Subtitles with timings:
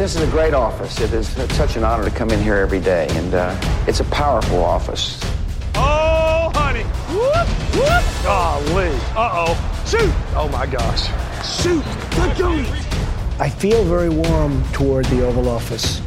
[0.00, 0.98] This is a great office.
[0.98, 3.54] It is such an honor to come in here every day, and uh,
[3.86, 5.20] it's a powerful office.
[5.74, 6.84] Oh, honey.
[7.12, 8.04] Whoop, whoop.
[8.24, 8.94] Golly.
[9.14, 9.54] Uh-oh.
[9.84, 10.10] Shoot.
[10.34, 11.02] Oh, my gosh.
[11.44, 11.84] Shoot.
[12.16, 12.50] Let go.
[13.44, 16.00] I feel very warm toward the Oval Office.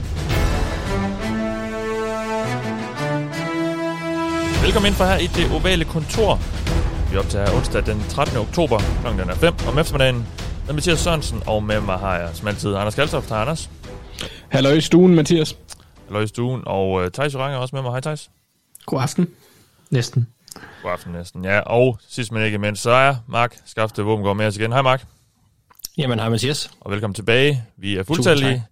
[4.63, 6.39] Velkommen ind for her i det ovale kontor.
[7.11, 8.37] Vi optager onsdag den 13.
[8.37, 10.25] oktober, klokken er 5 om eftermiddagen.
[10.65, 13.29] Med Mathias Sørensen, og med mig har jeg som altid Anders Kaltoft.
[13.29, 13.69] Hej Anders.
[14.53, 15.57] Hallo i stuen, Mathias.
[16.05, 17.91] Hallo i stuen, og uh, Thijs Joranger er også med mig.
[17.91, 18.31] Hej Thijs.
[18.85, 19.27] God aften.
[19.89, 20.27] Næsten.
[20.83, 21.59] God aften næsten, ja.
[21.59, 24.71] Og sidst men ikke mindst, så er Mark Skafte Våbengård med os igen.
[24.71, 25.05] Hej Mark.
[25.97, 26.71] Jamen, hej Mathias.
[26.79, 27.63] Og velkommen tilbage.
[27.77, 28.65] Vi er fuldtallige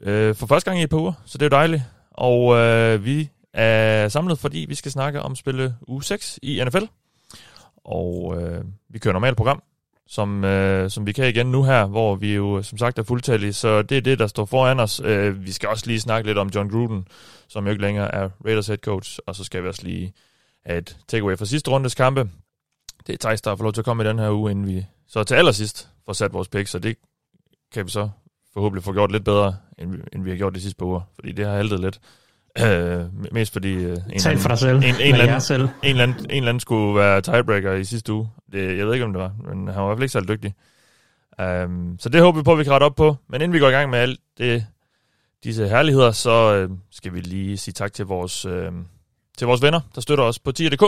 [0.00, 1.82] øh, for første gang i et par uger, så det er jo dejligt.
[2.10, 6.84] Og øh, vi er samlet, fordi vi skal snakke om spille uge 6 i NFL.
[7.84, 9.62] Og øh, vi kører normalt program,
[10.08, 13.02] som, øh, som vi kan igen nu her, hvor vi jo øh, som sagt er
[13.02, 15.00] fuldtallige, så det er det, der står foran os.
[15.04, 17.08] Øh, vi skal også lige snakke lidt om John Gruden,
[17.48, 20.14] som jo ikke længere er Raiders head coach, og så skal vi også lige
[20.66, 22.30] have et takeaway fra sidste rundes kampe.
[23.06, 24.86] Det er Thijs, der har lov til at komme i den her uge, inden vi
[25.08, 26.96] så til allersidst får sat vores pick, så det
[27.72, 28.08] kan vi så
[28.54, 31.00] forhåbentlig få gjort lidt bedre, end vi, end vi har gjort de sidste par uger,
[31.14, 32.00] fordi det har haltet lidt.
[32.58, 33.72] Øh, mest fordi...
[33.72, 34.76] Øh, en Tal for dig selv.
[34.76, 35.62] En, en, eller selv.
[35.62, 38.28] en, eller anden, en eller anden skulle være tiebreaker i sidste uge.
[38.52, 40.28] Det, jeg ved ikke, om det var, men han var i hvert fald ikke særlig
[40.28, 40.54] dygtig.
[41.64, 43.16] Um, så det håber vi på, at vi kan rette op på.
[43.28, 44.66] Men inden vi går i gang med alt det,
[45.44, 48.72] disse herligheder, så øh, skal vi lige sige tak til vores, øh,
[49.38, 50.82] til vores venner, der støtter os på tier.dk.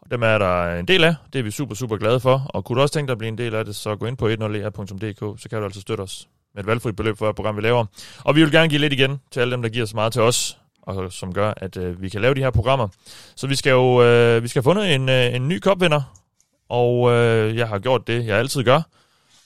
[0.00, 1.14] Og dem er der en del af.
[1.32, 2.46] Det er vi super, super glade for.
[2.48, 4.16] Og kunne du også tænke dig at blive en del af det, så gå ind
[4.16, 7.56] på 10er.dk, så kan du altså støtte os med et valgfrit beløb for et program,
[7.56, 7.84] vi laver.
[8.24, 10.22] Og vi vil gerne give lidt igen til alle dem, der giver så meget til
[10.22, 10.58] os,
[10.96, 12.88] og som gør, at øh, vi kan lave de her programmer.
[13.36, 16.20] Så vi skal jo øh, vi skal have fundet en, øh, en ny kopvinder,
[16.68, 18.82] og øh, jeg har gjort det, jeg altid gør,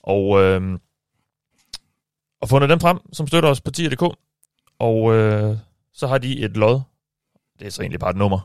[0.03, 0.79] og, øh,
[2.41, 4.17] og fundet dem frem, som støtter os på 10.dk,
[4.79, 5.57] og øh,
[5.95, 6.81] så har de et lod,
[7.59, 8.41] det er så egentlig bare et nummer,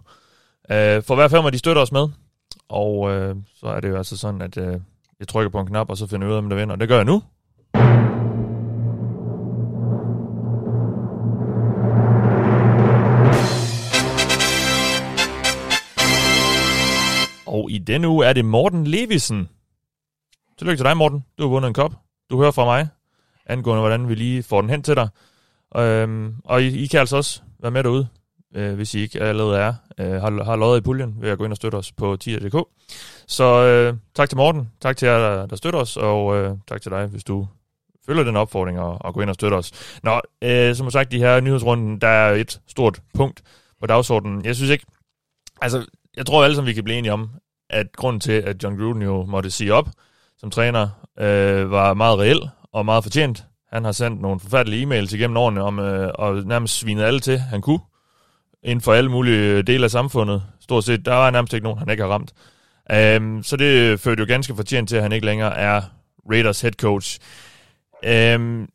[0.72, 2.08] øh, for hver femmer, de støtter os med,
[2.70, 4.80] og øh, så er det jo altså sådan, at øh,
[5.20, 6.88] jeg trykker på en knap, og så finder jeg ud af, om der vinder, det
[6.88, 7.24] gør jeg nu.
[17.60, 19.50] Og i denne uge er det Morten Levisen.
[20.58, 21.26] Tillykke til dig, Morten.
[21.38, 21.94] Du har vundet en kop.
[22.30, 22.88] Du hører fra mig,
[23.46, 25.10] angående hvordan vi lige får den hen til dig.
[25.78, 28.08] Øhm, og I, I kan altså også være med derude,
[28.56, 31.44] øh, hvis I ikke allerede er, øh, har, har løjet i puljen, ved at gå
[31.44, 32.68] ind og støtte os på tier.dk.
[33.28, 36.82] Så øh, tak til Morten, tak til jer, der, der støtter os, og øh, tak
[36.82, 37.48] til dig, hvis du
[38.06, 40.00] følger den opfordring og, og gå ind og støtte os.
[40.04, 43.42] Nå, øh, som sagt, de her nyhedsrunden, der er et stort punkt
[43.80, 44.46] på dagsordenen.
[44.46, 44.86] Jeg synes ikke,
[45.62, 45.86] altså,
[46.18, 47.30] jeg tror alle sammen, vi kan blive enige om,
[47.70, 49.90] at grunden til, at John Gruden jo måtte sige op
[50.40, 50.88] som træner,
[51.20, 53.46] øh, var meget reel og meget fortjent.
[53.74, 57.40] Han har sendt nogle forfærdelige e-mails igennem årene om, øh, og nærmest svinet alle til,
[57.40, 57.80] han kunne,
[58.64, 60.44] inden for alle mulige dele af samfundet.
[60.60, 62.34] Stort set, der var nærmest ikke nogen, han ikke har ramt.
[63.22, 65.82] Um, så det førte jo ganske fortjent til, at han ikke længere er
[66.32, 67.20] Raiders head coach.
[68.36, 68.70] Um,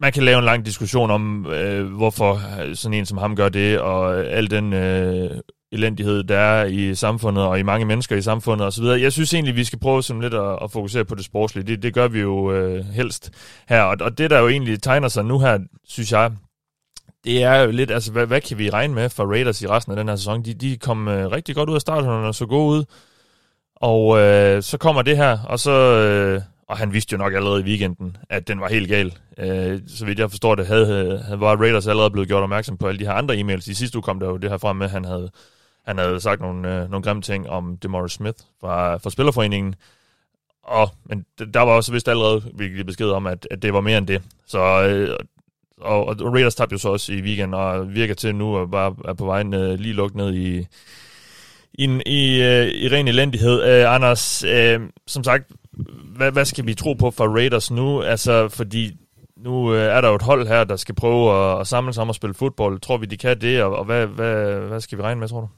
[0.00, 2.40] man kan lave en lang diskussion om, øh, hvorfor
[2.74, 5.30] sådan en som ham gør det, og al den øh,
[5.76, 8.84] elendighed, der er i samfundet, og i mange mennesker i samfundet osv.
[8.84, 11.66] Jeg synes egentlig, vi skal prøve sådan lidt at, at fokusere på det sportslige.
[11.66, 13.30] Det, det gør vi jo øh, helst
[13.68, 13.82] her.
[13.82, 16.32] Og, og det, der jo egentlig tegner sig nu her, synes jeg,
[17.24, 19.92] det er jo lidt, altså hvad, hvad kan vi regne med for Raiders i resten
[19.92, 20.44] af den her sæson?
[20.44, 22.84] De, de kom øh, rigtig godt ud af starten, og så gode ud.
[23.76, 25.72] Og øh, så kommer det her, og så...
[25.72, 29.14] Øh, og han vidste jo nok allerede i weekenden, at den var helt gal.
[29.38, 32.88] Øh, så vidt jeg forstår det, havde, havde var Raiders allerede blevet gjort opmærksom på
[32.88, 33.70] alle de her andre e-mails.
[33.70, 35.30] I sidste uge kom der jo det her frem med, at han havde,
[35.86, 39.74] han havde sagt nogle, øh, nogle grimme ting om Demore Smith fra, fra Spillerforeningen.
[40.62, 41.24] Og, men
[41.54, 44.22] der var også vist allerede virkelig besked om, at, at det var mere end det.
[44.46, 45.16] Så, øh,
[45.80, 48.94] og, og Raiders tabte jo så også i weekend, og virker til nu at bare
[49.04, 50.66] er på vej øh, lige lukket ned i,
[51.74, 53.62] i, i, øh, i ren elendighed.
[53.62, 55.52] Øh, Anders, øh, som sagt,
[56.16, 58.02] hvad, hvad skal vi tro på for Raiders nu?
[58.02, 58.96] Altså, fordi
[59.36, 62.02] nu øh, er der jo et hold her, der skal prøve at, at samle sig
[62.02, 62.80] om at spille fodbold.
[62.80, 65.40] Tror vi, de kan det, og, og hvad, hvad, hvad skal vi regne med, tror
[65.40, 65.48] du?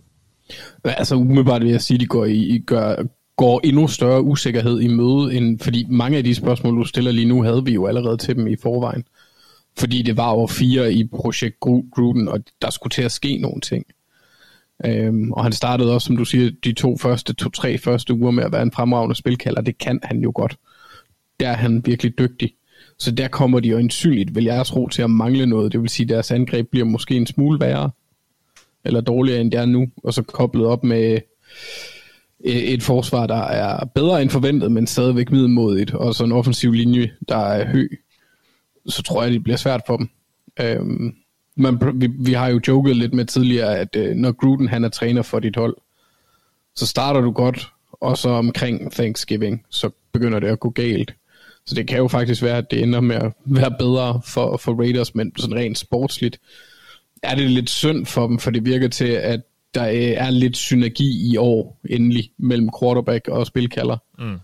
[0.85, 2.97] Altså umiddelbart vil jeg sige, at de går, i, gør,
[3.37, 7.29] går endnu større usikkerhed i møde, end, fordi mange af de spørgsmål, du stiller lige
[7.29, 9.05] nu, havde vi jo allerede til dem i forvejen.
[9.79, 13.61] Fordi det var over fire i projekt Gruden, og der skulle til at ske nogle
[13.61, 13.87] ting.
[14.85, 18.45] Øhm, og han startede også, som du siger, de to første, to-tre første uger med
[18.45, 19.61] at være en fremragende spilkalder.
[19.61, 20.57] Det kan han jo godt.
[21.41, 22.55] Der er han virkelig dygtig.
[22.99, 25.73] Så der kommer de jo ansynligt, vil jeg tro, til at mangle noget.
[25.73, 27.91] Det vil sige, at deres angreb bliver måske en smule værre,
[28.85, 31.21] eller dårligere end det er nu, og så koblet op med
[32.45, 36.73] øh, et forsvar, der er bedre end forventet, men stadigvæk middelmodigt, og så en offensiv
[36.73, 37.89] linje, der er høj.
[38.87, 40.09] så tror jeg, det bliver svært for dem.
[40.61, 41.15] Øhm,
[41.57, 44.89] man, vi, vi har jo joket lidt med tidligere, at øh, når Gruden han er
[44.89, 45.77] træner for dit hold,
[46.75, 51.15] så starter du godt, og så omkring Thanksgiving, så begynder det at gå galt.
[51.67, 54.75] Så det kan jo faktisk være, at det ender med at være bedre for, for
[54.75, 56.41] Raiders, men sådan rent sportsligt
[57.23, 59.41] er det lidt synd for dem, for det virker til, at
[59.75, 59.83] der
[60.17, 63.97] er lidt synergi i år endelig mellem quarterback og spilkalder.
[64.19, 64.39] Mm.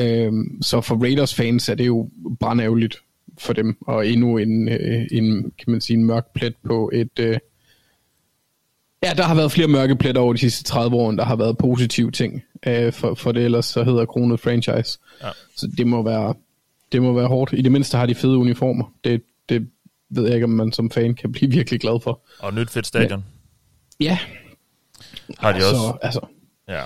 [0.00, 2.10] Øhm, så for Raiders fans er det jo
[2.40, 2.96] brandærgerligt
[3.38, 7.18] for dem, og endnu en, øh, en, kan man sige, en mørk plet på et...
[7.18, 7.38] Øh,
[9.02, 11.36] ja, der har været flere mørke pletter over de sidste 30 år, end der har
[11.36, 14.98] været positive ting øh, for, for det, ellers så hedder kronet franchise.
[15.22, 15.28] Ja.
[15.56, 16.34] Så det må være
[16.92, 17.52] det må være hårdt.
[17.52, 18.92] I det mindste har de fede uniformer.
[19.04, 19.68] Det, det
[20.10, 22.20] ved jeg ikke, om man som fan kan blive virkelig glad for.
[22.38, 23.24] Og nyt fedt stadion.
[24.00, 24.04] Ja.
[24.04, 24.18] ja.
[25.38, 25.98] Har de altså, også.
[26.02, 26.20] Altså,
[26.68, 26.82] ja.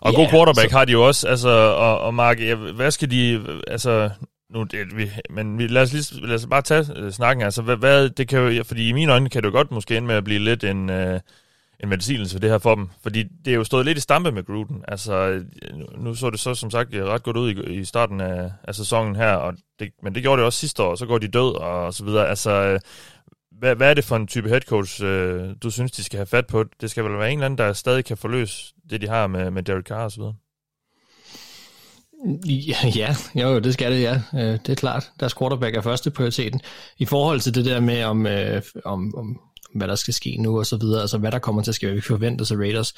[0.00, 0.76] Og ja, god quarterback så...
[0.76, 4.10] har de jo også, altså, og, og Mark, ja, hvad skal de, altså,
[4.50, 7.62] nu, det, vi, men vi, lad, os lige, lad os bare tage uh, snakken, altså,
[7.62, 10.06] hvad, hvad, det kan jo, fordi i mine øjne kan det jo godt måske ende
[10.06, 11.20] med at blive lidt en, uh,
[11.84, 12.88] en velsignelse det her for dem.
[13.02, 14.84] Fordi det er jo stået lidt i stampe med Gruden.
[14.88, 15.44] Altså,
[15.98, 18.74] nu så det så som sagt øh, ret godt ud i, i starten af, af
[18.74, 21.28] sæsonen her, og det, men det gjorde det også sidste år, og så går de
[21.28, 22.28] død og, så videre.
[22.28, 22.80] Altså, øh,
[23.58, 26.26] hvad, hvad er det for en type head coach, øh, du synes, de skal have
[26.26, 26.64] fat på?
[26.80, 29.50] Det skal vel være en eller anden, der stadig kan forløse det, de har med,
[29.50, 30.34] med Derek Carr og så videre.
[32.46, 34.20] Ja, ja, jo, det skal det, ja.
[34.34, 35.10] Øh, det er klart.
[35.20, 36.60] Deres quarterback er første prioriteten.
[36.98, 39.40] I forhold til det der med, om, øh, om, om
[39.74, 41.86] hvad der skal ske nu og så videre, altså hvad der kommer til at ske,
[41.86, 42.88] hvad vi forventer sig Raiders.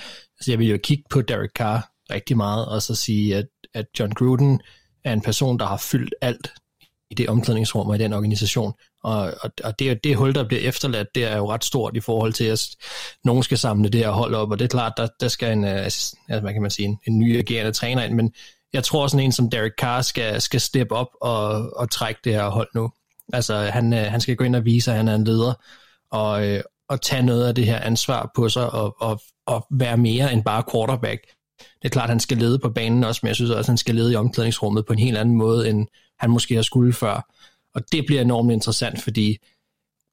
[0.40, 3.86] Så jeg vil jo kigge på Derek Carr rigtig meget, og så sige, at, at
[3.98, 4.60] John Gruden
[5.04, 6.52] er en person, der har fyldt alt
[7.10, 8.72] i det omklædningsrum og i den organisation.
[9.04, 12.00] Og, og, og det, det hul, der bliver efterladt, det er jo ret stort i
[12.00, 12.68] forhold til, at
[13.24, 15.64] nogen skal samle det her hold op, og det er klart, der, der skal en,
[15.64, 18.32] altså, hvad kan man sige, en, en ny agerende træner ind, men
[18.72, 22.32] jeg tror sådan en som Derek Carr skal, skal steppe op og, og trække det
[22.32, 22.90] her hold nu.
[23.32, 25.54] Altså han, øh, han skal gå ind og vise, at han er en leder,
[26.10, 29.96] og, øh, og tage noget af det her ansvar på sig og, og, og være
[29.96, 31.20] mere end bare quarterback.
[31.58, 33.66] Det er klart, at han skal lede på banen også, men jeg synes også, at
[33.66, 35.86] han skal lede i omklædningsrummet på en helt anden måde, end
[36.18, 37.32] han måske har skulle før.
[37.74, 39.38] Og det bliver enormt interessant, fordi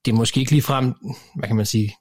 [0.06, 0.94] det er måske ikke lige frem,
[1.36, 1.96] hvad kan man sige,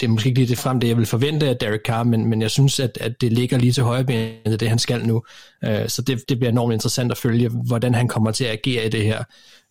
[0.00, 2.26] det er måske ikke lige det frem, det jeg vil forvente af Derek Carr, men,
[2.26, 5.22] men jeg synes, at, at det ligger lige til højre benet, det han skal nu.
[5.66, 8.86] Uh, så det, det bliver enormt interessant at følge, hvordan han kommer til at agere
[8.86, 9.24] i det her.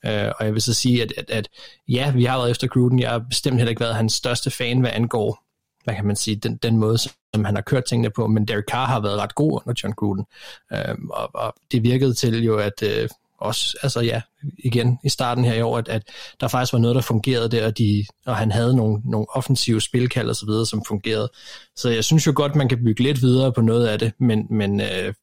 [0.08, 1.50] Øh, og jeg vil så sige, at, at, at
[1.88, 3.00] ja, vi har været efter Gruden.
[3.00, 5.44] Jeg har bestemt heller ikke været hans største fan, hvad angår,
[5.84, 8.66] hvad kan man sige, den, den måde, som han har kørt tingene på, men Derek
[8.72, 10.26] Carr har været ret god under John Gruden.
[10.72, 14.22] Uh, og, og det virkede til jo, at øh, også, altså ja,
[14.58, 16.04] igen i starten her i år, at, at
[16.40, 19.82] der faktisk var noget, der fungerede der, og, de, og han havde nogle, nogle offensive
[19.82, 21.30] spilkald og så videre, som fungerede.
[21.76, 24.48] Så jeg synes jo godt, man kan bygge lidt videre på noget af det, men,
[24.50, 25.14] men, øh,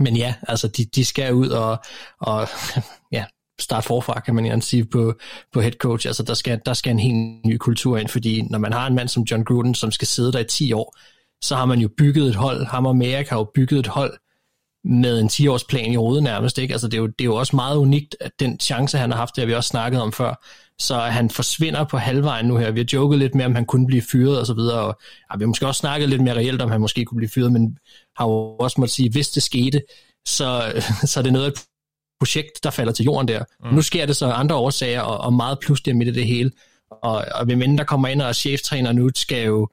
[0.00, 1.78] men ja, altså de, de skal ud og,
[2.20, 2.48] og
[3.12, 3.24] ja,
[3.62, 5.14] starte forfra, kan man gerne sige, på,
[5.52, 6.06] på head coach.
[6.06, 8.94] Altså der skal, der skal en helt ny kultur ind, fordi når man har en
[8.94, 10.96] mand som John Gruden, som skal sidde der i 10 år,
[11.42, 14.18] så har man jo bygget et hold, ham og Merrick har jo bygget et hold,
[14.84, 16.58] med en 10-års plan i hovedet nærmest.
[16.58, 16.74] Ikke?
[16.74, 19.18] Altså, det, er jo, det er jo også meget unikt, at den chance, han har
[19.18, 20.44] haft, det har vi også snakket om før,
[20.78, 22.70] så han forsvinder på halvvejen nu her.
[22.70, 25.00] Vi har joket lidt med, om han kunne blive fyret og så videre, og
[25.32, 27.52] ja, vi har måske også snakket lidt mere reelt, om han måske kunne blive fyret,
[27.52, 27.78] men
[28.16, 29.82] har jo også måttet sige, hvis det skete,
[30.26, 30.72] så,
[31.10, 31.64] så er det noget af et
[32.22, 33.44] projekt, der falder til jorden der.
[33.64, 33.74] Mm.
[33.74, 36.50] Nu sker det så andre årsager, og, og meget pludselig midt i det hele.
[36.90, 39.68] Og, og hvem der kommer ind og er cheftræner nu, skal jo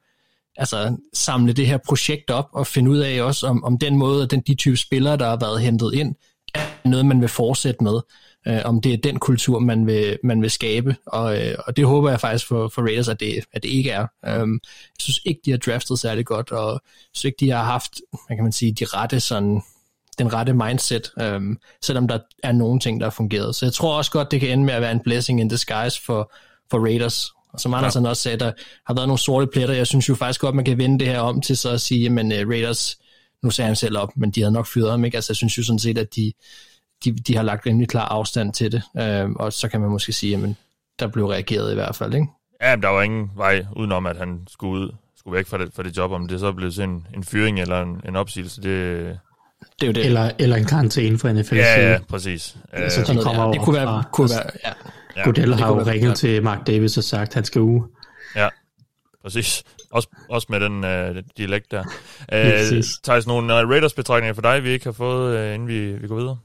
[0.57, 4.23] altså, samle det her projekt op og finde ud af også, om, om den måde,
[4.23, 6.15] og den, de type spillere, der har været hentet ind,
[6.53, 7.99] er noget, man vil fortsætte med.
[8.47, 10.95] Øh, om det er den kultur, man vil, man vil skabe.
[11.05, 13.89] Og, øh, og det håber jeg faktisk for, for Raiders, at det, at det ikke
[13.89, 14.07] er.
[14.41, 16.79] Um, jeg synes ikke, de har draftet særlig godt, og jeg
[17.13, 17.91] synes ikke, de har haft,
[18.27, 19.61] hvad kan man sige, de rette sådan,
[20.19, 23.55] den rette mindset, um, selvom der er nogle ting, der har fungeret.
[23.55, 26.01] Så jeg tror også godt, det kan ende med at være en blessing in disguise
[26.01, 26.31] for,
[26.71, 28.09] for Raiders, og som Andersen ja.
[28.09, 28.51] også sagde, der
[28.85, 29.75] har været nogle sorte pletter.
[29.75, 32.09] Jeg synes jo faktisk godt, man kan vende det her om til så at sige,
[32.09, 32.97] men uh, Raiders,
[33.43, 35.17] nu sagde han selv op, men de havde nok fyret ham, ikke?
[35.17, 36.33] Altså jeg synes jo sådan set, at de,
[37.05, 38.81] de, de har lagt rimelig klar afstand til det.
[38.93, 40.55] Uh, og så kan man måske sige, at
[40.99, 42.27] der blev reageret i hvert fald, ikke?
[42.61, 45.69] Ja, men der var ingen vej udenom, at han skulle ud, skulle væk fra det,
[45.75, 48.61] fra det job, om det så blev sådan en, en fyring eller en, en opsigelse,
[48.61, 49.19] det,
[49.81, 50.05] det er jo det.
[50.05, 51.55] Eller, eller en karantæne for NFL.
[51.55, 52.55] Ja, ja, præcis.
[52.89, 54.71] Så de kommer ja, det kunne være, kunne være ja.
[55.19, 57.83] Ja, Godell har jo ringet til Mark Davis og sagt, at han skal uge.
[58.35, 58.47] Ja,
[59.23, 59.63] præcis.
[59.91, 61.83] Også, også med den uh, dialekt der.
[62.33, 66.07] Uh, Thijs, nogle uh, Raiders-betragtninger for dig, vi ikke har fået, uh, inden vi, vi
[66.07, 66.37] går videre?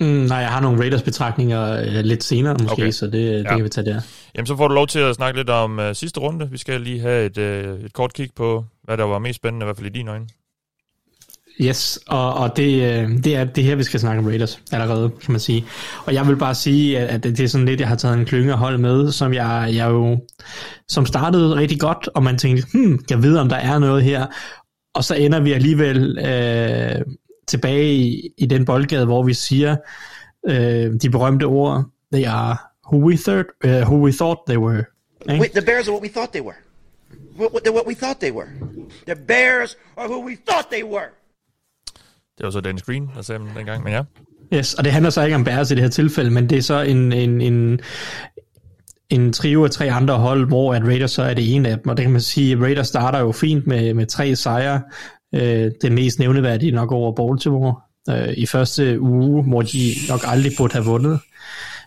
[0.00, 2.90] Mm, nej, jeg har nogle Raiders-betragtninger uh, lidt senere måske, okay.
[2.90, 3.56] så det, det ja.
[3.56, 4.00] kan vi tage der.
[4.34, 6.50] Jamen, så får du lov til at snakke lidt om uh, sidste runde.
[6.50, 9.64] Vi skal lige have et, uh, et kort kig på, hvad der var mest spændende,
[9.64, 10.26] i hvert fald i dine øjne.
[11.60, 15.10] Yes, og, og det, øh, det er det her, vi skal snakke om Raiders allerede,
[15.10, 15.66] kan man sige.
[16.06, 18.52] Og jeg vil bare sige, at det er sådan lidt, jeg har taget en klynge
[18.52, 20.18] hold med, som jeg, jeg jo,
[20.88, 24.26] som startede rigtig godt, og man tænkte, hmm, jeg ved, om der er noget her.
[24.94, 27.02] Og så ender vi alligevel øh,
[27.48, 29.76] tilbage i, i den boldgade, hvor vi siger
[30.48, 32.56] øh, de berømte ord, they are
[32.92, 34.84] who we, thought, uh, who we thought they were.
[35.28, 35.40] Ikke?
[35.40, 36.56] Wait, the Bears are what we thought they were.
[37.36, 38.48] What, they're what we thought they were.
[39.06, 41.10] The Bears are who we thought they were.
[42.38, 44.02] Det var så Dennis Green, der sagde dem dengang, men ja.
[44.54, 46.62] Yes, og det handler så ikke om Bears i det her tilfælde, men det er
[46.62, 47.80] så en, en, en,
[49.10, 51.88] en trio af tre andre hold, hvor at Raiders så er det ene af dem,
[51.88, 54.82] og det kan man sige, at Raiders starter jo fint med, med tre sejre,
[55.34, 57.74] øh, det mest nævneværdige nok over Baltimore,
[58.10, 61.20] øh, i første uge, hvor de nok aldrig burde have vundet.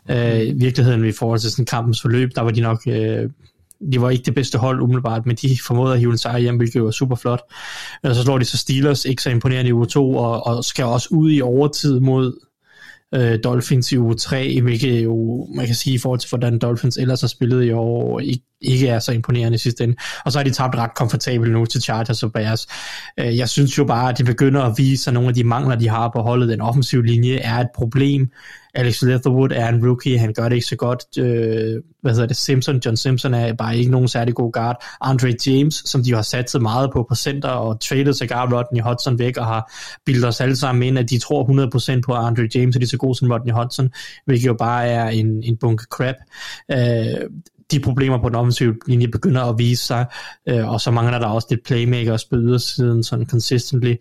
[0.09, 3.29] Øh, I virkeligheden i forhold til sådan kampens forløb, der var de nok øh,
[3.93, 6.57] de var ikke det bedste hold umiddelbart, men de formåede at hive en sejr hjem,
[6.57, 7.41] hvilket var super flot.
[8.03, 10.85] Og så slår de så Steelers, ikke så imponerende i uge 2, og, og skal
[10.85, 12.39] også ud i overtid mod
[13.15, 16.97] øh, Dolphins i uge 3, hvilket jo, man kan sige, i forhold til hvordan Dolphins
[16.97, 19.95] ellers har spillet i år, ikke, ikke er så imponerende i sidste ende.
[20.25, 22.67] Og så har de tabt ret komfortabelt nu til Chargers og Bears.
[23.19, 25.75] Øh, jeg synes jo bare, at de begynder at vise, at nogle af de mangler,
[25.75, 28.31] de har på holdet, den offensive linje, er et problem.
[28.79, 31.17] Alex Leatherwood er en rookie, han gør det ikke så godt.
[31.17, 34.83] Øh, hvad hedder det, Simpson, John Simpson er bare ikke nogen særlig god guard.
[35.01, 38.81] Andre James, som de har sat så meget på på center, og traded cigar Rodney
[38.81, 39.73] Hudson væk, og har
[40.05, 42.97] bildet os alle sammen ind, at de tror 100% på Andre James, er lige så
[42.97, 43.89] god som Rodney Hudson,
[44.25, 46.15] hvilket jo bare er en, en bunke crap.
[46.71, 47.29] Øh,
[47.71, 50.05] de problemer på den offensive linje begynder at vise sig,
[50.49, 53.95] øh, og så mangler der også lidt playmakers på ydersiden, sådan consistently.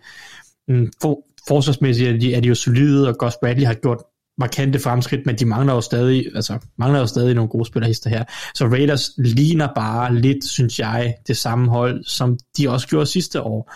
[0.69, 1.19] Mm, for,
[1.49, 3.99] forsvarsmæssigt er de, er de jo solide, og Gus Bradley har gjort
[4.39, 8.25] markante fremskridt, men de mangler jo stadig, altså, mangler jo stadig nogle gode spillerhister her.
[8.55, 13.43] Så Raiders ligner bare lidt, synes jeg, det samme hold, som de også gjorde sidste
[13.43, 13.73] år.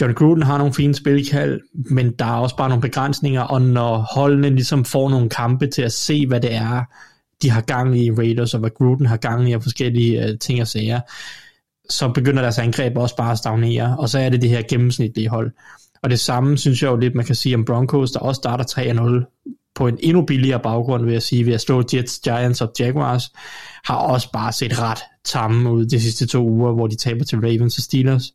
[0.00, 3.96] John Gruden har nogle fine spilkald, men der er også bare nogle begrænsninger, og når
[4.14, 6.84] holdene ligesom får nogle kampe til at se, hvad det er,
[7.42, 10.60] de har gang i Raiders, og hvad Gruden har gang i, og forskellige øh, ting
[10.60, 11.00] og sager,
[11.90, 15.28] så begynder deres angreb også bare at stagnere, og så er det det her gennemsnitlige
[15.28, 15.52] hold.
[16.02, 18.64] Og det samme synes jeg jo lidt, man kan sige om Broncos, der også starter
[18.64, 22.72] 3-0 på en endnu billigere baggrund, vil jeg sige, ved at slå Jets, Giants og
[22.78, 23.32] Jaguars,
[23.84, 27.38] har også bare set ret tamme ud de sidste to uger, hvor de taber til
[27.38, 28.32] Ravens og Steelers.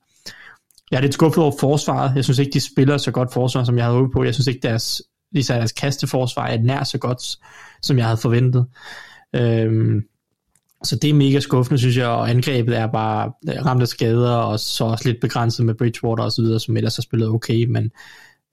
[0.91, 2.15] Jeg er lidt skuffet over forsvaret.
[2.15, 4.23] Jeg synes ikke, de spiller så godt forsvar, som jeg havde håbet på.
[4.23, 7.21] Jeg synes ikke, deres, især deres kasteforsvar er nær så godt,
[7.81, 8.65] som jeg havde forventet.
[9.35, 10.01] Øhm,
[10.83, 13.31] så det er mega skuffende, synes jeg, og angrebet er bare
[13.65, 16.95] ramt af skader, og så også lidt begrænset med Bridgewater og så videre, som ellers
[16.95, 17.91] har spillet okay, men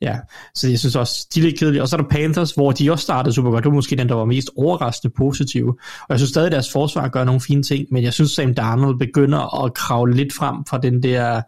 [0.02, 0.19] Ja,
[0.54, 1.83] så jeg synes også, de er lidt kedelige.
[1.83, 3.64] Og så er der Panthers, hvor de også startede super godt.
[3.64, 5.66] Det var måske den, der var mest overraskende positiv.
[6.00, 8.54] Og jeg synes stadig, at deres forsvar gør nogle fine ting, men jeg synes, Sam
[8.54, 11.42] Darnold begynder at kravle lidt frem fra den der,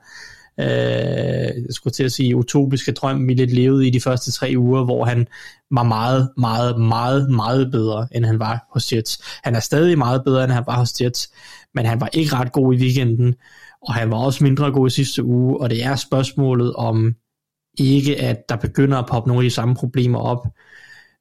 [0.61, 4.55] øh, jeg skulle til at sige, utopiske drøm, vi lidt levede i de første tre
[4.57, 5.27] uger, hvor han
[5.71, 9.19] var meget, meget, meget, meget bedre, end han var hos Jets.
[9.45, 11.33] Han er stadig meget bedre, end han var hos Jets,
[11.75, 13.35] men han var ikke ret god i weekenden,
[13.83, 17.15] og han var også mindre god i sidste uge, og det er spørgsmålet om,
[17.79, 20.47] ikke, at der begynder at poppe nogle af de samme problemer op,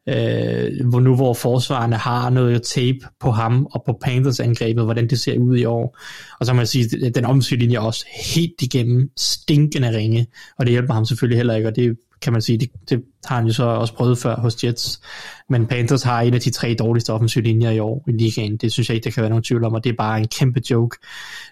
[0.10, 5.10] øh, hvor nu hvor forsvarerne har noget tape på ham og på Panthers angrebet, hvordan
[5.10, 5.98] det ser ud i år.
[6.39, 8.05] Og så må jeg sige, at den omsynlinje er også
[8.36, 10.27] helt igennem stinkende ringe,
[10.58, 13.35] og det hjælper ham selvfølgelig heller ikke, og det kan man sige, det, det har
[13.35, 15.01] han jo så også prøvet før hos Jets.
[15.49, 18.57] Men Panthers har en af de tre dårligste offensive linjer i år i ligaen.
[18.57, 20.27] Det synes jeg ikke, der kan være nogen tvivl om, og det er bare en
[20.27, 20.97] kæmpe joke.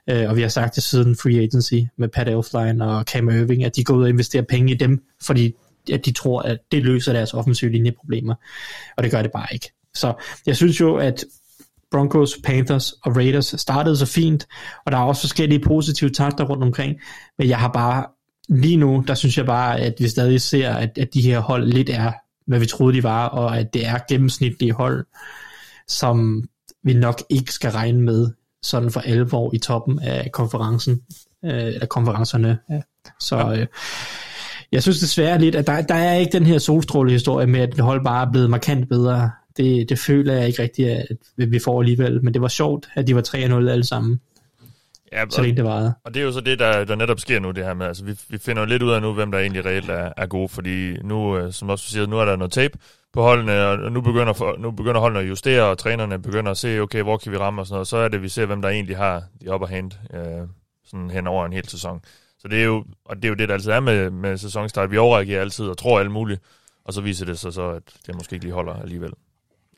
[0.09, 3.63] Øh, og vi har sagt det siden free agency med Pat Elfline og Cam Irving,
[3.63, 5.53] at de går ud og investerer penge i dem, fordi
[5.93, 8.35] at de tror, at det løser deres offensive linjeproblemer.
[8.97, 9.71] Og det gør det bare ikke.
[9.93, 10.13] Så
[10.45, 11.25] jeg synes jo, at
[11.91, 14.47] Broncos, Panthers og Raiders startede så fint,
[14.85, 16.95] og der er også forskellige positive takter rundt omkring,
[17.37, 18.05] men jeg har bare
[18.49, 21.67] lige nu, der synes jeg bare, at vi stadig ser, at, at de her hold
[21.67, 22.11] lidt er,
[22.47, 25.05] hvad vi troede de var, og at det er gennemsnitlige hold,
[25.87, 26.43] som
[26.83, 28.31] vi nok ikke skal regne med
[28.63, 31.01] sådan for alvor i toppen af konferencen,
[31.45, 32.57] øh, eller konferencerne.
[32.69, 32.81] Ja.
[33.19, 33.67] Så øh,
[34.71, 37.83] jeg synes desværre lidt, at der, der er ikke den her solstråle-historie med, at det
[37.83, 39.31] hold bare er blevet markant bedre.
[39.57, 41.07] Det, det føler jeg ikke rigtigt, at
[41.51, 42.23] vi får alligevel.
[42.23, 43.37] Men det var sjovt, at de var 3-0
[43.69, 44.19] alle sammen.
[45.11, 45.93] Ja, så længe det varede.
[46.03, 48.05] Og det er jo så det, der, der netop sker nu, det her med, altså
[48.05, 50.49] vi, vi finder jo lidt ud af nu, hvem der egentlig reelt er, er gode,
[50.49, 52.77] fordi nu, øh, som også siger, nu er der noget tape
[53.13, 56.79] på holdene, og nu begynder, nu begynder holdene at justere, og trænerne begynder at se,
[56.79, 58.69] okay, hvor kan vi ramme og sådan noget, så er det, vi ser, hvem der
[58.69, 60.47] egentlig har de upper hand øh,
[60.85, 62.01] sådan hen over en hel sæson.
[62.39, 64.91] Så det er jo, og det er jo det, der altid er med, med sæsonstart.
[64.91, 66.41] Vi overreagerer altid og tror alt muligt,
[66.85, 69.13] og så viser det sig så, at det måske ikke lige holder alligevel.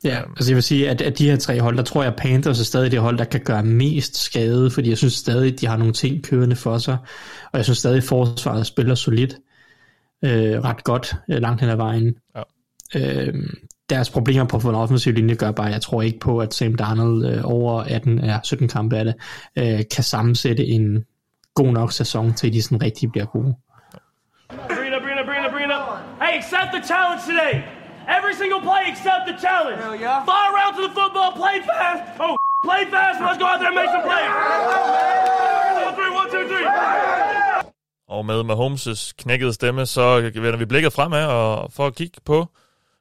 [0.04, 2.14] Ja, um, altså jeg vil sige, at, at de her tre hold, der tror jeg,
[2.14, 5.66] Panthers er stadig det hold, der kan gøre mest skade, fordi jeg synes stadig, de
[5.66, 6.96] har nogle ting kørende for sig,
[7.52, 9.36] og jeg synes stadig, forsvaret spiller solidt.
[10.24, 12.14] øh, ret godt øh, langt hen ad vejen.
[12.36, 12.42] Ja.
[12.96, 13.34] Øh,
[13.90, 17.26] deres problemer på den offensive linje gør bare, jeg tror ikke på, at Sam Darnold
[17.26, 19.14] øh, over 18 er 17 kampe af det,
[19.56, 21.04] øh, kan sammensætte en
[21.54, 23.54] god nok sæson til, at de sådan rigtig bliver gode.
[24.48, 25.74] Brina, Brina, Brina, Brina.
[26.20, 27.81] Hey, accept the challenge today.
[28.08, 29.78] Every single play, accept the challenge.
[29.82, 30.24] Hell yeah.
[30.24, 32.00] Fire around to the football, play fast.
[32.20, 32.36] Oh,
[32.68, 33.20] play fast.
[33.20, 34.30] Let's go out there and make some plays.
[34.30, 36.66] One, two, three, one, two, three.
[38.08, 42.46] Og med Mahomes' knækkede stemme, så vender vi blikket fremad og for at kigge på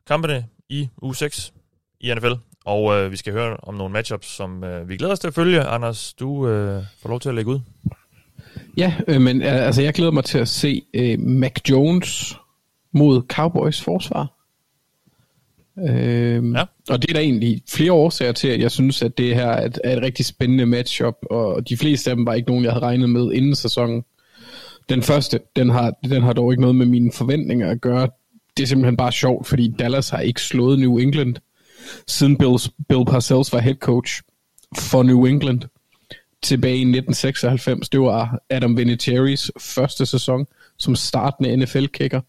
[0.08, 1.54] kampene i uge 6
[2.00, 2.34] i NFL.
[2.66, 5.34] Og øh, vi skal høre om nogle matchups, som øh, vi glæder os til at
[5.34, 5.64] følge.
[5.64, 7.60] Anders, du øh, får lov til at lægge ud.
[8.78, 12.38] Ja, øh, men øh, altså, jeg glæder mig til at se øh, Mac Jones
[12.92, 14.28] mod Cowboys forsvar.
[15.80, 16.64] Øh, Ja.
[16.90, 19.66] Og det er der egentlig flere årsager til, at jeg synes, at det her er
[19.66, 22.74] et, er et rigtig spændende matchup, og de fleste af dem var ikke nogen, jeg
[22.74, 24.04] havde regnet med inden sæsonen.
[24.90, 28.08] Den første, den har, den har dog ikke noget med mine forventninger at gøre.
[28.58, 31.36] Det er simpelthen bare sjovt, fordi Dallas har ikke slået New England,
[32.08, 32.58] siden Bill,
[32.90, 34.22] Bill Parcells var head coach
[34.78, 35.62] for New England
[36.44, 37.90] tilbage i 1996.
[37.90, 40.46] Det var Adam Vinatieri's første sæson
[40.78, 42.22] som startende NFL-kicker.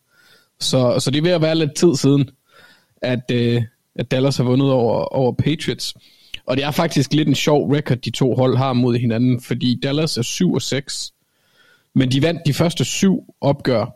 [0.61, 2.31] Så, så det er ved at være lidt tid siden,
[3.03, 3.63] at, øh,
[3.97, 5.95] at Dallas har vundet over, over Patriots.
[6.47, 9.81] Og det er faktisk lidt en sjov record, de to hold har mod hinanden, fordi
[9.83, 11.13] Dallas er 7 og 6,
[11.95, 13.87] men de vandt de første syv opgør,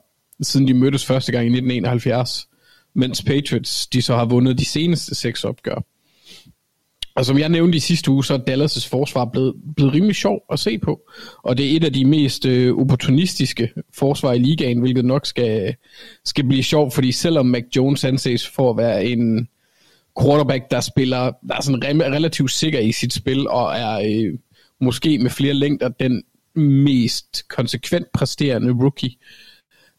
[0.42, 2.48] siden de mødtes første gang i 1971,
[2.94, 5.82] mens Patriots de så har vundet de seneste seks opgør.
[7.16, 10.42] Og som jeg nævnte i sidste uge, så er Dallas' forsvar blevet, blevet rimelig sjov
[10.52, 11.00] at se på.
[11.42, 15.74] Og det er et af de mest øh, opportunistiske forsvar i ligaen, hvilket nok skal,
[16.24, 19.48] skal blive sjovt, fordi selvom Mac Jones anses for at være en
[20.22, 24.38] quarterback, der spiller, der er sådan re- relativt sikker i sit spil, og er øh,
[24.80, 26.22] måske med flere længder den
[26.54, 29.10] mest konsekvent præsterende rookie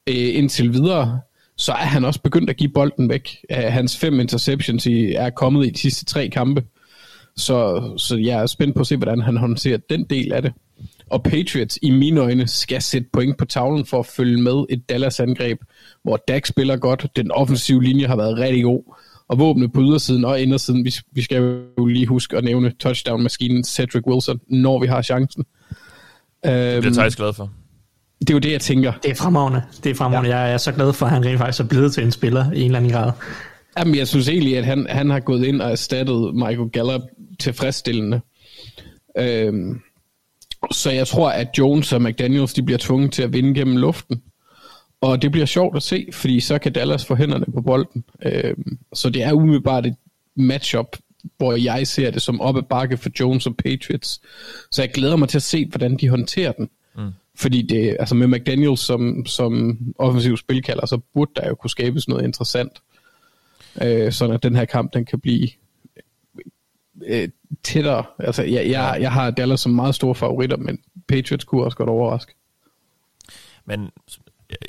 [0.08, 1.20] øh, indtil videre,
[1.56, 3.38] så er han også begyndt at give bolden væk.
[3.52, 6.64] Øh, hans fem interceptions i, er kommet i de sidste tre kampe.
[7.38, 10.54] Så, så jeg er spændt på at se, hvordan han håndterer den del af det.
[11.10, 14.90] Og Patriots i mine øjne skal sætte point på tavlen for at følge med et
[14.90, 15.58] Dallas-angreb,
[16.04, 18.96] hvor Dak spiller godt, den offensive linje har været rigtig god,
[19.30, 21.38] og våbnet på ydersiden og indersiden, vi, vi skal
[21.78, 25.44] jo lige huske at nævne touchdown-maskinen Cedric Wilson, når vi har chancen.
[25.44, 25.48] Det
[26.44, 27.50] bliver Øhm, Thijs glad for.
[28.20, 28.94] det er jo det, jeg tænker.
[29.04, 29.62] Det er fremragende.
[29.84, 30.30] Det er fremragende.
[30.30, 30.38] Ja.
[30.38, 32.60] Jeg er så glad for, at han rent faktisk er blevet til en spiller i
[32.60, 33.12] en eller anden grad.
[33.78, 37.02] Jamen, jeg synes egentlig, at han, han har gået ind og erstattet Michael Gallup
[37.40, 38.22] tilfredsstillende.
[39.18, 39.82] Øhm,
[40.72, 44.22] så jeg tror, at Jones og McDaniels de bliver tvunget til at vinde gennem luften.
[45.02, 48.04] Og det bliver sjovt at se, fordi så kan Dallas få hænderne på bolden.
[48.26, 49.96] Øhm, så det er umiddelbart et
[50.36, 50.98] matchup,
[51.38, 54.22] hvor jeg ser det som op ad bakke for Jones og Patriots.
[54.72, 56.70] Så jeg glæder mig til at se, hvordan de håndterer den.
[56.98, 57.12] Mm.
[57.36, 62.08] Fordi det, altså med McDaniels som, som offensiv spilkalder, så burde der jo kunne skabes
[62.08, 62.72] noget interessant.
[63.82, 65.48] Øh, sådan at den her kamp, den kan blive
[67.06, 67.30] øh,
[67.64, 68.04] tættere.
[68.20, 71.90] Altså, jeg, jeg, jeg har Dallas som meget store favoritter, men Patriots kunne også godt
[71.90, 72.34] overraske.
[73.66, 73.90] Men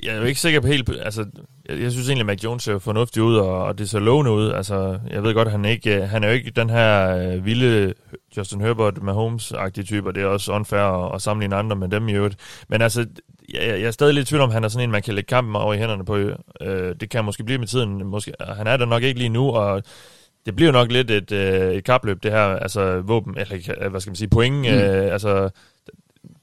[0.04, 0.90] jeg- er jo ikke sikker på helt...
[1.00, 1.26] Altså,
[1.68, 4.30] jeg, jeg synes egentlig, at Mac Jones ser fornuftig ud, og, og det ser lovende
[4.30, 4.52] ud.
[4.52, 7.94] Altså, jeg ved godt, han, ikke, øh, han er jo ikke den her øh, vilde
[8.36, 12.08] Justin Herbert Mahomes-agtige type, og det er også unfair at, at sammenligne andre med dem
[12.08, 12.36] i øvrigt.
[12.68, 13.06] Men altså,
[13.54, 15.28] jeg, jeg er stadig lidt i tvivl om, han er sådan en, man kan lægge
[15.28, 16.16] kampen over i hænderne på.
[16.16, 18.06] Øh, det kan måske blive med tiden.
[18.06, 19.82] Måske, han er der nok ikke lige nu, og
[20.46, 24.10] det bliver nok lidt et, øh, et kapløb, det her, altså våben, eller hvad skal
[24.10, 24.66] man sige, point, mm.
[24.66, 25.50] øh, altså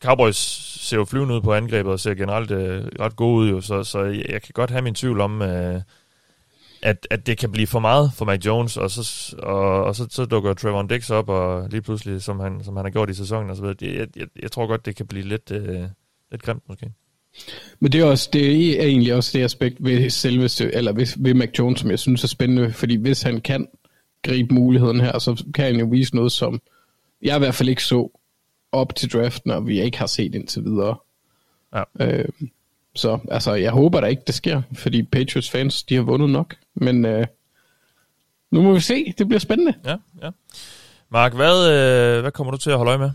[0.01, 0.35] Cowboys
[0.81, 3.83] ser jo flyvende ud på angrebet og ser generelt øh, ret gode ud, jo, så,
[3.83, 5.81] så jeg, jeg kan godt have min tvivl om, øh,
[6.81, 10.07] at, at det kan blive for meget for Mac Jones, og så, og, og så,
[10.09, 13.13] så dukker Trevor Dix op, og lige pludselig, som han, som han har gjort i
[13.13, 13.77] sæsonen og så videre.
[13.81, 15.81] Jeg, jeg, jeg tror godt, det kan blive lidt, øh,
[16.31, 16.91] lidt grimt måske.
[17.79, 21.33] Men det er, også, det er egentlig også det aspekt ved selveste, eller ved, ved
[21.33, 23.67] Mac Jones, som jeg synes er spændende, fordi hvis han kan
[24.23, 26.61] gribe muligheden her, så kan han jo vise noget, som
[27.21, 28.19] jeg i hvert fald ikke så
[28.75, 30.95] op til draften, og vi ikke har set indtil videre.
[31.75, 31.83] Ja.
[31.99, 32.25] Øh,
[32.95, 36.55] så altså, jeg håber da ikke, det sker, fordi Patriots fans, de har vundet nok.
[36.75, 37.27] Men øh,
[38.51, 39.73] nu må vi se, det bliver spændende.
[39.85, 40.29] Ja, ja.
[41.09, 43.11] Mark, hvad, øh, hvad kommer du til at holde øje med?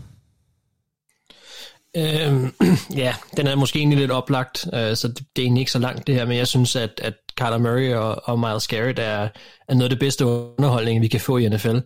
[1.97, 2.53] Øhm,
[3.03, 5.79] ja, den er måske egentlig lidt oplagt, øh, så det, det er egentlig ikke så
[5.79, 9.29] langt det her, men jeg synes, at, at Kyler Murray og, og Miles Garrett er,
[9.67, 11.77] er noget af det bedste underholdning, vi kan få i NFL.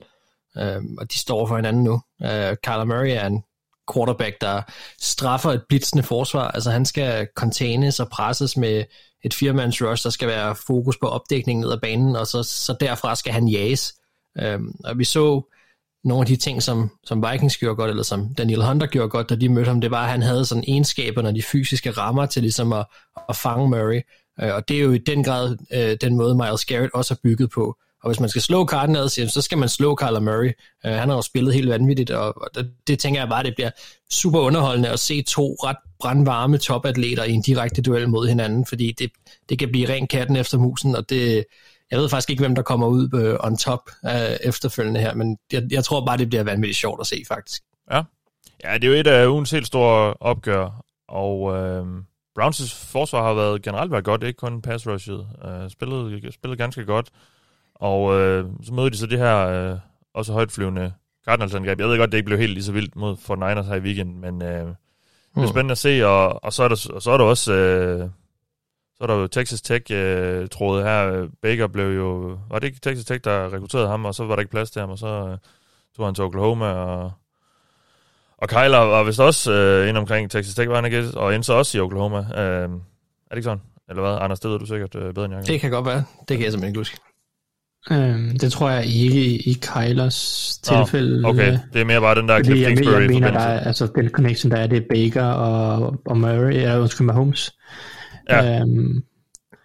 [0.57, 2.01] Øhm, og de står for hinanden nu.
[2.23, 3.43] Øh, Kyler Murray er en
[3.93, 4.61] quarterback, der
[5.01, 6.47] straffer et blitzende forsvar.
[6.47, 8.83] Altså han skal containes og presses med
[9.23, 12.75] et firmands rush, der skal være fokus på opdækningen ned ad banen, og så, så
[12.79, 13.93] derfra skal han jages.
[14.41, 15.41] Øhm, og vi så
[16.03, 19.29] nogle af de ting, som, som Vikings gjorde godt, eller som Daniel Hunter gjorde godt,
[19.29, 22.25] da de mødte ham, det var, at han havde sådan egenskaberne og de fysiske rammer
[22.25, 22.85] til ligesom at,
[23.29, 24.01] at fange Murray.
[24.41, 27.17] Øh, og det er jo i den grad øh, den måde, Miles Garrett også er
[27.23, 27.77] bygget på.
[28.05, 30.51] Og hvis man skal slå Cardinals, så skal man slå Kyler Murray.
[30.85, 33.55] Uh, han har jo spillet helt vanvittigt, og, og det, det tænker jeg bare, det
[33.55, 33.69] bliver
[34.11, 38.91] super underholdende at se to ret brandvarme topatleter i en direkte duel mod hinanden, fordi
[38.91, 39.11] det,
[39.49, 41.45] det kan blive ren katten efter musen, og det,
[41.91, 44.11] jeg ved faktisk ikke, hvem der kommer ud uh, on top uh,
[44.43, 47.61] efterfølgende her, men jeg, jeg tror bare, det bliver vanvittigt sjovt at se, faktisk.
[47.91, 48.01] Ja,
[48.63, 51.85] ja det er jo et af ugens helt store opgør, og øh,
[52.39, 55.27] Browns' forsvar har været generelt været godt, ikke kun pass rushet.
[55.45, 57.09] Uh, spillet, spillet ganske godt.
[57.75, 59.77] Og øh, så møder de så det her øh,
[60.13, 60.93] også højtflyvende
[61.27, 61.79] Cardinals-angreb.
[61.79, 63.79] Jeg ved godt, det ikke blev helt lige så vildt mod for Niners her i
[63.79, 65.47] weekenden, men øh, det er mm.
[65.47, 67.53] spændende at se, og, og, så, er der, og så er der også...
[67.53, 68.09] Øh,
[68.97, 71.27] så er der jo Texas Tech øh, her.
[71.41, 72.37] Baker blev jo...
[72.49, 74.79] Var det ikke Texas Tech, der rekrutterede ham, og så var der ikke plads til
[74.79, 75.37] ham, og så øh,
[75.95, 77.11] tog han til Oklahoma, og,
[78.37, 81.03] og Kyler var vist også øh, ind omkring Texas Tech, var han ikke?
[81.15, 82.17] Og endte så også i Oklahoma.
[82.17, 82.67] Øh, er
[83.29, 83.61] det ikke sådan?
[83.89, 84.17] Eller hvad?
[84.21, 85.53] Anders, det ved du sikkert øh, bedre end jeg kan.
[85.53, 86.03] Det kan godt være.
[86.27, 86.97] Det kan jeg simpelthen ikke huske.
[87.91, 91.25] Øhm, det tror jeg ikke i, i Kylers tilfælde.
[91.25, 93.59] Oh, okay, det er mere bare den der Cliff jeg, jeg, jeg mener, der er,
[93.59, 97.53] altså den connection, der er, det er Baker og, og Murray, eller undskyld, Mahomes.
[98.29, 98.59] Ja.
[98.59, 98.67] Øhm,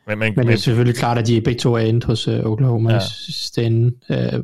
[0.06, 2.35] men, men, men, det er selvfølgelig klart, at de begge to er endt hos uh,
[2.44, 3.00] Oklahoma ja.
[3.28, 3.85] sten.
[3.87, 4.42] Uh, jeg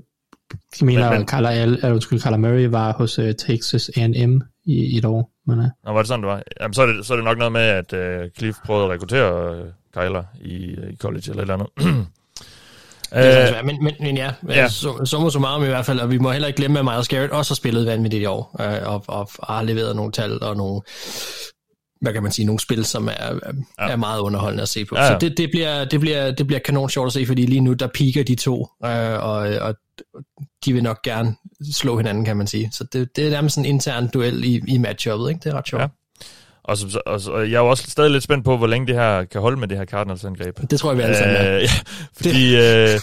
[0.82, 4.98] mener, men, men, Kyler, eller, undskyld, Kyler Murray var hos uh, Texas A&M i, i
[4.98, 5.30] et år.
[5.46, 5.64] Men, uh.
[5.84, 6.42] Nå, var det sådan, det var?
[6.60, 8.90] Jamen, så er det, så er det nok noget med, at uh, Cliff prøvede at
[8.90, 10.54] rekruttere uh, Kyler i,
[10.92, 12.06] i college eller et eller andet.
[13.14, 14.68] Øh, men, men, men ja, ja.
[14.68, 17.08] Så, så så meget i hvert fald, og vi må heller ikke glemme, at Miles
[17.08, 20.42] Garrett også har spillet vanvittigt i år, øh, og, og, og har leveret nogle tal
[20.42, 20.80] og nogle,
[22.00, 23.12] hvad kan man sige, nogle spil, som er,
[23.80, 23.88] ja.
[23.88, 24.96] er meget underholdende at se på.
[24.96, 25.08] Ja, ja.
[25.08, 27.72] Så det, det, bliver, det, bliver, det bliver kanon sjovt at se, fordi lige nu,
[27.72, 29.74] der piker de to, øh, og, og
[30.64, 31.36] de vil nok gerne
[31.72, 32.70] slå hinanden, kan man sige.
[32.72, 35.40] Så det, det er nærmest en intern duel i, i matchuppet, ikke?
[35.44, 35.82] Det er ret sjovt.
[35.82, 35.88] Ja.
[36.68, 38.94] Og, så, og, og jeg er jo også stadig lidt spændt på, hvor længe det
[38.94, 40.60] her kan holde med det her Cardinals-angreb.
[40.70, 41.56] Det tror jeg, vi alle sammen er.
[41.56, 41.68] Øh, ja,
[42.16, 43.00] fordi, øh,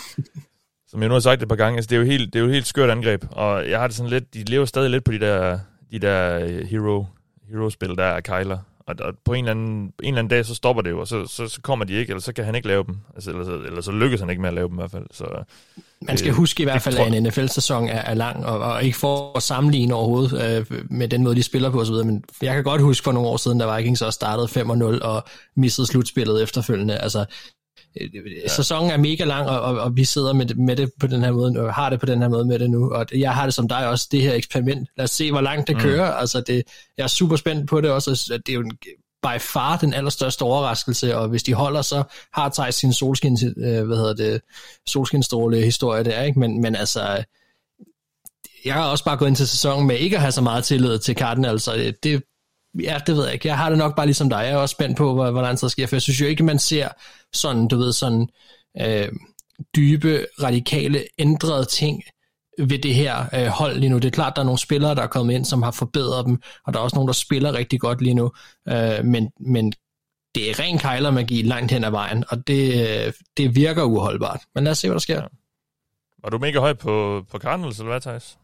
[0.87, 2.43] som jeg nu har sagt et par gange, altså, det, er jo helt, det er
[2.43, 5.11] jo helt skørt angreb, og jeg har det sådan lidt, de lever stadig lidt på
[5.11, 5.59] de der,
[5.91, 7.05] de der øh, hero,
[7.49, 8.57] hero-spil, der er Kyler.
[8.87, 11.07] Og, og på en eller, anden, en eller anden dag, så stopper det jo, og
[11.07, 12.97] så, så, så kommer de ikke, eller så kan han ikke lave dem.
[13.15, 15.05] Altså, eller, så, eller så lykkes han ikke med at lave dem i hvert fald.
[15.11, 15.25] Så,
[16.01, 18.83] Man skal øh, huske i hvert fald, at en NFL-sæson er, er lang, og, og
[18.83, 22.55] ikke for at sammenligne overhovedet øh, med den måde, de spiller på osv., men jeg
[22.55, 25.23] kan godt huske for nogle år siden, da Vikings også startede 5-0 og
[25.55, 26.97] missede slutspillet efterfølgende.
[26.97, 27.25] Altså,
[28.01, 28.47] ja.
[28.47, 31.23] sæsonen er mega lang, og, og, og vi sidder med det, med det på den
[31.23, 33.45] her måde, og har det på den her måde med det nu, og jeg har
[33.45, 34.89] det som dig også, det her eksperiment.
[34.97, 35.81] Lad os se, hvor langt det mm.
[35.81, 36.11] kører.
[36.11, 36.63] Altså, det,
[36.97, 38.39] jeg er super spændt på det også.
[38.45, 38.71] Det er jo en,
[39.23, 42.03] by far den allerstørste overraskelse, og hvis de holder, så
[42.33, 44.41] har Thijs sin solskin, øh, hvad hedder det,
[44.87, 46.39] solskinstråle historie der, ikke?
[46.39, 47.23] Men, men altså,
[48.65, 50.99] jeg har også bare gået ind til sæsonen med ikke at have så meget tillid
[50.99, 52.23] til Cardinals, og det,
[52.79, 53.47] ja, det ved jeg ikke.
[53.47, 54.37] Jeg har det nok bare ligesom dig.
[54.37, 56.89] Jeg er også spændt på, hvordan det sker, for jeg synes jo ikke, man ser
[57.33, 58.27] sådan, du ved, sådan
[58.81, 59.07] øh,
[59.75, 62.03] dybe, radikale, ændrede ting
[62.59, 63.95] ved det her øh, hold lige nu.
[63.95, 66.41] Det er klart, der er nogle spillere, der er kommet ind, som har forbedret dem,
[66.65, 68.31] og der er også nogen, der spiller rigtig godt lige nu,
[68.67, 69.73] øh, men, men
[70.35, 74.39] det er ren kejlermagi langt hen ad vejen, og det, det virker uholdbart.
[74.55, 75.21] Men lad os se, hvad der sker.
[75.21, 75.27] Ja.
[76.23, 78.37] Var du mega høj på, på Cardinals, eller hvad, Thijs?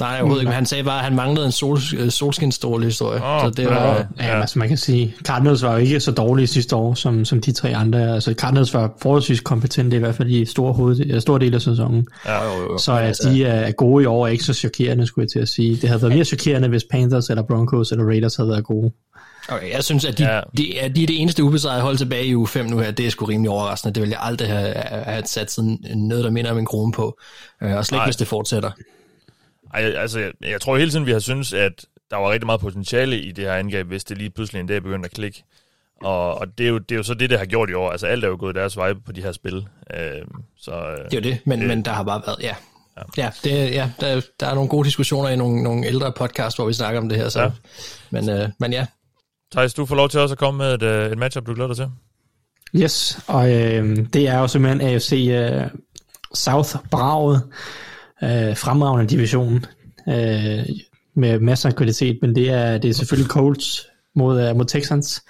[0.00, 3.24] Nej, overhovedet ikke, men han sagde bare, at han manglede en sol, øh, solskinstråle historie.
[3.24, 6.12] Oh, så det var, ja, ja, altså man kan sige, Cardinals var jo ikke så
[6.12, 8.14] dårlige sidste år, som, som de tre andre.
[8.14, 12.06] Altså Cardinals var forholdsvis kompetente, i hvert fald i store, hoved, store del af sæsonen.
[12.26, 12.78] Ja, jo, jo.
[12.78, 15.38] Så at altså, de er gode i år er ikke så chokerende, skulle jeg til
[15.38, 15.76] at sige.
[15.76, 18.92] Det havde været mere chokerende, hvis Panthers eller Broncos eller Raiders havde været gode.
[19.48, 20.40] Okay, jeg synes, at de, ja.
[20.56, 22.90] de, er, de er det eneste ubesejrede hold tilbage i uge 5 nu her.
[22.90, 23.94] Det er sgu rimelig overraskende.
[23.94, 27.18] Det vil jeg aldrig have, have sat sådan noget, der minder om en krone på.
[27.62, 28.70] Øh, og slet ikke, hvis det fortsætter.
[29.74, 32.60] Ej, altså, jeg, jeg tror hele tiden, vi har synes, at der var rigtig meget
[32.60, 35.44] potentiale i det her angreb, hvis det lige pludselig en dag begyndte at klikke.
[36.02, 37.90] Og, og det, er jo, det er jo så det, det har gjort i år.
[37.90, 39.68] Altså alt er jo gået deres vej på de her spil.
[39.94, 40.00] Øh,
[40.56, 40.70] så,
[41.10, 42.54] det er jo det, men, det, men der har bare været, ja.
[43.16, 46.56] Ja, ja, det, ja der, der er nogle gode diskussioner i nogle, nogle ældre podcast,
[46.56, 47.28] hvor vi snakker om det her.
[47.28, 47.42] Så.
[47.42, 47.50] Ja.
[48.10, 48.86] Men, øh, men ja.
[49.52, 51.68] Thijs, du får lov til også at komme med et, øh, et matchup, du glæder
[51.68, 51.90] dig til.
[52.82, 55.66] Yes, og øh, det er jo simpelthen AFC øh,
[56.34, 57.42] South Braget
[58.22, 59.64] øh, fremragende division
[60.08, 60.64] øh,
[61.14, 65.22] med masser af kvalitet, men det er, det er selvfølgelig Colts mod, uh, mod Texans.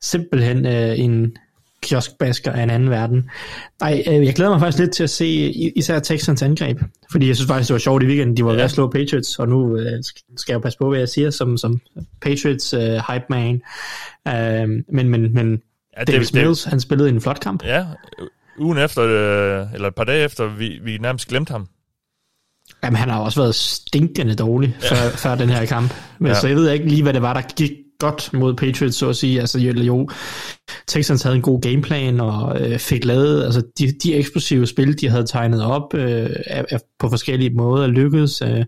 [0.00, 1.36] Simpelthen øh, en
[1.82, 3.30] kioskbasker af en anden verden.
[3.80, 5.26] Nej, øh, jeg glæder mig faktisk lidt til at se
[5.76, 6.78] især Texans angreb,
[7.12, 8.36] fordi jeg synes faktisk, det var sjovt i weekenden.
[8.36, 8.56] De var ja.
[8.56, 10.02] ved at slå Patriots, og nu øh,
[10.36, 11.80] skal jeg passe på, hvad jeg siger som, som
[12.22, 13.62] Patriots øh, hype man.
[14.28, 15.62] Øh, men men, men
[15.98, 17.64] ja, Davis Mills, han spillede en flot kamp.
[17.64, 17.86] Ja,
[18.58, 21.68] ugen efter, øh, eller et par dage efter, vi, vi nærmest glemte ham.
[22.84, 24.94] Jamen, han har også været stinkende dårlig ja.
[24.94, 25.94] før, før den her kamp.
[26.18, 26.40] Men ja.
[26.40, 29.16] så jeg ved ikke lige, hvad det var, der gik godt mod Patriots, så at
[29.16, 29.40] sige.
[29.40, 30.08] Altså jo, jo
[30.86, 35.08] Texans havde en god gameplan og øh, fik lavet, altså de, de eksplosive spil, de
[35.08, 38.42] havde tegnet op øh, er, er på forskellige måder lykkedes.
[38.42, 38.64] Øh,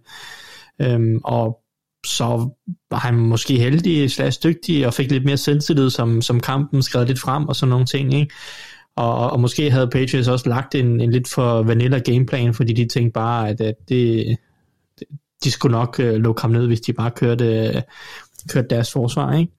[0.80, 1.58] øh, og
[2.06, 2.48] så
[2.90, 7.06] var han måske heldig, slags dygtig, og fik lidt mere selvtillid, som, som kampen skred
[7.06, 8.34] lidt frem, og sådan nogle ting, ikke?
[8.96, 12.88] Og, og måske havde Patriots også lagt en, en lidt for vanilla gameplan, fordi de
[12.88, 14.36] tænkte bare, at, at det,
[15.44, 17.82] de skulle nok øh, lukke ham ned, hvis de bare kørte, øh,
[18.48, 19.52] kørte deres forsvar, ikke?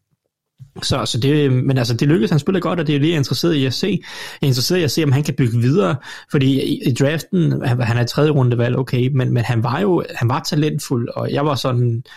[0.82, 3.54] Så, så det, men altså, det lykkedes, han spiller godt, og det er lige interesseret
[3.54, 4.00] i at se.
[4.42, 5.96] Jeg er interesseret i at se, om han kan bygge videre,
[6.32, 10.04] fordi i, i draften, han, han er tredje rundevalg, okay, men, men han var jo
[10.16, 12.12] han var talentfuld, og jeg var sådan øh,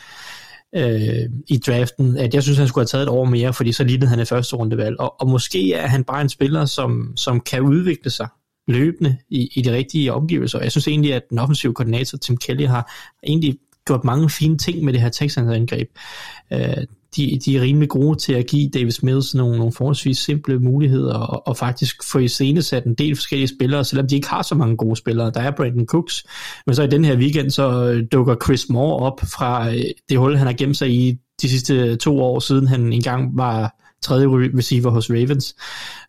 [0.76, 3.84] Øh, i draften, at jeg synes, han skulle have taget et år mere, fordi så
[3.84, 7.40] lignede han et første rundevalg, og, og måske er han bare en spiller, som, som
[7.40, 8.28] kan udvikle sig
[8.68, 10.60] løbende i, i de rigtige omgivelser.
[10.60, 12.92] Jeg synes egentlig, at den offensive koordinator, Tim Kelly, har
[13.26, 15.88] egentlig gjort mange fine ting med det her Texans angreb.
[16.52, 16.76] Øh,
[17.16, 21.14] de, de er rimelig gode til at give Davis Mills nogle, nogle forholdsvis simple muligheder
[21.14, 24.54] og, og faktisk få i sat en del forskellige spillere, selvom de ikke har så
[24.54, 25.30] mange gode spillere.
[25.30, 26.26] Der er Brandon Cooks,
[26.66, 30.18] men så i den her weekend så øh, dukker Chris Moore op fra øh, det
[30.18, 34.26] hul, han har gemt sig i de sidste to år siden han engang var tredje
[34.58, 35.56] receiver hos Ravens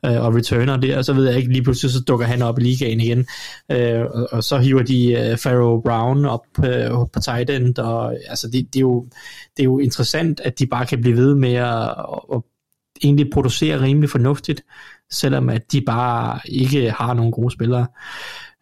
[0.05, 2.59] øh, og returner der, og så ved jeg ikke, lige pludselig så dukker han op
[2.59, 3.25] i ligaen igen,
[3.71, 8.15] øh, og, og så hiver de øh, Pharaoh Brown op øh, på tight end, og
[8.27, 9.05] altså det, det, er jo,
[9.57, 11.95] det er jo interessant, at de bare kan blive ved med at,
[12.33, 12.41] at
[13.03, 14.63] egentlig producere rimelig fornuftigt,
[15.11, 17.87] selvom at de bare ikke har nogen gode spillere.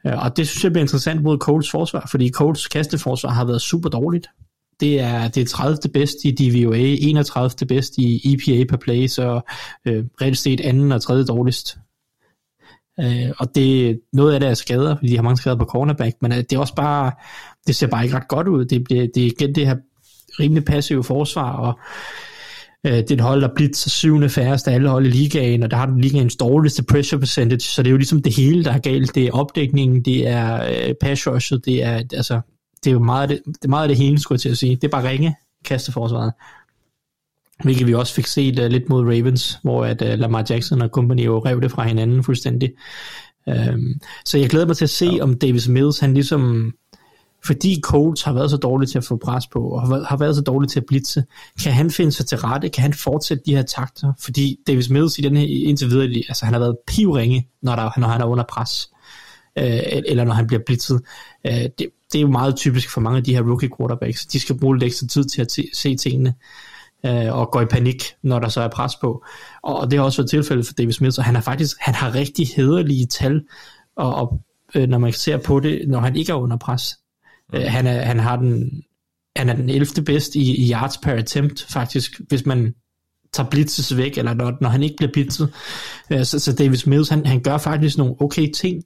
[0.06, 3.62] Øh, og det synes jeg bliver interessant mod Colts forsvar, fordi Colts kasteforsvar har været
[3.62, 4.28] super dårligt
[4.80, 5.78] det er det er 30.
[5.94, 7.68] bedst i DVOA, 31.
[7.68, 9.42] bedst i EPA per play, så
[9.86, 11.78] øh, reelt set anden og tredje dårligst.
[13.00, 16.16] Øh, og det noget af det er skader, fordi de har mange skader på cornerback,
[16.22, 17.12] men øh, det er også bare,
[17.68, 18.66] det ser bare ikke ret godt ud.
[18.66, 19.76] Det, det, det er igen det her
[20.40, 21.80] rimelig passive forsvar, og
[22.86, 25.64] øh, det er et hold, der bliver så syvende færreste af alle hold i ligaen,
[25.64, 28.64] og der har den ligaens dårligste pressure percentage, så det er jo ligesom det hele,
[28.64, 29.16] der er galt.
[29.16, 32.42] Det er opdækningen, det er øh, pass rushet, det er, altså,
[32.86, 34.50] det er jo meget af det, det, er meget af det hele, skulle jeg til
[34.50, 34.76] at sige.
[34.76, 36.34] Det er bare ringe kasteforsvaret.
[37.64, 40.90] Hvilket vi også fik set uh, lidt mod Ravens, hvor at uh, Lamar Jackson og
[40.90, 42.72] company jo rev det fra hinanden fuldstændig.
[43.48, 43.94] Um,
[44.26, 45.24] så jeg glæder mig til at se, ja.
[45.24, 46.74] om Davis Mills, han ligesom,
[47.46, 50.42] fordi Colts har været så dårlig til at få pres på, og har været så
[50.42, 51.24] dårlig til at blitse,
[51.64, 55.20] kan han finde sig til rette, kan han fortsætte de her takter, fordi Davis Mills
[55.20, 58.26] i den her indtil videre, altså han har været pivringe, når, der, når han er
[58.26, 58.90] under pres,
[59.58, 61.02] øh, eller når han bliver blitzet.
[61.46, 64.26] Øh, det, det er jo meget typisk for mange af de her rookie quarterbacks.
[64.26, 66.34] De skal bruge lidt ekstra tid til at se tingene
[67.06, 69.26] øh, og gå i panik, når der så er pres på.
[69.64, 72.16] Og det har også været tilfældet for David Smith, og han har faktisk han har
[72.16, 73.42] rigtig hederlige tal,
[73.96, 74.42] og, og
[74.76, 76.96] øh, når man ser på det, når han ikke er under pres.
[77.54, 77.60] Mm.
[77.60, 78.84] Øh, han, er, han har den
[79.36, 80.04] han er den 11.
[80.06, 82.74] bedst i, i yards per attempt, faktisk, hvis man
[83.34, 85.54] tager blitzes væk, eller når, når han ikke bliver blitzet.
[86.10, 88.84] Øh, så, så David Mills, han, han gør faktisk nogle okay ting,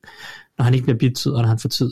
[0.58, 1.91] når han ikke bliver blitzet, og når han får tid.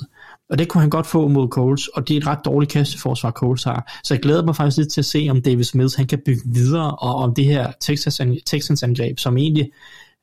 [0.50, 3.32] Og det kunne han godt få mod Coles, og det er et ret dårligt kasteforsvar,
[3.32, 4.00] Coles har.
[4.04, 6.42] Så jeg glæder mig faktisk lidt til at se, om Davis Mills han kan bygge
[6.46, 9.72] videre, og om det her Texas, Texans angreb, som egentlig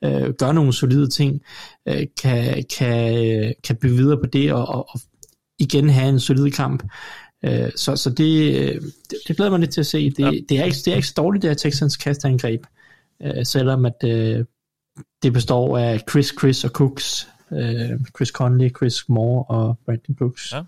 [0.05, 1.41] øh, gør nogle solide ting,
[1.89, 5.01] øh, kan, kan, kan bygge videre på det, og, og, og
[5.59, 6.83] igen have en solid kamp.
[7.45, 8.55] Øh, så så det,
[9.11, 10.11] det, det glæder mig lidt til at se.
[10.11, 10.31] Det, ja.
[10.49, 12.67] det, er, ikke, det er ikke så dårligt, det her Texans kastangreb,
[13.23, 14.45] øh, selvom at øh,
[15.23, 20.53] det består af Chris, Chris og Cooks, øh, Chris Conley, Chris Moore og Brandon Brooks.
[20.53, 20.63] Ja.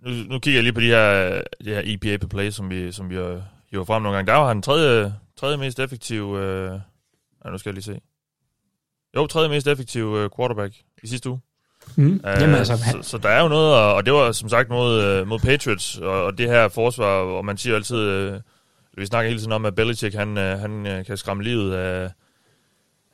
[0.00, 2.92] Nu, nu kigger jeg lige på de her, de her EPA per play, som vi,
[2.92, 4.32] som vi har hiver frem nogle gange.
[4.32, 6.36] Der var han tredje, tredje mest effektiv...
[6.36, 6.80] Øh,
[7.44, 8.00] ja, nu skal jeg lige se.
[9.16, 11.40] Jo, tredje mest effektiv øh, quarterback i sidste uge.
[11.96, 12.12] Mm.
[12.12, 15.02] Uh, Jamen, altså, så, så der er jo noget, og det var som sagt mod,
[15.02, 18.40] øh, mod Patriots, og, og det her forsvar, og man siger altid, øh,
[18.96, 22.10] vi snakker hele tiden om, at Belichick, han, øh, han kan skræmme livet af,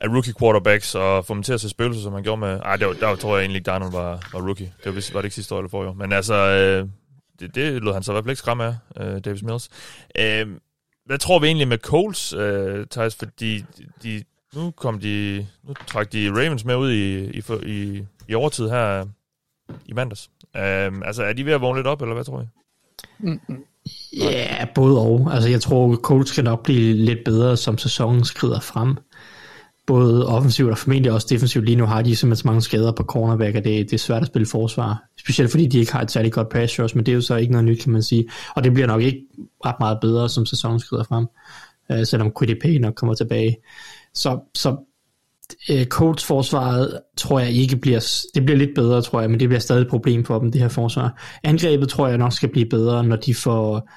[0.01, 2.61] af rookie quarterbacks og få dem til at se spøgelser, som han gjorde med...
[2.61, 4.73] Ej, der, der tror jeg egentlig ikke, Darnold var, var rookie.
[4.85, 5.95] Det var, var det ikke sidste år eller forrige år.
[5.95, 6.89] Men altså, øh,
[7.41, 9.69] det, det lod han så i hvert fald ikke skræmme af, øh, Davis Mills.
[10.19, 10.47] Øh,
[11.07, 13.17] hvad tror vi egentlig med Coles, øh, Thijs?
[13.17, 13.65] Fordi
[14.03, 15.47] de, nu kom de...
[15.69, 19.07] Nu trak de Ravens med ud i, i, i, i overtid her øh,
[19.87, 20.31] i mandags.
[20.57, 22.47] Øh, altså, er de ved at vågne lidt op, eller hvad tror I?
[24.13, 25.31] Ja, yeah, både og.
[25.33, 28.97] Altså, jeg tror, Colts kan nok blive lidt bedre, som sæsonen skrider frem
[29.87, 31.65] både offensivt og formentlig også defensivt.
[31.65, 34.23] Lige nu har de simpelthen så mange skader på cornerback, og det, det er svært
[34.23, 35.03] at spille forsvar.
[35.19, 37.37] Specielt fordi de ikke har et særligt godt pass rush, men det er jo så
[37.37, 38.29] ikke noget nyt, kan man sige.
[38.57, 39.23] Og det bliver nok ikke
[39.67, 41.27] ret meget bedre, som sæsonen skrider frem,
[41.93, 43.57] øh, selvom QDP nok kommer tilbage.
[44.15, 44.77] Så, så
[45.71, 49.49] øh, Colts forsvaret tror jeg ikke bliver, det bliver lidt bedre, tror jeg, men det
[49.49, 51.23] bliver stadig et problem for dem, det her forsvar.
[51.45, 53.89] Angrebet tror jeg nok skal blive bedre, når de får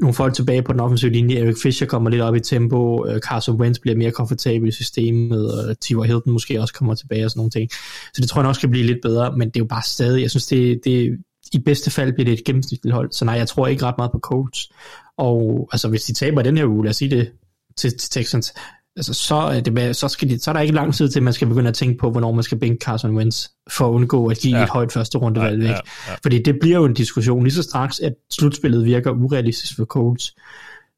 [0.00, 1.36] nogle folk tilbage på den offensive linje.
[1.36, 3.06] Eric Fisher kommer lidt op i tempo.
[3.06, 5.68] Øh, Carson Wentz bliver mere komfortabel i systemet.
[5.68, 7.70] Og Tivor Hilton måske også kommer tilbage og sådan nogle ting.
[8.14, 9.36] Så det tror jeg nok skal blive lidt bedre.
[9.36, 11.18] Men det er jo bare stadig, jeg synes, det, det
[11.52, 13.12] i bedste fald bliver det et gennemsnitligt hold.
[13.12, 14.72] Så nej, jeg tror ikke ret meget på Colts.
[15.18, 17.32] Og altså, hvis de taber den her uge, lad os sige det
[17.76, 18.54] til, til Texans,
[18.96, 21.22] altså, så, er det, så, skal de, så er der ikke lang tid til, at
[21.22, 24.26] man skal begynde at tænke på, hvornår man skal bænke Carson Wentz, for at undgå
[24.26, 24.64] at give ja.
[24.64, 25.68] et højt første rundevalg væk.
[25.68, 26.14] Ja, ja, ja.
[26.22, 27.42] Fordi det bliver jo en diskussion.
[27.42, 30.34] Lige så straks, at slutspillet virker urealistisk for Colts,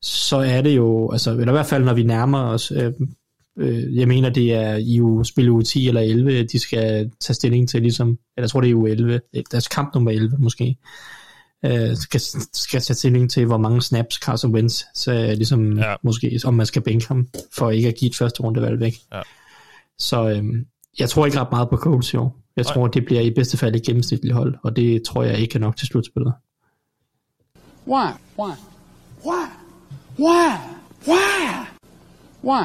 [0.02, 2.92] så er det jo, altså, eller i hvert fald, når vi nærmer os, øh,
[3.58, 7.34] øh, jeg mener, det er i u, spil u 10 eller 11, de skal tage
[7.34, 10.76] stilling til, ligesom, eller jeg tror, det er u 11, deres kamp nummer 11 måske,
[11.64, 12.21] øh, skal,
[12.53, 15.94] skal tage stilling til, hvor mange snaps Carson Wentz, så ligesom ja.
[16.03, 18.94] måske, om man skal bænke ham, for ikke at give et første rundevalg væk.
[19.12, 19.21] Ja.
[19.99, 20.44] Så øh,
[20.99, 22.37] jeg tror ikke ret meget på Colts i år.
[22.57, 22.75] Jeg Nej.
[22.75, 25.61] tror, det bliver i bedste fald et gennemsnitligt hold, og det tror jeg ikke er
[25.61, 26.33] nok til slutspillet.
[27.87, 28.07] Why?
[28.38, 28.53] Why?
[29.27, 29.47] Why?
[30.18, 30.57] Why?
[31.07, 31.66] Why?
[32.44, 32.64] Why?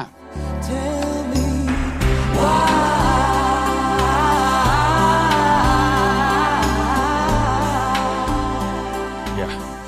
[0.62, 1.66] Tell me
[2.40, 3.03] why?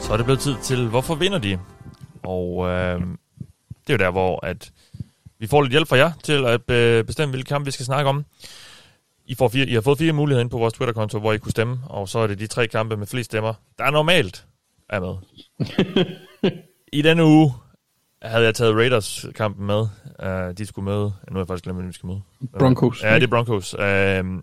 [0.06, 1.58] Så er det blevet tid til, hvorfor vinder de?
[2.22, 3.00] Og øh,
[3.86, 4.72] det er jo der, hvor at
[5.38, 8.08] vi får lidt hjælp fra jer til at øh, bestemme, hvilke kamp vi skal snakke
[8.08, 8.24] om.
[9.24, 11.50] I, får fire, I har fået fire muligheder ind på vores Twitter-konto, hvor I kunne
[11.50, 14.46] stemme, og så er det de tre kampe med flest stemmer, der er normalt
[14.88, 15.14] er med.
[16.98, 17.52] I denne uge
[18.22, 19.80] havde jeg taget Raiders-kampen med.
[20.22, 21.12] Uh, de skulle møde...
[21.28, 22.20] Nu har jeg faktisk glemt, hvem de skal møde.
[22.58, 23.02] Broncos.
[23.02, 23.74] Ja, det er Broncos.
[23.74, 24.42] Uh,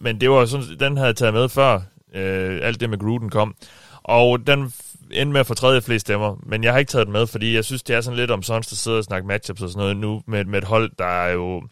[0.00, 3.30] men det var sådan, den havde jeg taget med før uh, alt det med Gruden
[3.30, 3.54] kom.
[4.02, 4.72] Og den
[5.10, 7.54] endte med at få tredje flest stemmer, men jeg har ikke taget den med, fordi
[7.54, 9.80] jeg synes, det er sådan lidt om sådan, der sidder og snakker matchups og sådan
[9.80, 11.62] noget nu med, med et hold, der er jo...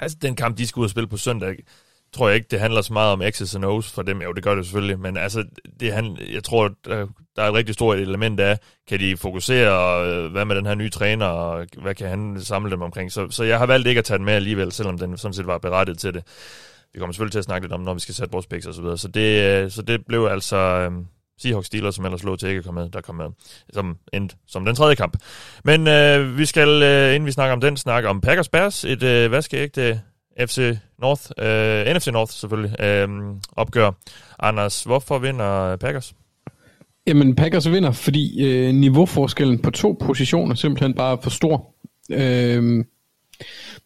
[0.00, 1.56] Altså, den kamp, de skal ud og spille på søndag,
[2.12, 4.22] tror jeg ikke, det handler så meget om X's and O's for dem.
[4.22, 5.44] Jo, det gør det selvfølgelig, men altså,
[5.80, 9.72] det han, jeg tror, der, der er et rigtig stort element af, kan de fokusere,
[9.72, 13.12] og øh, hvad med den her nye træner, og hvad kan han samle dem omkring.
[13.12, 15.46] Så, så jeg har valgt ikke at tage den med alligevel, selvom den sådan set
[15.46, 16.22] var berettet til det.
[16.92, 18.74] Vi kommer selvfølgelig til at snakke lidt om, når vi skal sætte vores picks og
[18.74, 18.98] så videre.
[18.98, 20.56] Så det, øh, så det blev altså...
[20.56, 21.06] Øhm,
[21.42, 23.26] Seahawks Steelers, som ellers lå til ikke at komme med, der kom med,
[23.72, 25.16] som endte som den tredje kamp.
[25.64, 29.02] Men øh, vi skal, øh, inden vi snakker om den, snakke om Packers Bears, et
[29.02, 30.00] øh, vaskeægte
[30.40, 33.08] FC North, øh, NFC North selvfølgelig, øh,
[33.52, 33.90] opgør.
[34.38, 36.14] Anders, hvorfor vinder Packers?
[37.06, 41.74] Jamen, Packers vinder, fordi øh, niveauforskellen på to positioner simpelthen bare er for stor.
[42.10, 42.84] Øh,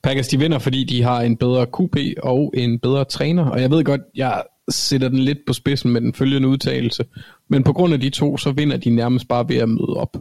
[0.03, 3.71] Packers de vinder, fordi de har en bedre QB og en bedre træner, og jeg
[3.71, 7.05] ved godt, jeg sætter den lidt på spidsen med den følgende udtalelse.
[7.49, 10.17] Men på grund af de to, så vinder de nærmest bare ved at møde op.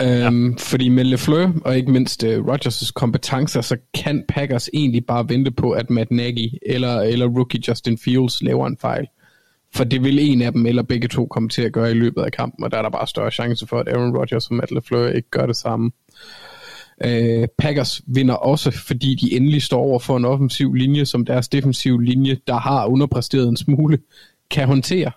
[0.00, 0.26] Ja.
[0.26, 5.28] Øhm, fordi med LeFleur og ikke mindst uh, Rodgers' kompetencer, så kan Packers egentlig bare
[5.28, 9.06] vente på, at Matt Nagy eller, eller rookie Justin Fields laver en fejl.
[9.74, 12.22] For det vil en af dem eller begge to komme til at gøre i løbet
[12.22, 14.70] af kampen, og der er der bare større chance for, at Aaron Rodgers og Matt
[14.70, 15.90] LeFleur ikke gør det samme.
[17.04, 21.48] Øh, Packers vinder også, fordi de endelig står over for en offensiv linje, som deres
[21.48, 23.98] defensiv linje, der har underpræsteret en smule,
[24.50, 25.10] kan håndtere.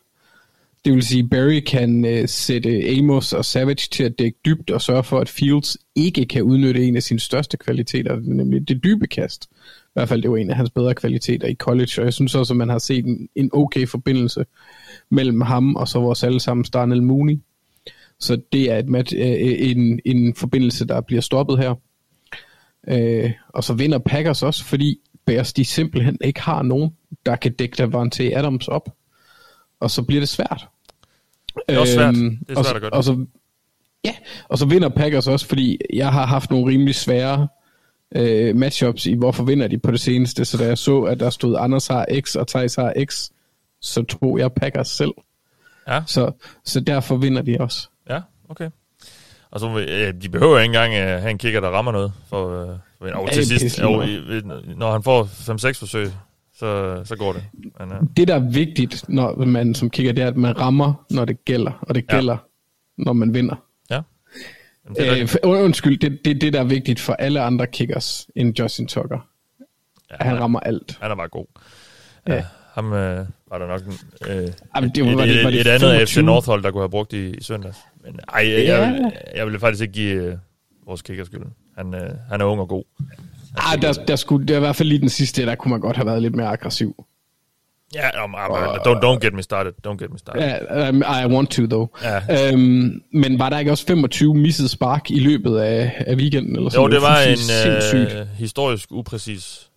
[0.85, 4.81] Det vil sige, Barry kan øh, sætte Amos og Savage til at dække dybt og
[4.81, 9.07] sørge for, at Fields ikke kan udnytte en af sine største kvaliteter, nemlig det dybe
[9.07, 9.49] kast.
[9.51, 12.35] I hvert fald det var en af hans bedre kvaliteter i college, og jeg synes
[12.35, 14.45] også, at man har set en, en okay forbindelse
[15.11, 17.39] mellem ham og så vores allesammen Darnell Mooney.
[18.21, 21.75] Så det er et match, uh, en, en forbindelse, der bliver stoppet her.
[22.91, 26.89] Uh, og så vinder Packers også, fordi Bears de simpelthen ikke har nogen,
[27.25, 28.89] der kan dække Davante Adams op
[29.81, 30.67] og så bliver det svært.
[31.69, 32.15] Det er også svært.
[32.15, 33.25] Øhm, det er svært at gøre og så,
[34.05, 34.15] Ja,
[34.49, 37.47] og så vinder Packers også, fordi jeg har haft nogle rimelig svære
[38.15, 40.45] øh, matchups i, hvorfor vinder de på det seneste.
[40.45, 43.29] Så da jeg så, at der stod, Anders har X og Thijs har X,
[43.81, 45.11] så tog jeg Packers selv.
[45.87, 46.03] Ja.
[46.07, 46.31] Så,
[46.65, 47.89] så derfor vinder de også.
[48.09, 48.69] Ja, okay.
[49.51, 49.85] Og så,
[50.21, 52.13] de behøver ikke engang uh, have en kicker, der rammer noget.
[52.29, 54.03] For, uh, for, og til sidst, jo,
[54.77, 56.11] når han får 5-6 forsøg,
[56.53, 57.43] så, så går det.
[57.53, 57.95] Men, ja.
[58.17, 61.45] Det, der er vigtigt, når man som kigger, det er, at man rammer, når det
[61.45, 62.33] gælder, og det gælder,
[62.97, 63.03] ja.
[63.03, 63.55] når man vinder.
[63.89, 64.01] Ja.
[64.85, 68.27] Jamen, det øh, undskyld, det er det, det, der er vigtigt for alle andre kickers
[68.35, 69.27] end Justin Tucker.
[70.11, 70.97] Ja, han, han rammer alt.
[71.01, 71.45] Han er bare god.
[72.27, 72.35] Ja.
[72.35, 73.81] ja ham øh, var der nok
[74.27, 76.71] øh, Jamen, det var, et, var det, var det et, et andet FC Northhold, der
[76.71, 77.77] kunne have brugt i, i søndags.
[78.03, 78.79] Men ej, jeg, ja.
[78.79, 80.37] jeg, jeg ville faktisk ikke give øh,
[80.85, 81.53] vores kicker skylden.
[81.77, 82.83] Han, øh, han er ung og god.
[83.57, 85.81] Ah, der, der skulle, det er i hvert fald lige den sidste, der kunne man
[85.81, 87.05] godt have været lidt mere aggressiv.
[87.95, 88.51] Ja, um, um,
[88.85, 89.73] don't, don't get me started.
[89.87, 90.41] Don't get me started.
[90.41, 91.87] Yeah, um, I want to, though.
[92.03, 92.53] Ja.
[92.53, 96.55] Um, men var der ikke også 25 misset spark i løbet af, af weekenden?
[96.55, 99.69] Eller sådan jo, det var en uh, historisk upræcis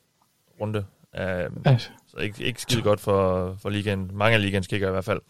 [0.61, 0.79] runde.
[0.79, 1.79] Um, ja.
[2.09, 4.11] Så ikke, ikke skide godt for, for ligaen.
[4.13, 5.21] Mange af ligaens kigger i hvert fald.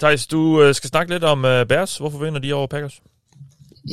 [0.00, 1.96] Thijs, du øh, skal snakke lidt om øh, Bears.
[1.98, 3.00] Hvorfor vinder de over Packers?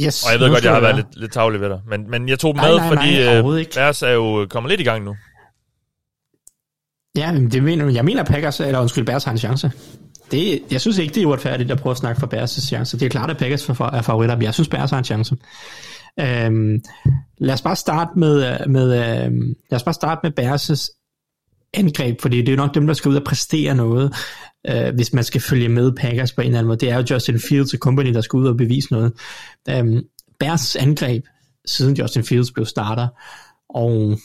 [0.06, 1.06] Yes, Og jeg ved godt, jeg har været være.
[1.06, 1.82] lidt, lidt tavlig ved dig.
[1.88, 3.66] Men, men jeg tog dem Nej, med, nej, fordi nej, øh.
[3.74, 5.16] Bears er jo kommet lidt i gang nu.
[7.18, 9.72] Ja, men det mener, jeg mener, Packers, eller undskyld, Bears har en chance.
[10.32, 13.00] Det, jeg synes ikke, det er uretfærdigt at prøve at snakke for Bears' chance.
[13.00, 15.36] Det er klart, at Packers er favoritter, men jeg synes, Bears har en chance.
[16.20, 16.84] Øhm,
[17.38, 18.84] lad os bare starte med, med,
[19.26, 20.90] øhm, lad os bare starte med Bears'
[21.74, 24.14] angreb, fordi det er jo nok dem, der skal ud og præstere noget,
[24.70, 26.80] øh, hvis man skal følge med Packers på en eller anden måde.
[26.80, 29.14] Det er jo Justin Fields og company, der skal ud og bevise noget.
[29.70, 30.04] Øhm,
[30.44, 31.26] Bears' angreb,
[31.66, 33.08] siden Justin Fields blev starter,
[33.70, 34.18] og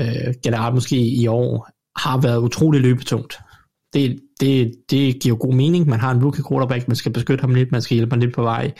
[0.00, 3.38] øh, generelt måske i år, har været utrolig løbetungt.
[3.92, 5.88] Det, det, det giver god mening.
[5.88, 8.34] Man har en rookie quarterback, man skal beskytte ham lidt, man skal hjælpe ham lidt
[8.34, 8.72] på vej,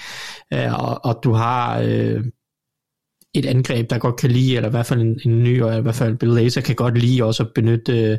[0.54, 2.24] øh, og, og du har øh,
[3.34, 5.80] et angreb, der godt kan lide, eller i hvert fald en, en ny, og i
[5.80, 8.18] hvert fald Bill Laser kan godt lide også at benytte øh,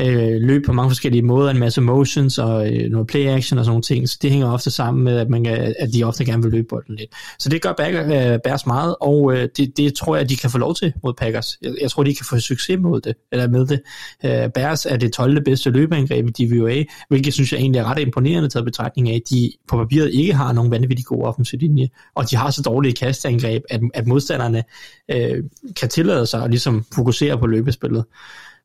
[0.00, 3.64] øh, løb på mange forskellige måder, en masse motions og øh, noget play action og
[3.64, 6.24] sådan nogle ting, så det hænger ofte sammen med, at, man kan, at de ofte
[6.24, 7.10] gerne vil løbe bolden lidt.
[7.38, 10.36] Så det gør Backer, øh, Bears meget, og øh, det, det tror jeg, at de
[10.36, 11.58] kan få lov til mod Packers.
[11.62, 13.80] Jeg, jeg tror, de kan få succes mod det, eller med det.
[14.24, 15.44] Øh, Bears er det 12.
[15.44, 19.30] bedste løbeangreb i DVOA, hvilket synes jeg egentlig er ret imponerende taget betragtning af, at
[19.30, 22.94] de på papiret ikke har nogen vanvittigt gode offensiv linje, og de har så dårlige
[22.94, 24.64] kastangreb, at, at modstanderne
[25.10, 25.44] øh,
[25.76, 28.04] kan tillade sig at ligesom fokusere på løbespillet.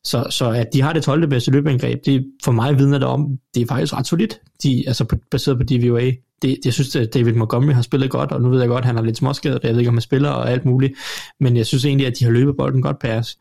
[0.04, 1.28] Så, så at de har det 12.
[1.28, 5.04] bedste løbeangreb, det for mig vidner det om, det er faktisk ret solidt, de, altså
[5.04, 6.10] på, baseret på DVOA.
[6.42, 8.86] Det, jeg synes, at David Montgomery har spillet godt, og nu ved jeg godt, at
[8.86, 10.92] han er lidt småskadet, jeg ved ikke, om han spiller og alt muligt,
[11.40, 13.38] men jeg synes egentlig, at de har løbet bolden godt Packers.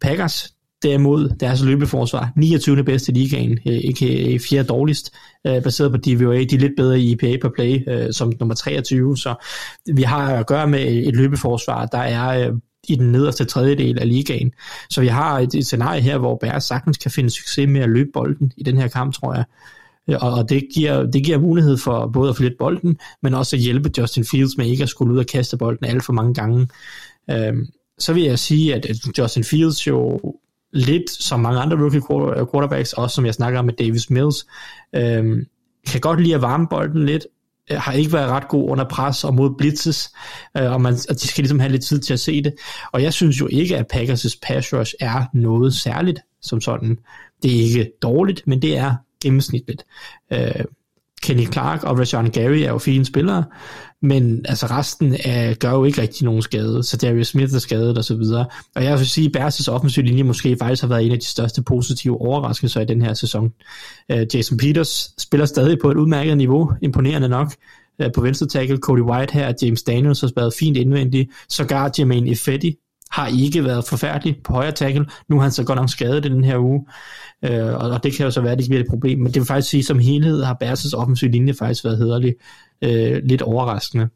[0.00, 2.84] Packers, derimod, deres løbeforsvar, 29.
[2.84, 5.14] bedste i ligaen, øh, ikke fjerde dårligst,
[5.46, 8.54] øh, baseret på DVOA, de er lidt bedre i EPA per play, øh, som nummer
[8.54, 9.34] 23, så
[9.94, 12.52] vi har at gøre med et løbeforsvar, der er
[12.88, 14.52] i den nederste tredjedel af ligaen.
[14.90, 17.90] Så vi har et, et scenarie her, hvor Bears sagtens kan finde succes med at
[17.90, 19.44] løbe bolden i den her kamp, tror jeg.
[20.20, 23.62] Og, og det, giver, det giver mulighed for både at flytte bolden, men også at
[23.62, 26.68] hjælpe Justin Fields med ikke at skulle ud og kaste bolden alt for mange gange.
[27.30, 27.66] Øhm,
[27.98, 28.86] så vil jeg sige, at
[29.18, 30.20] Justin Fields jo
[30.72, 32.02] lidt som mange andre rookie
[32.52, 34.46] quarterbacks, også som jeg snakker om med Davis Mills,
[34.96, 35.46] øhm,
[35.86, 37.26] kan godt lide at varme bolden lidt,
[37.70, 40.10] Øh, har ikke været ret god under pres og mod blitzes,
[40.56, 42.54] øh, og, man, og de skal ligesom have lidt tid til at se det.
[42.92, 46.98] Og jeg synes jo ikke, at Packers' pass rush er noget særligt som sådan.
[47.42, 49.84] Det er ikke dårligt, men det er gennemsnitligt.
[50.32, 50.64] Øh,
[51.22, 53.44] Kenny Clark og Rashawn Gary er jo fine spillere,
[54.02, 57.98] men altså resten er, gør jo ikke rigtig nogen skade, så Darius Smith er skadet
[57.98, 58.46] og så videre.
[58.76, 61.26] Og jeg vil sige, at Bears' offensiv linje måske faktisk har været en af de
[61.26, 63.52] største positive overraskelser i den her sæson.
[64.10, 67.54] Øh, Jason Peters spiller stadig på et udmærket niveau, imponerende nok,
[68.00, 72.30] øh, på venstre tackle, Cody White her, James Daniels har spillet fint indvendigt, sågar Jermaine
[72.30, 72.76] Effetti
[73.12, 75.06] har ikke været forfærdelig på højre tackle.
[75.28, 76.86] Nu er han så godt nok skadet i den her uge,
[77.44, 79.46] øh, og det kan jo så være, at det bliver et problem, men det vil
[79.46, 82.34] faktisk sige, at som helhed har Bears' offensiv linje faktisk været hederlig,
[82.82, 84.08] øh, lidt overraskende.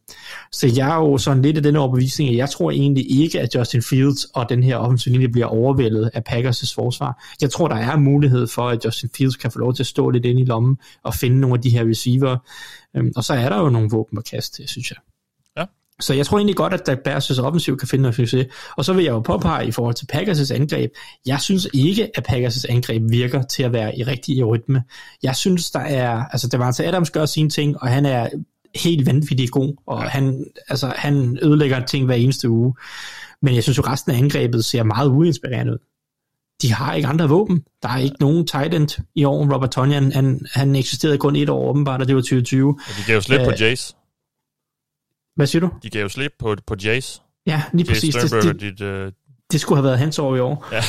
[0.52, 3.54] Så jeg er jo sådan lidt af den overbevisning, at jeg tror egentlig ikke, at
[3.54, 7.34] Justin Fields og den her offensiv linje bliver overvældet af Packers' forsvar.
[7.40, 10.10] Jeg tror, der er mulighed for, at Justin Fields kan få lov til at stå
[10.10, 12.36] lidt ind i lommen og finde nogle af de her receiver.
[12.96, 15.13] Øh, og så er der jo nogle våben at kaste, synes jeg.
[16.00, 18.46] Så jeg tror egentlig godt, at Bears' offensiv kan finde noget succes.
[18.76, 20.90] Og så vil jeg jo påpege i forhold til Packers' angreb,
[21.26, 24.82] jeg synes ikke, at Packers' angreb virker til at være i rigtig i rytme.
[25.22, 28.28] Jeg synes, der er, altså Devante Adams gør sine ting, og han er
[28.74, 32.74] helt vanvittigt god, og han, altså, han ødelægger ting hver eneste uge.
[33.42, 35.78] Men jeg synes jo, resten af angrebet ser meget uinspirerende ud.
[36.62, 37.64] De har ikke andre våben.
[37.82, 39.54] Der er ikke nogen tight end i år.
[39.54, 42.68] Robert Tonyan, han, han eksisterede kun et år åbenbart, og det var 2020.
[42.68, 43.94] Og de gav jo slip uh, på Jace.
[45.36, 45.70] Hvad siger du?
[45.82, 47.20] De gav jo slip på, på Jace.
[47.46, 48.14] Ja, lige Jace præcis.
[48.14, 49.12] Det, Sternberg, det, dit, uh...
[49.52, 50.66] det skulle have været hans år i år.
[50.72, 50.82] Ja.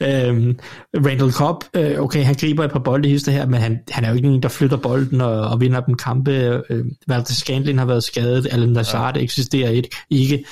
[0.28, 0.58] øhm,
[1.06, 4.08] Randall Cobb, øh, okay, han griber et par bolde hister her, men han, han er
[4.08, 6.62] jo ikke en, der flytter bolden og, og vinder dem kampe.
[6.70, 9.22] Øh, Walter Scantlin har været skadet, Alan Lazard ja.
[9.22, 9.90] eksisterer ikke.
[10.10, 10.44] ikke.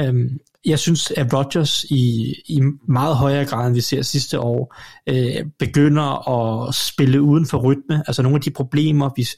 [0.00, 0.38] Øhm,
[0.68, 5.44] jeg synes, at Rodgers i, i meget højere grad, end vi ser sidste år, øh,
[5.58, 8.02] begynder at spille uden for rytme.
[8.06, 9.28] Altså nogle af de problemer, vi,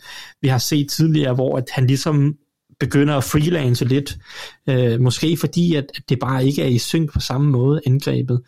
[0.42, 2.36] vi har set tidligere, hvor at han ligesom
[2.80, 4.18] begynder at freelance lidt.
[4.68, 8.40] Øh, måske fordi, at, at det bare ikke er i synk på samme måde, angrebet.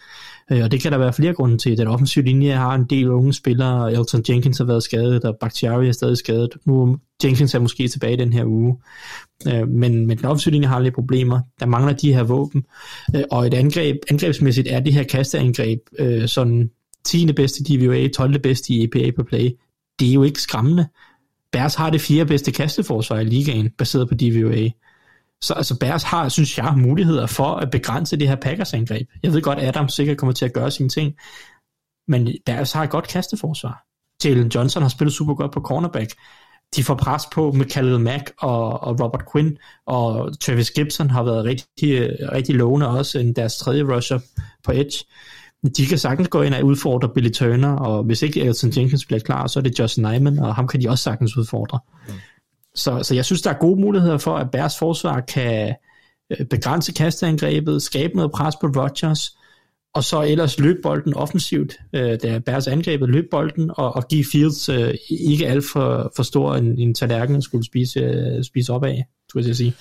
[0.51, 1.79] Øh, og det kan der være flere grunde til.
[1.79, 3.93] Den offensive linje har en del unge spillere.
[3.93, 6.51] Elton Jenkins har været skadet, og Bakhtiari er stadig skadet.
[6.65, 8.77] Nu Jenkins er måske tilbage den her uge.
[9.49, 11.41] Øh, men, men den offensive linje har lidt problemer.
[11.61, 12.65] Der mangler de her våben.
[13.17, 15.79] Øh, og et angreb, angrebsmæssigt er det her kasteangreb
[16.27, 16.71] sådan
[17.05, 17.33] 10.
[17.33, 18.39] bedste DVOA, 12.
[18.39, 19.51] bedste i EPA per play.
[20.01, 20.87] Det er jo ikke skræmmende.
[21.53, 24.69] Bears har det fjerde bedste kasteforsvar i ligaen, baseret på DVOA.
[25.43, 29.09] Så altså Bears har, synes jeg, muligheder for at begrænse det her Packers angreb.
[29.23, 31.15] Jeg ved godt, at Adam sikkert kommer til at gøre sine ting,
[32.09, 33.85] men Bears har et godt kasteforsvar.
[34.25, 36.15] Jalen Johnson har spillet super godt på cornerback.
[36.77, 41.23] De får pres på med Khalil Mack og, og Robert Quinn, og Travis Gibson har
[41.23, 44.19] været rigtig, rigtig lovende også end deres tredje rusher
[44.65, 45.05] på edge.
[45.77, 49.21] De kan sagtens gå ind og udfordre Billy Turner, og hvis ikke Elton Jenkins bliver
[49.21, 51.79] klar, så er det Josh Nyman, og ham kan de også sagtens udfordre.
[52.09, 52.15] Mm.
[52.75, 55.75] Så, så jeg synes, der er gode muligheder for, at Bærs forsvar kan
[56.31, 59.37] øh, begrænse kasteangrebet, skabe noget pres på Rodgers,
[59.95, 64.25] og så ellers løbe bolden offensivt, øh, da Bærs angrebet løb bolden, og, og give
[64.33, 68.85] Fields øh, ikke alt for, for stor en, en tallerken skulle spise, øh, spise op
[68.85, 69.75] af, skulle jeg sige.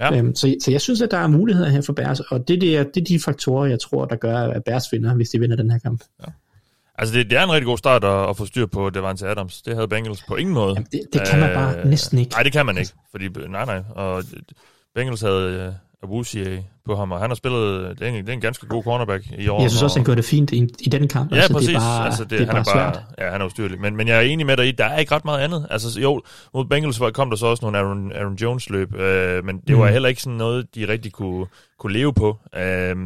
[0.00, 0.18] Ja.
[0.18, 2.76] Øhm, så, så jeg synes, at der er muligheder her for Bærs, og det, det,
[2.76, 5.56] er, det er de faktorer, jeg tror, der gør, at Bærs vinder, hvis de vinder
[5.56, 6.04] den her kamp.
[6.20, 6.32] Ja.
[6.98, 9.62] Altså, det, det er en rigtig god start at, at få styr på Devante Adams.
[9.62, 10.74] Det havde Bengals på ingen måde.
[10.74, 12.30] Jamen, det, det kan man bare øh, næsten ikke.
[12.30, 12.92] Nej, det kan man ikke.
[13.10, 13.82] Fordi, nej, nej.
[13.94, 14.24] Og
[14.94, 16.44] Bengals havde uh, Abusi
[16.86, 19.24] på ham, og han har spillet, det er, en, det er en ganske god cornerback
[19.38, 19.60] i år.
[19.60, 21.30] Jeg synes også, han gjorde det fint i, i den kamp.
[21.30, 21.68] Ja, altså, præcis.
[21.68, 23.04] Det er bare, altså, det, det er han bare er bare, svært.
[23.18, 23.80] Ja, han er ustyrlig.
[23.80, 25.66] Men, men jeg er enig med dig i, der er ikke ret meget andet.
[25.70, 26.22] Altså, jo,
[26.54, 29.86] mod Bengals kom der så også nogle Aaron, Aaron Jones løb, øh, men det var
[29.86, 29.92] mm.
[29.92, 31.46] heller ikke sådan noget, de rigtig kunne,
[31.78, 32.38] kunne leve på.
[32.56, 32.96] Øh,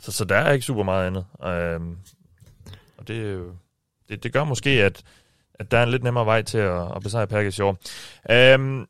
[0.00, 1.24] så, så der er ikke super meget andet.
[1.44, 1.80] Øh,
[3.10, 3.44] og det,
[4.08, 5.02] det, det gør måske, at,
[5.54, 7.78] at der er en lidt nemmere vej til at, at besejre Packers i år.
[8.30, 8.86] Øh,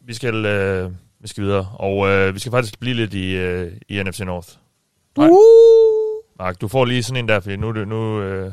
[0.00, 0.44] vi skal...
[0.44, 0.90] Øh,
[1.20, 1.68] vi skal videre.
[1.74, 4.48] Og øh, vi skal faktisk blive lidt i, øh, i NFC North.
[5.16, 5.28] Nej.
[5.28, 5.36] Uh!
[6.38, 8.52] Mark, du får lige sådan en der, fordi nu, nu, nu, øh, nu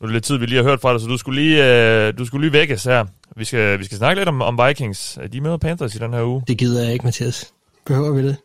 [0.00, 2.18] er det lidt tid, vi lige har hørt fra dig, så du skulle lige, øh,
[2.18, 3.06] du skulle lige vækkes her.
[3.36, 5.18] Vi skal, vi skal snakke lidt om, om Vikings.
[5.32, 6.42] De møder Panthers i den her uge.
[6.48, 7.52] Det gider jeg ikke, Mathias.
[7.86, 8.36] Behøver vi det?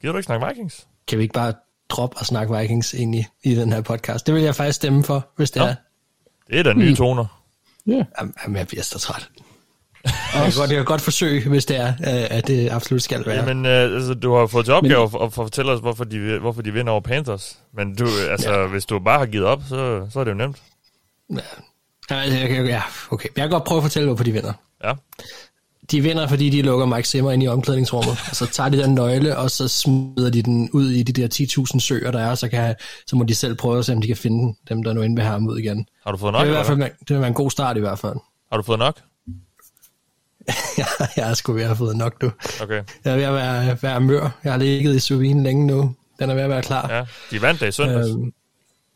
[0.00, 0.86] Gider du ikke snakke Vikings?
[1.08, 1.54] Kan vi ikke bare
[1.90, 4.26] droppe og snakke Vikings ind i, i den her podcast?
[4.26, 5.66] Det vil jeg faktisk stemme for, hvis det ja.
[5.66, 5.74] er.
[6.50, 6.96] Det er da nye mm.
[6.96, 7.26] toner.
[7.86, 7.92] Ja.
[7.92, 8.04] Yeah.
[8.42, 9.28] Jamen, jeg bliver så træt.
[10.04, 13.26] jeg, kan godt, jeg kan godt forsøge, hvis det er, øh, at det absolut skal
[13.26, 13.36] være.
[13.36, 16.62] Jamen, øh, altså, du har fået til opgave Men, at, fortælle os, hvorfor de, hvorfor
[16.62, 17.58] de vinder over Panthers.
[17.74, 18.66] Men du, altså, ja.
[18.66, 20.62] hvis du bare har givet op, så, så er det jo nemt.
[21.30, 21.36] Ja,
[22.10, 23.28] ja, okay.
[23.36, 24.52] Jeg kan godt prøve at fortælle, hvorfor de vinder.
[24.84, 24.92] Ja.
[25.90, 28.94] De vinder, fordi de lukker Mike Zimmer ind i omklædningsrummet, og så tager de den
[28.94, 31.28] nøgle, og så smider de den ud i de der
[31.74, 32.74] 10.000 søer, der er, så, kan,
[33.06, 35.16] så må de selv prøve at se, om de kan finde dem, der nu inde
[35.16, 35.86] vil have ham ud igen.
[36.04, 36.40] Har du fået nok?
[36.40, 38.16] Det vil, i hvert fald, det vil være en god start i hvert fald.
[38.50, 39.00] Har du fået nok?
[40.78, 40.86] jeg,
[41.16, 42.30] jeg er sgu ved at have fået nok, du.
[42.62, 42.82] Okay.
[43.04, 44.38] Jeg er ved at være, være mør.
[44.44, 45.94] Jeg har ligget i sous længe nu.
[46.18, 46.92] Den er ved at være klar.
[46.92, 48.08] Ja, de vandt det i søndags.
[48.08, 48.32] Øhm,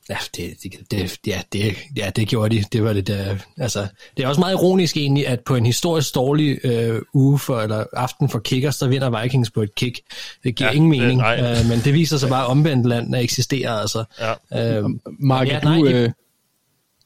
[0.08, 2.64] ja, det, det, det, ja, det, ja, det gjorde de.
[2.72, 3.86] Det var det der, altså,
[4.16, 7.84] det er også meget ironisk egentlig, at på en historisk dårlig øh, uge for, eller
[7.92, 10.00] aften for kickers, der vinder Vikings på et kick.
[10.44, 13.72] Det giver ja, ingen mening, det, øh, men det viser sig bare omvendt land, eksisterer.
[13.72, 14.04] Altså.
[14.52, 14.78] Ja.
[14.78, 14.84] Øh,
[15.20, 16.10] Mark, ja, nej, du, øh,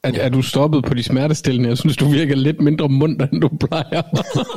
[0.09, 0.25] er, ja.
[0.25, 1.69] er du stoppet på de smertestillende?
[1.69, 4.03] Jeg synes, du virker lidt mindre munter, end du plejer.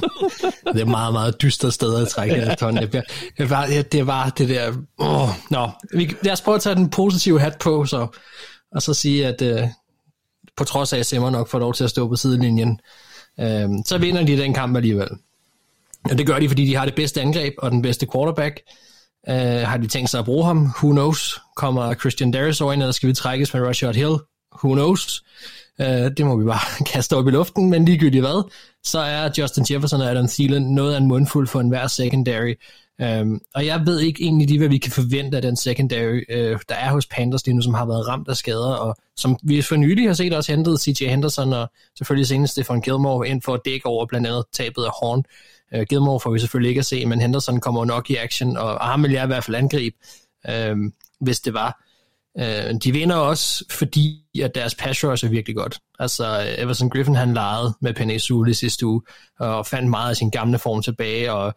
[0.74, 2.56] det er meget, meget dystre steder at trække ja.
[2.56, 2.78] ton.
[2.78, 3.04] Det,
[3.38, 4.74] det, var, det var det der...
[5.00, 5.70] Åh, nå.
[5.94, 8.08] Vi, lad os prøve at tage den positive hat på, så,
[8.72, 9.70] og så sige, at uh,
[10.58, 12.80] på trods af, at Simmer nok får lov til at stå på sidelinjen,
[13.38, 13.46] uh,
[13.86, 15.10] så vinder de den kamp alligevel.
[16.04, 18.60] Og det gør de, fordi de har det bedste angreb og den bedste quarterback.
[19.28, 19.36] Uh,
[19.68, 20.58] har de tænkt sig at bruge ham?
[20.58, 21.40] Who knows?
[21.56, 24.16] Kommer Christian Darius over ind, eller skal vi trækkes med Rashad Hill?
[24.64, 25.24] Who knows?
[25.80, 25.86] Uh,
[26.18, 28.52] det må vi bare kaste op i luften, men ligegyldigt hvad,
[28.84, 32.54] så er Justin Jefferson og Adam Thielen noget af en mundfuld for enhver secondary.
[33.22, 36.60] Um, og jeg ved ikke egentlig lige, hvad vi kan forvente af den secondary, uh,
[36.70, 39.62] der er hos Panthers lige nu, som har været ramt af skader, og som vi
[39.62, 43.54] for nylig har set også hentet CJ Henderson og selvfølgelig senest Stefan Gilmore ind for
[43.54, 45.24] at dække over blandt andet tabet af Horn.
[45.76, 48.74] Uh, Gilmore får vi selvfølgelig ikke at se, men Henderson kommer nok i action, og,
[48.74, 49.96] og ham vil jeg i hvert fald angribe,
[50.72, 51.84] um, hvis det var.
[52.40, 55.80] Øh, de vinder også, fordi at deres pass rush er virkelig godt.
[56.00, 59.02] Altså, Everson Griffin han legede med Penny Sule sidste uge,
[59.40, 61.54] og fandt meget af sin gamle form tilbage, og,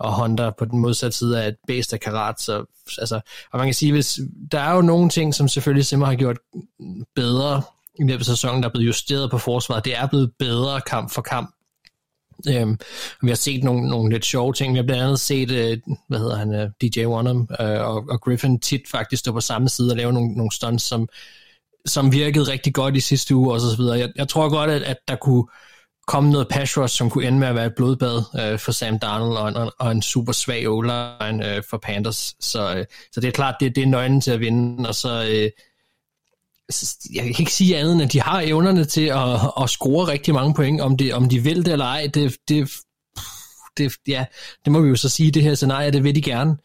[0.00, 2.40] og Honda på den modsatte side af et bæst af karat.
[2.40, 2.64] Så,
[2.98, 3.20] altså,
[3.52, 4.18] og man kan sige, hvis
[4.52, 6.38] der er jo nogle ting, som selvfølgelig Simmer har gjort
[7.14, 7.62] bedre
[7.98, 9.84] i løbet af sæsonen, der er blevet justeret på forsvaret.
[9.84, 11.54] Det er blevet bedre kamp for kamp.
[12.48, 12.78] Øhm,
[13.22, 14.72] vi har set nogle, nogle lidt sjove ting.
[14.72, 15.78] Vi har blandt andet set, øh,
[16.08, 19.68] hvad hedder han, øh, DJ Wanham øh, og, og Griffin tit faktisk stå på samme
[19.68, 21.08] side og lave nogle, nogle stunts, som,
[21.86, 23.98] som virkede rigtig godt i sidste uge og så videre.
[23.98, 25.44] Jeg, jeg tror godt, at, at der kunne
[26.06, 28.98] komme noget pass rush, som kunne ende med at være et blodbad øh, for Sam
[28.98, 32.34] Darnold og, og, og en super svag o øh, for Panthers.
[32.40, 35.26] Så, øh, så det er klart, det, det er nøglen til at vinde, og så...
[35.30, 35.50] Øh,
[36.68, 40.08] Altså, jeg kan ikke sige andet end, at de har evnerne til at, at score
[40.08, 40.80] rigtig mange point.
[40.80, 42.70] Om, det, om de vil det eller ej, det, det,
[43.78, 44.24] det, ja,
[44.64, 46.56] det må vi jo så sige, det her scenarie, det vil de gerne.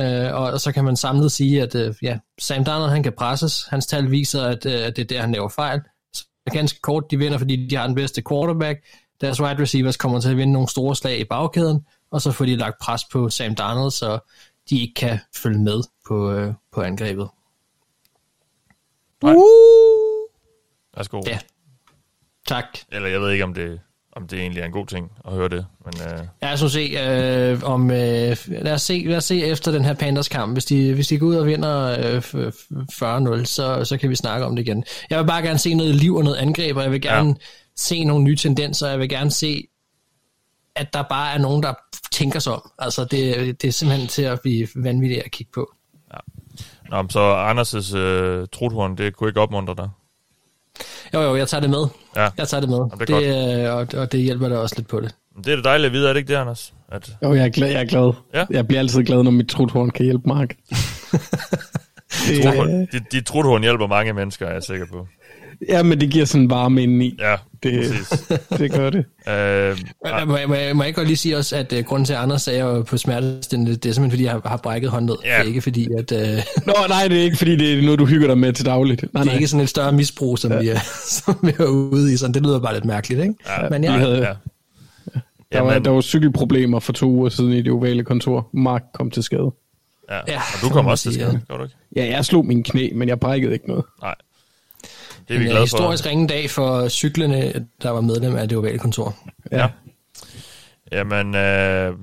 [0.00, 3.66] Øh, og så kan man samlet sige, at øh, ja, Sam Darnold han kan presses.
[3.70, 5.80] Hans tal viser, at, øh, at det er der, han laver fejl.
[6.14, 8.78] Så ganske kort, de vinder, fordi de har den bedste quarterback.
[9.20, 11.80] Deres wide receivers kommer til at vinde nogle store slag i bagkæden,
[12.12, 14.18] og så får de lagt pres på Sam Darnold, så
[14.70, 17.28] de ikke kan følge med på, øh, på angrebet.
[19.22, 19.34] Nej.
[20.96, 21.20] Værsgo.
[21.26, 21.38] Ja.
[22.48, 22.64] Tak.
[22.92, 23.80] Eller jeg ved ikke, om det,
[24.12, 25.66] om det egentlig er en god ting at høre det.
[25.84, 29.72] Men, øh, Ja, så se, øh, om, øh, lad, os se, lad os se efter
[29.72, 30.52] den her Panthers kamp.
[30.52, 34.10] Hvis de, hvis de går ud og vinder øh, f- f- 40-0, så, så kan
[34.10, 34.84] vi snakke om det igen.
[35.10, 37.34] Jeg vil bare gerne se noget liv og noget angreb, og jeg vil gerne ja.
[37.76, 38.88] se nogle nye tendenser.
[38.88, 39.66] Jeg vil gerne se,
[40.74, 41.74] at der bare er nogen, der
[42.12, 42.70] tænker sig om.
[42.78, 45.72] Altså, det, det er simpelthen til at blive vanvittigt at kigge på.
[46.90, 49.88] Nå, men så Anders' øh, truthorn, det kunne ikke opmuntre dig.
[51.14, 51.86] Jo, jo, jeg tager det med.
[52.16, 52.28] Ja.
[52.38, 52.78] Jeg tager det med.
[52.78, 55.14] Jamen, det er det, og, og det hjælper da også lidt på det.
[55.44, 56.74] Det er da dejligt at vide, er det ikke det, Anders?
[56.88, 57.68] At, Jo, jeg er glad.
[57.68, 58.12] Jeg, er glad.
[58.34, 58.46] Ja.
[58.50, 60.48] jeg bliver altid glad, når mit truthorn kan hjælpe Mark.
[62.28, 65.06] det, truthorn, dit, dit truthorn hjælper mange mennesker, er jeg sikker på.
[65.68, 67.16] Ja, men det giver sådan en varme indeni.
[67.18, 68.32] Ja, Det, præcis.
[68.58, 69.04] det gør det.
[69.28, 72.04] Øh, Må, må, må, jeg- må jeg ikke godt lige sige også, at uh, grunden
[72.06, 74.90] til, at Anders sagde jo på smertestillende, det er simpelthen, fordi jeg har, har brækket
[74.90, 75.16] håndled.
[75.24, 75.30] Ja.
[75.30, 76.12] Det er ikke fordi, at...
[76.12, 78.52] Uh, det Nå, nej, det er ikke, fordi det er noget, du hygger dig med
[78.52, 79.04] til dagligt.
[79.14, 79.34] Nej, er nej.
[79.34, 80.60] ikke sådan et større misbrug, som, ja.
[80.60, 80.78] vi, er,
[81.24, 82.16] som vi er ude i.
[82.16, 83.34] Sådan, det lyder bare lidt mærkeligt, ikke?
[83.48, 84.32] Ja, Men vi ja, havde- ja.
[85.52, 88.48] Der var, Jamen, der var cykelproblemer for to uger siden i det ovale kontor.
[88.54, 89.50] Mark kom til skade.
[90.10, 90.16] ja.
[90.28, 91.38] Ja, Og du kom også til skade, ja.
[91.52, 91.76] gør du ikke?
[91.96, 93.84] Ja, jeg slog min knæ, men jeg brækkede ikke noget.
[94.02, 94.14] Nej.
[95.30, 95.76] Det er vi en uh, glade for.
[95.76, 99.16] historisk ringe dag for cyklerne, der var medlem af det ovale kontor.
[99.52, 99.68] Ja.
[100.92, 101.94] Jamen, øh,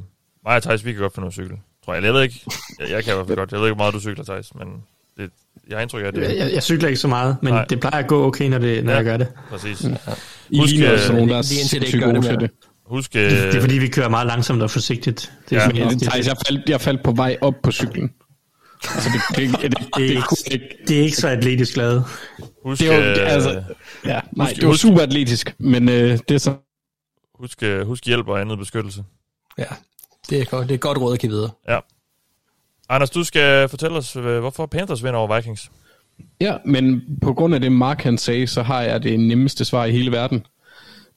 [0.45, 1.57] mig og Thijs, vi kan godt finde noget cykel.
[1.85, 2.03] Tror jeg.
[2.03, 2.41] Jeg ved ikke,
[2.79, 3.51] jeg, jeg kan i hvert fald godt.
[3.51, 4.67] Jeg ved ikke, hvor meget du cykler, Thijs, men
[5.17, 5.29] det,
[5.69, 7.65] jeg har indtryk af, det Jeg, jeg cykler ikke så meget, men Nej.
[7.65, 8.97] Det plejer at gå okay, når, det, når Ja.
[8.97, 9.03] ja.
[9.03, 9.27] jeg gør det.
[9.49, 9.81] præcis.
[10.49, 12.51] I Husk, ligner øh, også sådan nogen, der er sindssygt gør det gode til det.
[12.85, 15.31] Husk, Det, det er øh, fordi, vi kører meget langsomt og forsigtigt.
[15.49, 15.65] Det er Ja.
[15.65, 18.11] sådan, Ja, jeg, det, det, Thijs, jeg, faldt, jeg faldt på vej op på cyklen.
[18.83, 20.21] Altså, det, det, det, det, det, er
[20.51, 22.03] det, det er ikke så atletisk lavet.
[22.63, 23.63] husk, Det var, øh, altså,
[24.05, 26.53] ja, nej, husk- det var super atletisk, men øh, det er så...
[27.39, 29.03] husk, øh, husk hjælp og andet beskyttelse.
[29.57, 29.63] Ja,
[30.29, 31.49] det er, godt, det er godt råd at give videre.
[31.69, 31.79] Ja.
[32.89, 35.71] Anders, du skal fortælle os, øh, hvorfor Panthers vinder over Vikings.
[36.41, 39.85] Ja, men på grund af det, Mark han sagde, så har jeg det nemmeste svar
[39.85, 40.45] i hele verden.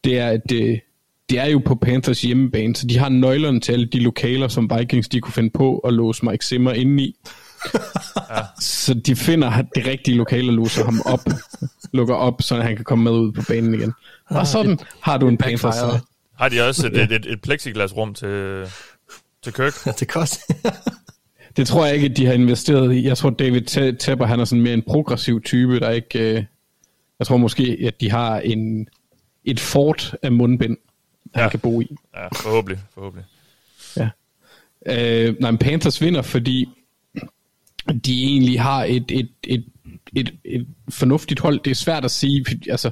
[0.05, 0.81] Det er, at det,
[1.31, 4.71] det er jo på Panthers hjemmebane, så de har nøglerne til alle de lokaler, som
[4.79, 7.17] Vikings de kunne finde på at låse Mike Zimmer indeni.
[8.31, 8.41] Ja.
[8.61, 11.21] Så de finder det rigtige lokale og låser ham op,
[11.93, 13.93] lukker op, så han kan komme med ud på banen igen.
[14.25, 15.61] Og sådan har du en Panthers.
[15.63, 16.01] backfired.
[16.39, 18.65] Har de også et, et, et, et plexiglasrum til,
[19.43, 19.85] til Kirk?
[20.01, 20.55] det koster.
[21.57, 23.07] Det tror jeg ikke, at de har investeret i.
[23.07, 26.19] Jeg tror, David Te- Tepper, han er sådan mere en progressiv type, der ikke...
[26.19, 26.45] Øh,
[27.19, 28.89] jeg tror måske, at de har en,
[29.45, 30.77] et fort af mundbind,
[31.35, 31.49] han Ja.
[31.49, 31.97] kan bo i.
[32.17, 32.79] Ja, forhåbentlig.
[32.95, 33.25] forhåbentlig.
[34.87, 36.69] Øh, nej, men Panthers vinder, fordi
[38.05, 39.65] de egentlig har et, et, et,
[40.17, 41.61] et, et fornuftigt hold.
[41.65, 42.91] Det er svært at sige, altså,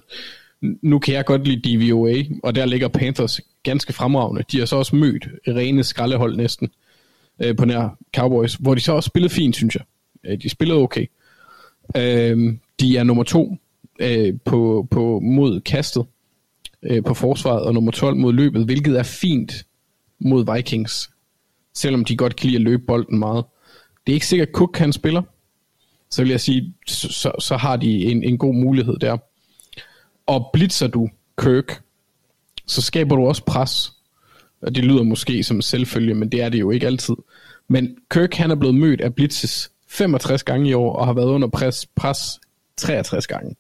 [0.61, 4.45] nu kan jeg godt lide DVOA, og der ligger Panthers ganske fremragende.
[4.53, 6.69] De har så også mødt rene skraldehold næsten
[7.43, 9.85] øh, på nær Cowboys, hvor de så også spillede fint, synes jeg.
[10.25, 11.07] Øh, de spillede okay.
[11.97, 13.57] Øh, de er nummer to
[14.01, 16.07] øh, på, på mod kastet
[16.83, 19.67] øh, på forsvaret, og nummer 12 mod løbet, hvilket er fint
[20.19, 21.11] mod Vikings,
[21.75, 23.45] selvom de godt kan lide at løbe bolden meget.
[24.09, 25.23] Det er ikke sikkert, at Cook kan spiller,
[26.11, 29.17] så vil jeg sige, så, så, så har de en, en god mulighed der.
[30.27, 31.83] Og blitzer du Kirk,
[32.67, 33.93] så skaber du også pres.
[34.63, 37.15] Og det lyder måske som selvfølge, men det er det jo ikke altid.
[37.69, 41.29] Men Kirk han er blevet mødt af blitzes 65 gange i år, og har været
[41.29, 42.19] under pres, pres
[42.77, 43.57] 63 gange.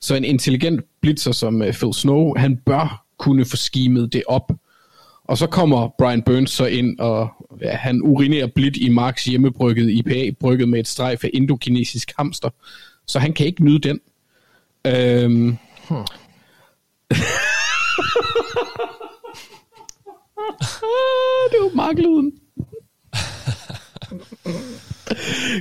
[0.00, 4.52] Så en intelligent blitzer som øh, Phil Snow, han bør kunne få skimet det op.
[5.32, 7.28] Og så kommer Brian Burns så ind, og
[7.60, 12.50] ja, han urinerer blidt i Marks hjemmebrygget IPA, brygget med et strejf af indokinesisk hamster.
[13.06, 14.00] Så han kan ikke nyde den.
[14.86, 15.56] Øhm,
[15.88, 15.98] Hmm.
[21.50, 22.32] det var Mark-lyden.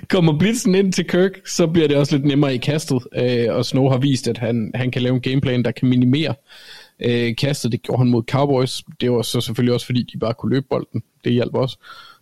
[0.09, 3.65] Kommer blitzen ind til Kirk, så bliver det også lidt nemmere i kastet, øh, og
[3.65, 6.36] Snow har vist, at han, han kan lave en gameplan, der kan minimere øh,
[7.02, 7.72] øh, kastet.
[7.72, 8.84] Det gjorde han mod Cowboys.
[9.02, 11.04] Det var så selvfølgelig også, fordi de bare kunne løbe bolden.
[11.24, 11.78] Det hjalp også.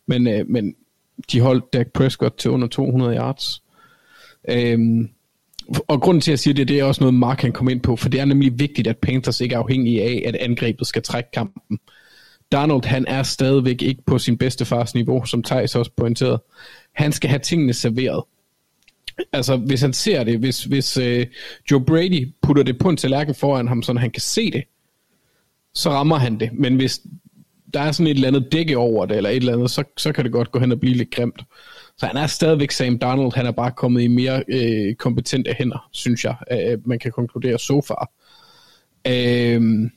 [0.07, 0.75] Men, øh, men
[1.31, 3.63] de holdt Dak Prescott til under 200 yards.
[4.49, 5.09] Øhm,
[5.87, 7.81] og grunden til, at jeg siger det, det er også noget, Mark kan komme ind
[7.81, 11.01] på, for det er nemlig vigtigt, at Panthers ikke er afhængige af, at angrebet skal
[11.01, 11.79] trække kampen.
[12.51, 16.43] Donald, han er stadigvæk ikke på sin bedste fars niveau, som Thijs også pointerede.
[16.93, 18.23] Han skal have tingene serveret.
[19.33, 21.27] Altså, hvis han ser det, hvis, hvis øh,
[21.71, 24.63] Joe Brady putter det på en tallerken foran ham, så han kan se det,
[25.73, 26.49] så rammer han det.
[26.53, 27.01] Men hvis
[27.73, 30.11] der er sådan et eller andet dække over det, eller et eller andet, så, så
[30.11, 31.41] kan det godt gå hen og blive lidt grimt.
[31.97, 35.89] Så han er stadigvæk Sam Donald, han er bare kommet i mere øh, kompetente hænder,
[35.91, 38.11] synes jeg, øh, man kan konkludere så far.
[39.07, 39.89] Øh,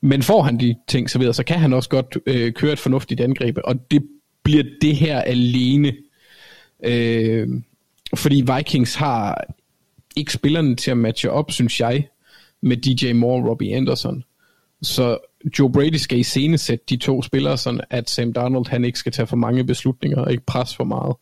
[0.00, 3.20] men får han de ting serveret, så kan han også godt øh, køre et fornuftigt
[3.20, 4.02] angreb, og det
[4.42, 5.92] bliver det her alene.
[6.84, 7.48] Øh,
[8.14, 9.44] fordi Vikings har
[10.16, 12.08] ikke spillerne til at matche op, synes jeg,
[12.60, 14.24] med DJ Moore og Robbie Anderson.
[14.82, 15.18] Så
[15.58, 18.98] Joe Brady skal i scene sætte de to spillere, sådan at Sam Darnold han ikke
[18.98, 21.16] skal tage for mange beslutninger og ikke presse for meget.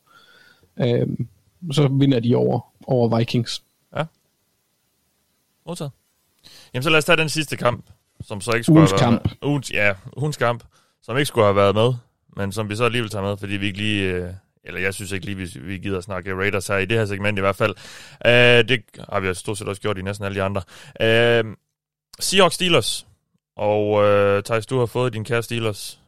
[0.80, 1.28] Øhm,
[1.72, 3.62] så vinder de over, over Vikings.
[3.96, 4.04] Ja.
[5.66, 5.92] Modtaget.
[6.74, 7.84] Jamen så lad os tage den sidste kamp,
[8.20, 9.34] som så ikke skulle Ugens have været kamp.
[9.42, 10.64] Ugens, ja, ugens kamp,
[11.02, 11.92] som ikke skulle have været med,
[12.36, 14.30] men som vi så alligevel tager med, fordi vi ikke lige, øh,
[14.64, 17.06] eller jeg synes ikke lige, vi, vi gider at snakke Raiders her i det her
[17.06, 17.74] segment i hvert fald.
[18.26, 20.62] Øh, det har vi stort set også gjort i næsten alle de andre.
[21.00, 21.44] Øh,
[22.20, 23.06] Seahawks Steelers,
[23.56, 26.00] og øh, Thijs, du har fået din kære Steelers,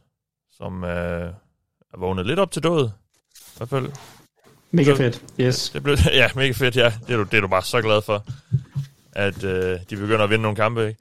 [0.57, 0.89] som øh,
[1.93, 2.89] er vågnet lidt op til død,
[3.35, 3.91] i hvert fald.
[4.71, 5.69] Mega fedt, yes.
[5.69, 6.93] Det blev, ja, mega fedt, ja.
[7.07, 8.25] Det er du, det er du bare så glad for,
[9.11, 10.99] at øh, de begynder at vinde nogle kampe, ikke?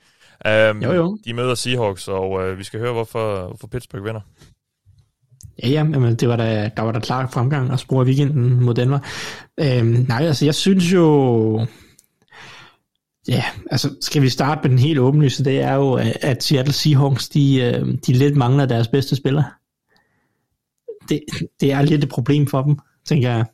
[0.70, 1.18] Um, Jo, jo.
[1.24, 4.20] De møder Seahawks, og øh, vi skal høre, hvorfor, hvorfor Pittsburgh vinder.
[5.62, 8.74] Ja, ja, men det var da, der var der klar fremgang og spore weekenden mod
[8.74, 8.98] Denver.
[9.60, 11.66] Øhm, nej, altså jeg synes jo...
[13.28, 16.72] Ja, altså skal vi starte med den helt åbenlyse, det er jo, at- at Seattle
[16.74, 19.42] Seahawks, de, øh, de lidt mangler deres bedste spiller.
[21.08, 21.20] Det,
[21.60, 22.78] det er lidt et problem for dem,
[23.08, 23.44] tænker jeg,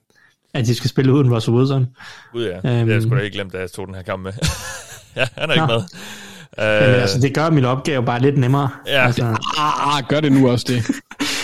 [0.55, 1.87] at de skal spille uden Russell Wilson.
[2.33, 2.63] Gud ja, Øhm.
[2.63, 4.33] det har jeg sgu da ikke glemt, da jeg tog den her kamp med.
[5.17, 5.83] ja, han er ikke med.
[6.59, 8.71] Men altså, det gør min opgave bare lidt nemmere.
[8.87, 9.07] Ja.
[9.07, 9.25] altså,
[9.59, 10.83] Ah, ah, gør det nu også det.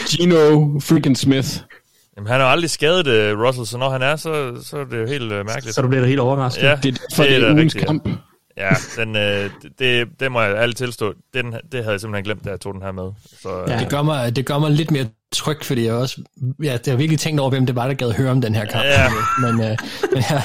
[0.08, 1.48] Gino freaking Smith.
[2.16, 5.00] Jamen, han har aldrig skadet uh, Russell, så når han er, så, så er det
[5.00, 5.74] jo helt uh, mærkeligt.
[5.74, 6.62] så du bliver da helt overrasket.
[6.62, 8.08] Ja, Det er derfor, det er da ugens rigtigt, kamp.
[8.08, 8.12] Ja,
[8.96, 11.12] den, øh, det, det må jeg ærligt tilstå.
[11.34, 13.10] Den, det havde jeg simpelthen glemt, da jeg tog den her med.
[13.42, 13.72] Så, Ja.
[13.72, 13.78] ja.
[13.80, 16.22] Det gør, mig, det gør mig lidt mere tryg, fordi jeg også
[16.62, 18.64] ja, jeg har virkelig tænkt over, hvem det var, der gad høre om den her
[18.64, 18.84] kamp.
[18.84, 19.08] Ja.
[19.40, 19.76] Men, øh,
[20.14, 20.42] men ja,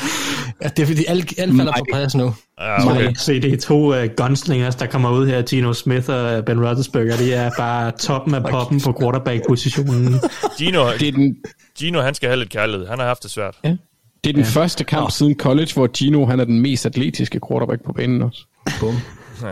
[0.63, 2.35] ja, det er fordi, alt, alt falder på plads nu.
[2.59, 3.13] ja, okay.
[3.17, 6.65] Se, det er to uh, gunslingers, der kommer ud her, Gino Smith og øh, Ben
[6.65, 7.17] Roethlisberger.
[7.17, 10.19] De er bare toppen af poppen på quarterback-positionen.
[10.57, 11.35] Gino, Det er den,
[11.79, 12.87] Gino, han skal have lidt kærlighed.
[12.87, 13.55] Han har haft det svært.
[14.23, 14.49] Det er den ja.
[14.49, 18.45] første kamp siden college, hvor Gino han er den mest atletiske quarterback på banen også.
[18.79, 18.95] Bum.
[19.41, 19.47] Ja,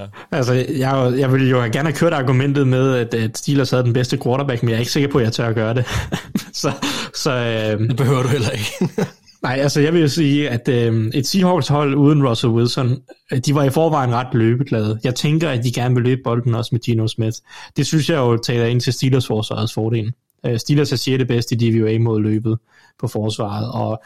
[0.00, 0.06] ja.
[0.32, 3.92] altså, jeg, jeg ville jo gerne have kørt argumentet med, at, at Steelers havde den
[3.92, 5.84] bedste quarterback, men jeg er ikke sikker på, at jeg tør at gøre det.
[6.62, 6.72] så
[7.14, 8.92] så øh, Det behøver du heller ikke.
[9.42, 12.96] nej, altså jeg vil jo sige, at øh, et Seahawks-hold uden Russell Wilson,
[13.32, 15.00] øh, de var i forvejen ret løbeglade.
[15.04, 17.36] Jeg tænker, at de gerne vil løbe bolden også med Gino Smith.
[17.76, 20.12] Det synes jeg jo taler ind til Steelers forsvarets fordel.
[20.46, 21.24] Øh, Steelers er 6.
[21.28, 22.58] bedste i DVOA mod løbet
[23.00, 24.02] på forsvaret, og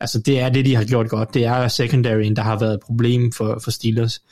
[0.00, 1.34] altså det er det, de har gjort godt.
[1.34, 4.22] Det er secondaryen, der har været et problem for, for Steelers.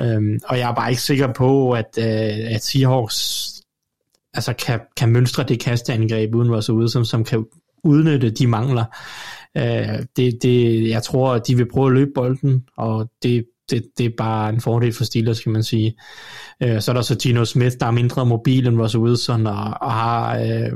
[0.00, 3.50] Øhm, og jeg er bare ikke sikker på, at, øh, at Seahawks
[4.34, 7.44] altså kan, kan mønstre det kasteangreb uden Russell Wilson, som kan
[7.84, 8.84] udnytte de mangler.
[9.56, 13.84] Øh, det, det, jeg tror, at de vil prøve at løbe bolden, og det, det,
[13.98, 15.94] det er bare en fordel for Steelers, kan man sige.
[16.62, 19.74] Øh, så er der så Gino Smith, der er mindre mobil end Russell Wilson, og,
[19.80, 20.72] og har øh,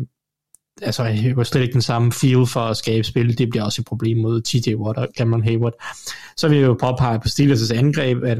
[0.82, 3.38] altså jo slet ikke den samme feel for at skabe spil.
[3.38, 5.72] Det bliver også et problem mod TJ Watt og Cameron Hayward.
[6.36, 8.38] Så vil jeg jo påpege på Steelers' angreb, at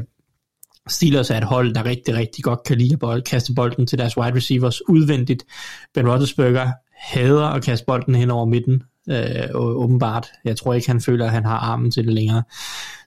[0.87, 3.97] Steelers er et hold, der rigtig, rigtig godt kan lide at bold, kaste bolden til
[3.97, 5.45] deres wide receivers udvendigt.
[5.93, 10.27] Ben Roethlisberger hader at kaste bolden hen over midten, øh, åbenbart.
[10.45, 12.43] Jeg tror ikke, han føler, at han har armen til det længere.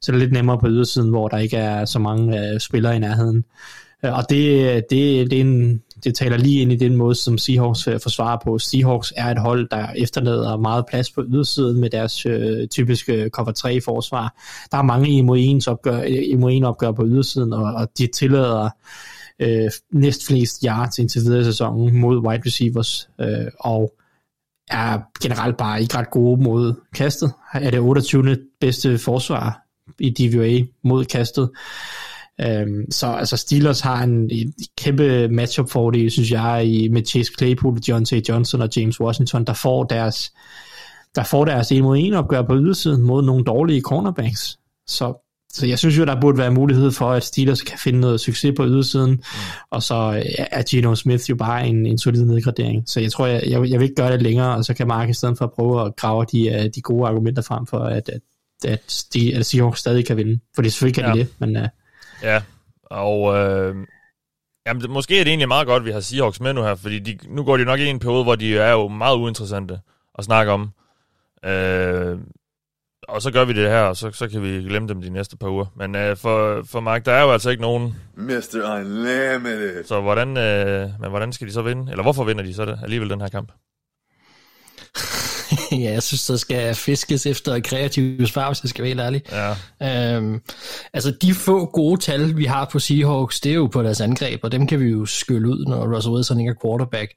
[0.03, 2.97] Så det er lidt nemmere på ydersiden, hvor der ikke er så mange øh, spillere
[2.97, 3.45] i nærheden.
[4.05, 7.39] Øh, og det, det, det, er en, det taler lige ind i den måde, som
[7.39, 8.59] Seahawks forsvarer på.
[8.59, 13.53] Seahawks er et hold, der efterlader meget plads på ydersiden med deres øh, typiske cover
[13.53, 14.35] 3 forsvar.
[14.71, 18.69] Der er mange imod 1 opgør, imod opgør på ydersiden, og, og de tillader
[19.41, 23.93] øh, næst flest yards indtil videre i sæsonen mod wide receivers, øh, og
[24.71, 27.33] er generelt bare ikke ret gode mod kastet.
[27.53, 28.37] Er det 28.
[28.61, 29.63] bedste forsvar
[29.99, 31.51] i DVA mod kastet.
[32.47, 37.33] Øhm, så altså Steelers har en, en kæmpe matchup fordel, synes jeg, i, med Chase
[37.39, 38.13] Claypool, John T.
[38.29, 40.33] Johnson og James Washington, der får deres
[41.15, 44.59] der får deres en mod en opgør på ydersiden mod nogle dårlige cornerbacks.
[44.87, 48.21] Så, så jeg synes jo, der burde være mulighed for, at Steelers kan finde noget
[48.21, 49.21] succes på ydersiden, mm.
[49.71, 52.83] og så er Gino Smith jo bare en, en solid nedgradering.
[52.87, 55.09] Så jeg tror, jeg, jeg, jeg vil ikke gøre det længere, og så kan Mark
[55.09, 58.09] i stedet for at prøve at grave de, øh, de gode argumenter frem for, at,
[58.09, 58.21] at,
[58.65, 60.41] at, de, at Seahawks stadig kan vinde.
[60.55, 61.13] For det selvfølgelig kan Ja.
[61.13, 61.63] de det, men uh,
[62.23, 62.43] Ja,
[62.85, 63.77] og øh,
[64.67, 66.75] jamen, det, måske er det egentlig meget godt, at vi har Seahawks med nu her,
[66.75, 69.81] fordi de, nu går de nok i en periode, hvor de er jo meget uinteressante
[70.19, 70.71] at snakke om.
[71.45, 72.19] Øh,
[73.09, 75.37] og så gør vi det her, og så, så kan vi glemme dem de næste
[75.37, 75.67] par uger.
[75.77, 77.95] Men øh, for, for Mark, der er jo altså ikke nogen.
[78.17, 78.77] Mr.
[78.77, 79.85] Unlimited.
[79.85, 81.91] Så hvordan, øh, men hvordan skal de så vinde?
[81.91, 83.53] Eller hvorfor vinder de så det, alligevel den her kamp?
[85.73, 89.23] ja, jeg synes, der skal fiskes efter kreative svar, hvis jeg skal være helt ærlig.
[89.81, 90.17] Ja.
[90.17, 90.41] Øhm,
[90.93, 94.41] altså, de få gode tal, vi har på Seahawks, det er jo på deres angreb,
[94.43, 97.13] og dem kan vi jo skylle ud, når Russell Wilson ikke er quarterback.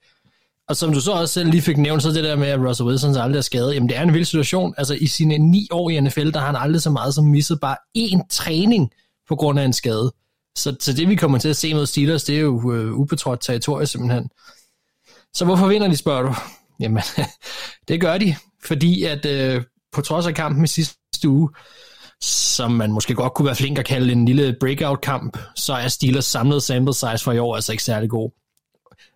[0.69, 2.87] Og som du så også selv lige fik nævnt, så det der med, at Russell
[2.87, 4.73] Wilson aldrig er skadet, jamen det er en vild situation.
[4.77, 7.59] Altså i sine ni år i NFL, der har han aldrig så meget som misset
[7.59, 8.91] bare én træning
[9.27, 10.13] på grund af en skade.
[10.57, 13.41] Så, så det vi kommer til at se mod Steelers, det er jo uh, ubetrådt
[13.41, 14.29] territorie simpelthen.
[15.33, 16.35] Så hvorfor vinder de, spørger du?
[16.79, 17.03] Jamen,
[17.87, 19.63] det gør de, fordi at øh,
[19.93, 21.49] på trods af kampen i sidste uge,
[22.21, 26.25] som man måske godt kunne være flink at kalde en lille breakout-kamp, så er Steelers
[26.25, 28.31] samlede sample size for i år altså ikke særlig god.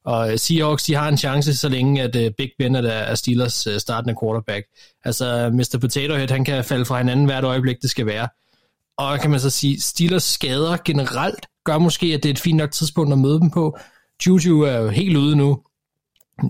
[0.06, 3.68] Og øh, Seahawks, de har en chance, så længe at uh, Big Ben er Steelers
[3.68, 4.66] uh, startende quarterback.
[5.06, 5.78] Altså, Mr.
[5.82, 8.28] Potato Head, han kan falde fra hinanden hvert øjeblik, det skal være.
[8.98, 12.58] Og kan man så sige, Steelers skader generelt gør måske, at det er et fint
[12.58, 13.78] nok tidspunkt at møde dem på.
[14.28, 15.60] Juju er jo helt ude nu.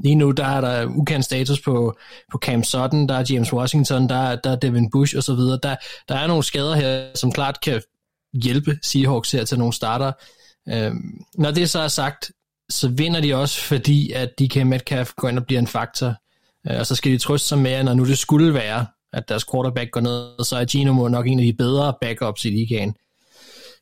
[0.03, 1.97] Lige nu, der er der ukendt status på,
[2.31, 5.33] på Cam Sutton, der er James Washington, der, der er Devin Bush osv.
[5.33, 5.75] Der,
[6.09, 7.81] der er nogle skader her, som klart kan
[8.33, 10.11] hjælpe Seahawks her til nogle starter.
[10.69, 12.31] Øhm, når det så er sagt,
[12.69, 16.13] så vinder de også, fordi at DK Metcalf går ind og bliver en faktor.
[16.69, 19.29] Øh, og så skal de trøste sig med, at når nu det skulle være, at
[19.29, 22.95] deres quarterback går ned, så er Gino nok en af de bedre backups i ligaen.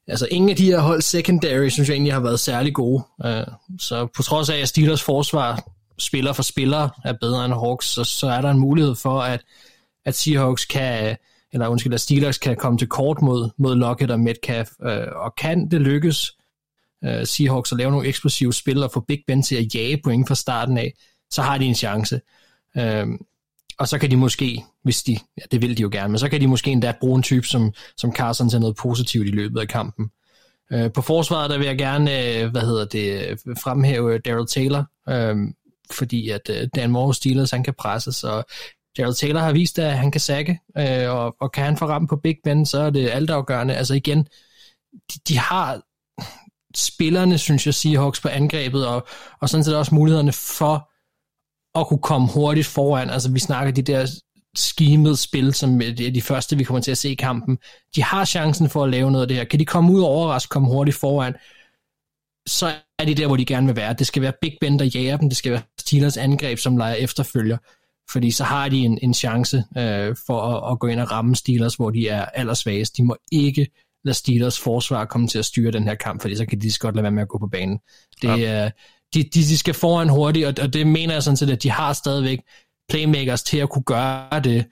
[0.08, 3.04] Altså ingen af de her hold secondary, synes jeg egentlig har været særlig gode.
[3.26, 3.44] Øh,
[3.80, 5.64] så på trods af, at Steelers forsvar
[6.00, 9.42] spiller for spiller er bedre end Hawks, så, så er der en mulighed for, at,
[10.06, 11.18] at Seahawks kan,
[11.54, 14.70] eller undskyld, at Steelers kan komme til kort mod, mod Lockett og Metcalf.
[14.84, 16.32] Øh, og kan det lykkes
[17.02, 20.28] uh, Seahawks at lave nogle eksplosive spil og få Big Ben til at jage point
[20.28, 20.94] fra starten af,
[21.30, 22.22] så har de en chance.
[22.76, 23.18] Uh,
[23.80, 26.30] og så kan de måske, hvis de, ja, det vil de jo gerne, men så
[26.30, 29.60] kan de måske endda bruge en type som, som Carson til noget positivt i løbet
[29.60, 30.10] af kampen.
[30.74, 32.10] Uh, på forsvaret, der vil jeg gerne,
[32.48, 35.38] hvad hedder det, fremhæve Daryl Taylor, uh,
[35.92, 38.44] fordi at øh, Dan Moore Steelers, han kan presse, så
[38.98, 42.10] Gerald Taylor har vist, at han kan sække, øh, og, og kan han få ramt
[42.10, 43.76] på Big Ben, så er det altafgørende.
[43.76, 44.28] Altså igen,
[44.94, 45.82] de, de har
[46.76, 49.08] spillerne, synes jeg, Seahawks på angrebet, og,
[49.42, 50.92] og sådan set også mulighederne for
[51.80, 53.10] at kunne komme hurtigt foran.
[53.10, 54.08] Altså vi snakker de der
[54.56, 57.58] skimet spil, som er de første, vi kommer til at se i kampen.
[57.96, 59.44] De har chancen for at lave noget af det her.
[59.44, 61.36] Kan de komme ud og overraske, komme hurtigt foran,
[62.48, 63.94] så er de der, hvor de gerne vil være.
[63.94, 65.30] Det skal være Big Ben, der jager dem.
[65.30, 67.58] Det skal være Steelers angreb, som leger efterfølger.
[68.12, 71.36] Fordi så har de en, en chance øh, for at, at gå ind og ramme
[71.36, 72.98] Steelers, hvor de er allersvagest.
[72.98, 73.68] De må ikke
[74.04, 76.96] lade Steelers forsvar komme til at styre den her kamp, fordi så kan de godt
[76.96, 77.80] lade være med at gå på banen.
[78.22, 78.66] Det, ja.
[78.66, 78.72] uh,
[79.14, 81.70] de, de, de skal foran hurtigt, og, og det mener jeg sådan set, at de
[81.70, 82.40] har stadigvæk
[82.90, 84.66] playmakers til at kunne gøre det,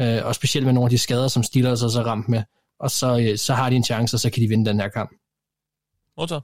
[0.00, 2.42] uh, og specielt med nogle af de skader, som Steelers også har ramt med,
[2.80, 4.88] og så, uh, så har de en chance, og så kan de vinde den her
[4.88, 5.10] kamp.
[6.18, 6.42] Modtaget.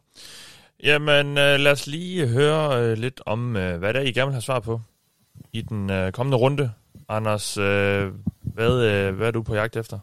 [0.85, 4.27] Jamen, uh, lad os lige høre uh, lidt om, uh, hvad det er, I gerne
[4.27, 4.81] vil have svar på
[5.53, 6.71] i den uh, kommende runde.
[7.09, 7.65] Anders, uh,
[8.43, 9.99] hvad, uh, hvad er du på jagt efter?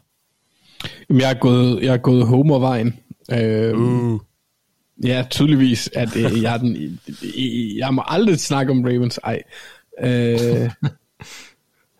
[1.08, 3.00] Jamen, jeg er gået, jeg er gået Homer-vejen.
[3.32, 4.20] Øh, uh.
[5.04, 7.00] Ja, tydeligvis, at øh, jeg, er den,
[7.76, 9.20] jeg må aldrig snakke om Ravens.
[9.24, 9.42] Ej.
[10.00, 10.08] Øh,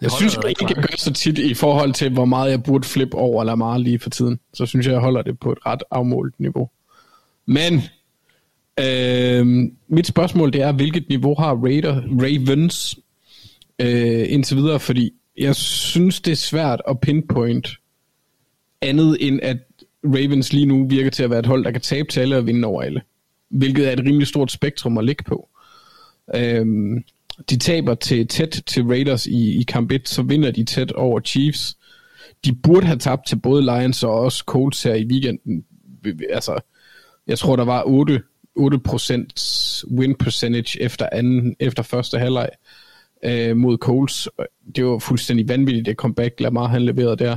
[0.02, 2.88] jeg synes jeg ikke, jeg gør så tit i forhold til, hvor meget jeg burde
[2.88, 4.40] flippe over Lamar lige for tiden.
[4.54, 6.70] Så synes jeg, jeg holder det på et ret afmålt niveau.
[7.46, 7.82] Men
[8.80, 12.98] øh, mit spørgsmål det er, hvilket niveau har Raider, Ravens
[13.78, 14.80] øh, indtil videre?
[14.80, 17.68] Fordi jeg synes, det er svært at pinpoint
[18.82, 19.58] andet end at
[20.04, 22.46] Ravens lige nu virker til at være et hold, der kan tabe til alle og
[22.46, 23.02] vinde over alle.
[23.48, 25.48] Hvilket er et rimelig stort spektrum at ligge på.
[26.34, 27.04] Øhm,
[27.50, 31.20] de taber til tæt til Raiders i, i kamp 1, så vinder de tæt over
[31.20, 31.76] Chiefs.
[32.44, 35.64] De burde have tabt til både Lions og også Colts her i weekenden.
[36.30, 36.60] Altså,
[37.26, 38.22] jeg tror, der var 8,
[38.58, 42.48] 8% win percentage efter, anden, efter første halvleg
[43.24, 44.28] øh, mod Colts.
[44.76, 47.36] Det var fuldstændig vanvittigt, det comeback Lamar han leverede der.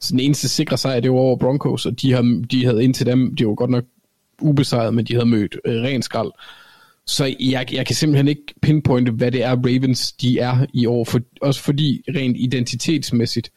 [0.00, 3.06] Så den eneste sikre sejr, det var over Broncos, og de, havde, de havde indtil
[3.06, 3.84] dem, de var godt nok
[4.42, 6.30] ubesejret, men de havde mødt øh, ren skrald.
[7.06, 11.04] Så jeg, jeg kan simpelthen ikke pinpointe, hvad det er, Ravens de er i år.
[11.04, 13.52] For, også fordi rent identitetsmæssigt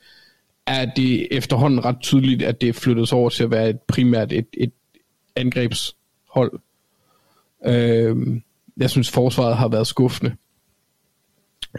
[0.68, 4.32] er det efterhånden ret tydeligt, at det er flyttet over til at være et primært
[4.32, 4.72] et, et
[5.36, 6.60] angrebshold.
[7.66, 8.18] Øh,
[8.78, 10.36] jeg synes, forsvaret har været skuffende.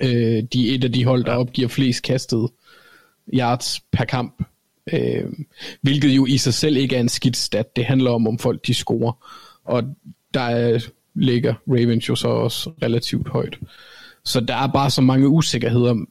[0.02, 2.48] Øh, de er et af de hold, der opgiver flest kastede
[3.34, 4.42] yards per kamp
[4.92, 5.32] Øh,
[5.80, 7.76] hvilket jo i sig selv ikke er en skidt stat.
[7.76, 9.12] Det handler om, om folk de scorer.
[9.64, 9.82] Og
[10.34, 10.80] der
[11.14, 13.58] ligger Ravens jo så også relativt højt.
[14.24, 16.04] Så der er bare så mange usikkerheder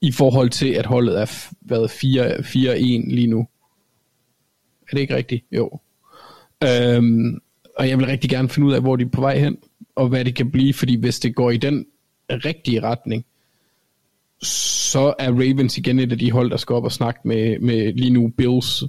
[0.00, 3.48] i forhold til, at holdet er været 4-1 lige nu.
[4.90, 5.44] Er det ikke rigtigt?
[5.52, 5.80] Jo.
[6.64, 7.40] Øhm,
[7.76, 9.56] og jeg vil rigtig gerne finde ud af, hvor de er på vej hen,
[9.94, 11.86] og hvad det kan blive, fordi hvis det går i den
[12.30, 13.24] rigtige retning,
[14.42, 17.92] så er Ravens igen et af de hold, der skal op og snakke med, med
[17.92, 18.84] lige nu Bills,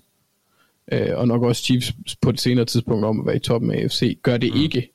[0.92, 3.82] øh, og nok også Chiefs på et senere tidspunkt om at være i toppen af
[3.82, 4.20] AFC.
[4.22, 4.62] Gør det mm.
[4.62, 4.90] ikke,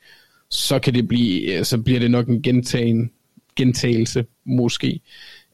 [0.50, 3.10] så kan det blive, så bliver det nok en gentagen
[3.56, 5.00] gentagelse, måske,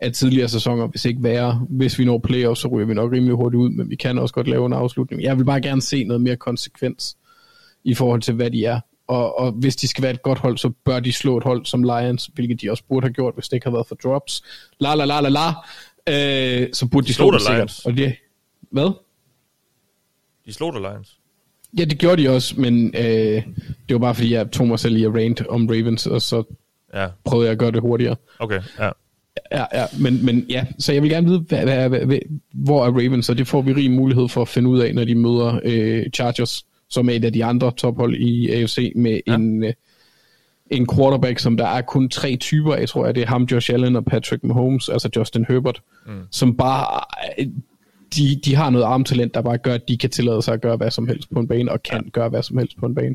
[0.01, 1.67] af tidligere sæsoner, hvis ikke værre.
[1.69, 4.35] Hvis vi når playoffs, så ryger vi nok rimelig hurtigt ud, men vi kan også
[4.35, 5.23] godt lave en afslutning.
[5.23, 7.17] Jeg vil bare gerne se noget mere konsekvens
[7.91, 8.81] i forhold til, hvad de er.
[9.07, 11.67] Og, og hvis de skal være et godt hold, så bør de slå et hold
[11.67, 14.43] som Lions, hvilket de også burde have gjort, hvis det ikke havde været for drops.
[14.81, 15.49] La la la la la.
[16.09, 17.81] Øh, så burde de, de slå det sikkert.
[17.85, 18.15] Og det,
[18.71, 18.91] hvad?
[20.47, 21.19] De slog der Lions.
[21.79, 23.03] Ja, det gjorde de også, men øh,
[23.89, 26.43] det var bare fordi, jeg tog mig selv i at rant om Ravens, og så
[26.95, 28.17] Ja, prøvede jeg at gøre det hurtigere.
[28.39, 28.61] okay.
[28.79, 28.91] Ja.
[29.53, 32.19] Ja, ja, men, men ja, så jeg vil gerne vide, hvad, hvad, hvad,
[32.55, 35.05] hvor er Ravens, og det får vi rig mulighed for at finde ud af, når
[35.05, 39.35] de møder øh, Chargers, som er et af de andre tophold i AFC, med ja.
[39.35, 39.73] en, øh,
[40.71, 43.73] en quarterback, som der er kun tre typer af, tror jeg, det er ham, Josh
[43.73, 46.13] Allen og Patrick Mahomes, altså Justin Herbert, mm.
[46.31, 47.01] som bare,
[48.17, 50.77] de, de har noget armtalent, der bare gør, at de kan tillade sig at gøre
[50.77, 52.11] hvad som helst på en bane, og kan ja.
[52.11, 53.15] gøre hvad som helst på en bane.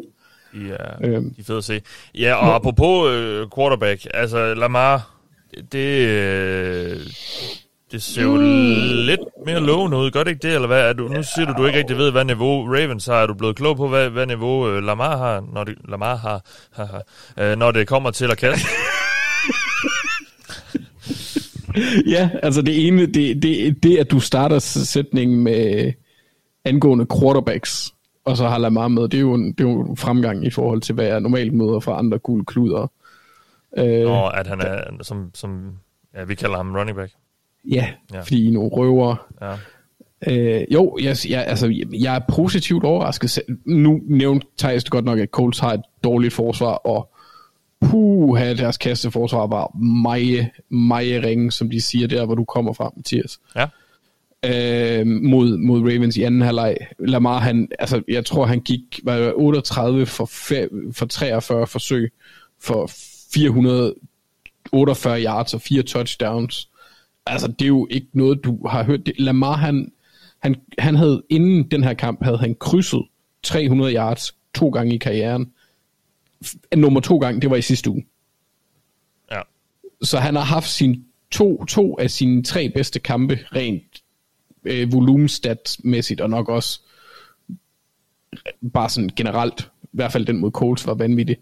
[0.69, 1.33] Er, Øhm.
[1.33, 1.81] de er fede at se.
[2.15, 5.15] Ja, og apropos øh, quarterback, altså Lamar,
[5.71, 6.97] det, øh,
[7.93, 8.37] det ser jo
[9.05, 10.11] lidt mere lovende ud.
[10.11, 10.89] Gør det ikke det, eller hvad?
[10.89, 13.15] Er du, nu siger du, du ikke rigtig ved, hvad niveau Ravens har.
[13.15, 16.45] Er du blevet klog på, hvad, hvad niveau øh, Lamar har, når det, Lamar har,
[16.71, 16.97] haha,
[17.39, 18.67] øh, når det kommer til at kaste?
[22.15, 25.93] ja, altså det ene, det, det, det at du starter sætningen med
[26.65, 27.93] angående quarterbacks,
[28.25, 30.49] og så har Lamar med, det er jo en, det er jo en fremgang i
[30.49, 32.91] forhold til, hvad jeg normalt møder fra andre gule kluder.
[33.77, 35.77] Øh, Og at han er, som, som
[36.15, 37.13] ja, vi kalder ham running back.
[37.71, 38.21] Ja, Ja.
[38.21, 39.27] fordi I er nogle røver.
[39.41, 39.55] Ja.
[40.27, 43.39] Øh, jo, jeg, jeg, altså, jeg er positivt overrasket.
[43.65, 47.09] Nu nævnte Thijs godt nok, at Colts har et dårligt forsvar, og
[47.81, 52.91] puha, deres kasteforsvar var meget, meget ringe, som de siger der, hvor du kommer fra,
[52.95, 53.39] Mathias.
[53.55, 53.65] Ja.
[54.45, 56.77] øh, mod, mod Ravens i anden halvleg.
[56.99, 62.11] Lamar, han, altså, jeg tror, han gik var det 38 for, fe, for 43 forsøg
[62.61, 62.89] for
[63.33, 66.69] 448 yards og fire touchdowns.
[67.25, 69.19] Altså, det er jo ikke noget, du har hørt.
[69.19, 69.91] Lamar, han,
[70.39, 73.03] han, han havde inden den her kamp, havde han krydset
[73.43, 75.51] 300 yards to gange i karrieren.
[76.75, 78.05] Nummer to gang, det var i sidste uge.
[79.31, 79.41] Ja.
[80.01, 84.01] Så han har haft sin to, to af sine tre bedste kampe rent
[84.63, 86.79] øh, volumenstatsmæssigt, og nok også
[88.73, 91.37] bare sådan generelt, i hvert fald den mod Colts var vanvittig,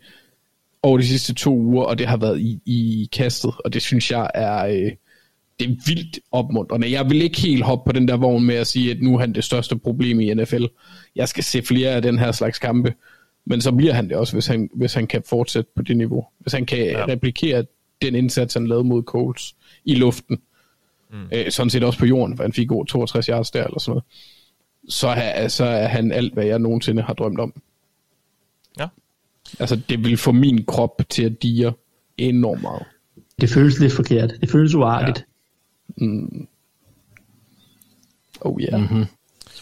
[0.84, 4.11] over de sidste to uger, og det har været i, i kastet, og det synes
[4.11, 4.91] jeg er, øh,
[5.62, 6.91] det er vildt opmuntrende.
[6.91, 9.20] Jeg vil ikke helt hoppe på den der vogn med at sige, at nu er
[9.20, 10.66] han det største problem i NFL.
[11.16, 12.93] Jeg skal se flere af den her slags kampe,
[13.45, 16.26] men så bliver han det også, hvis han, hvis han kan fortsætte på det niveau.
[16.39, 17.05] Hvis han kan Ja.
[17.07, 17.66] replikere
[18.01, 19.55] den indsats, han lavede mod Colts
[19.86, 20.39] i luften.
[21.12, 21.18] Mm.
[21.34, 23.91] Øh, sådan set også på jorden, for han fik over 62 yards der, eller sådan
[23.91, 24.03] noget.
[24.89, 27.53] Så er, så er han alt, hvad jeg nogensinde har drømt om.
[28.80, 28.88] Ja.
[29.59, 31.74] Altså, det vil få min krop til at dire
[32.18, 32.84] enormt meget.
[33.41, 34.34] Det føles lidt forkert.
[34.41, 35.26] Det føles uartigt.
[36.02, 36.47] Mm.
[38.41, 38.82] Oh yeah.
[38.82, 39.06] Mm-hmm.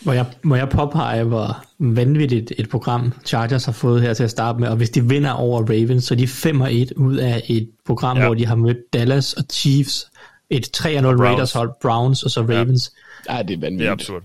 [0.05, 4.31] Må jeg, må jeg påpege, hvor vanvittigt et program Chargers har fået her til at
[4.31, 7.41] starte med, og hvis de vinder over Ravens, så er de 5 1 ud af
[7.47, 8.21] et program, Ja.
[8.23, 8.27] ja.
[8.27, 10.05] hvor de har mødt Dallas og Chiefs,
[10.49, 11.19] et 3-0 Browns.
[11.21, 12.91] Raiders hold, Browns og så Ravens.
[13.29, 13.89] Ja, det er Det er vanvittigt.
[13.91, 14.23] absurd.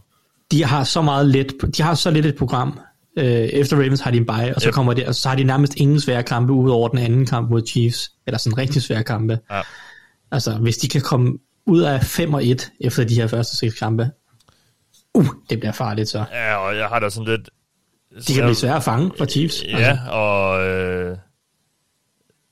[0.51, 2.79] De har så meget let, de har så lidt et program.
[3.19, 4.75] Øh, efter Ravens har de en bye, og så Yep.
[4.75, 7.51] kommer det, og så har de nærmest ingen svære kampe ud over den anden kamp
[7.51, 9.39] mod Chiefs, eller sådan rigtig svære kampe.
[9.51, 9.61] Ja.
[10.33, 13.79] Altså, hvis de kan komme ud af 5 og 1 efter de her første seks
[13.79, 14.11] kampe,
[15.15, 16.25] uh, det bliver farligt så.
[16.33, 17.51] Ja, og jeg har da sådan lidt...
[18.29, 19.62] De kan blive svære at fange for Chiefs.
[19.62, 20.67] Altså, Ja, og...
[20.67, 21.19] Øh,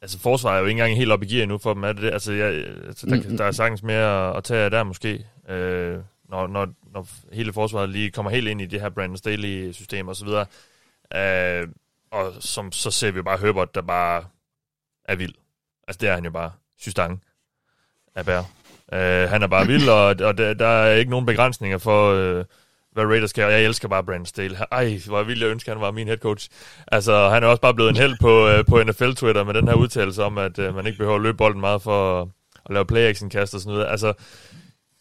[0.03, 2.03] altså, forsvaret er jo ikke engang helt op i gear endnu for dem, er det
[2.03, 2.13] det?
[2.13, 2.53] Altså, jeg,
[2.87, 3.37] altså der, mm.
[3.37, 5.99] der er sagtens mere at, at tage der måske, øh,
[6.29, 10.17] når, når, når hele forsvaret lige kommer helt ind i det her Brandon Staley-system og
[10.17, 10.47] så videre.
[11.15, 11.69] Øh,
[12.11, 14.25] og som, så ser vi bare Herbert, der bare
[15.05, 15.35] er vild.
[15.89, 16.53] Altså, det er han jo bare.
[16.79, 17.19] Systange
[18.15, 18.43] af bær.
[18.93, 22.45] Øh, han er bare vild, og, og der, der er ikke nogen begrænsninger for, øh,
[22.93, 23.45] hvad Raiders kan.
[23.45, 24.57] Jeg elsker bare Brandon Staley.
[24.72, 26.49] Ej, hvor vildt jeg ønsker, han var min head coach.
[26.86, 29.74] Altså, han er også bare blevet en held på, øh, på NFL-Twitter med den her
[29.74, 32.28] udtalelse om, at øh, man ikke behøver at løbe bolden meget for at,
[32.66, 33.90] at lave play-action-kast og sådan noget.
[33.90, 34.12] Altså,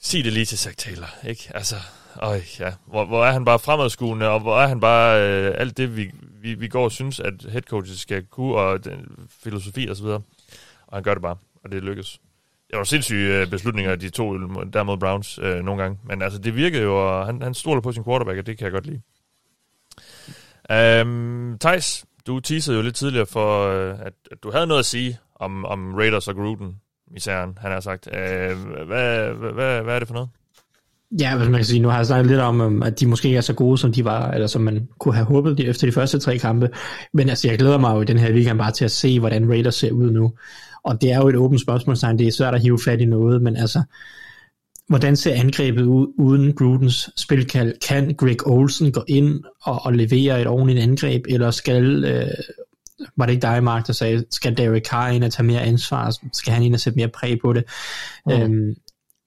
[0.01, 1.51] sig det lige til Zach Taylor, ikke?
[1.55, 1.75] Altså,
[2.15, 2.73] øj, ja.
[2.85, 6.11] Hvor, hvor er han bare fremadskuende, og hvor er han bare øh, alt det, vi,
[6.41, 10.03] vi, vi går og synes, at head coaches skal kunne, og den, filosofi og så
[10.03, 10.21] videre.
[10.87, 12.19] Og han gør det bare, og det lykkes.
[12.71, 14.37] Det var sindssyge øh, beslutninger, de to
[14.73, 15.99] der mod Browns øh, nogle gange.
[16.03, 18.65] Men altså, det virkede jo, og han, han stoler på sin quarterback, og det kan
[18.65, 19.01] jeg godt lide.
[20.71, 24.85] Øhm, Thijs, du teasede jo lidt tidligere for, øh, at, at du havde noget at
[24.85, 26.75] sige om, om Raiders og Gruden,
[27.15, 28.07] især han har sagt.
[28.13, 28.57] Øh,
[28.87, 30.29] hvad, hvad, hvad, hvad er det for noget?
[31.19, 33.27] Ja, hvis man kan sige, nu har jeg snakket lidt om, øhm, at de måske
[33.27, 35.87] ikke er så gode, som de var, eller som man kunne have håbet de efter
[35.87, 36.69] de første tre kampe.
[37.13, 39.49] Men altså, jeg glæder mig jo i den her weekend bare til at se, hvordan
[39.49, 40.33] Raiders ser ud nu.
[40.83, 43.41] Og det er jo et åbent spørgsmålstegn, det er svært at hive fat i noget,
[43.41, 43.83] men altså,
[44.87, 47.73] hvordan ser angrebet ud uden Grudens spilkald?
[47.87, 52.27] Kan Greg Olsen gå ind og, og levere et ordentligt angreb, eller skal, øh,
[53.17, 56.17] var det ikke dig, Mark, der sagde, skal Derek Carr ind og tage mere ansvar?
[56.33, 57.63] Skal han ind og sætte mere præg på det?
[58.25, 58.31] Mm.
[58.31, 58.75] Øhm,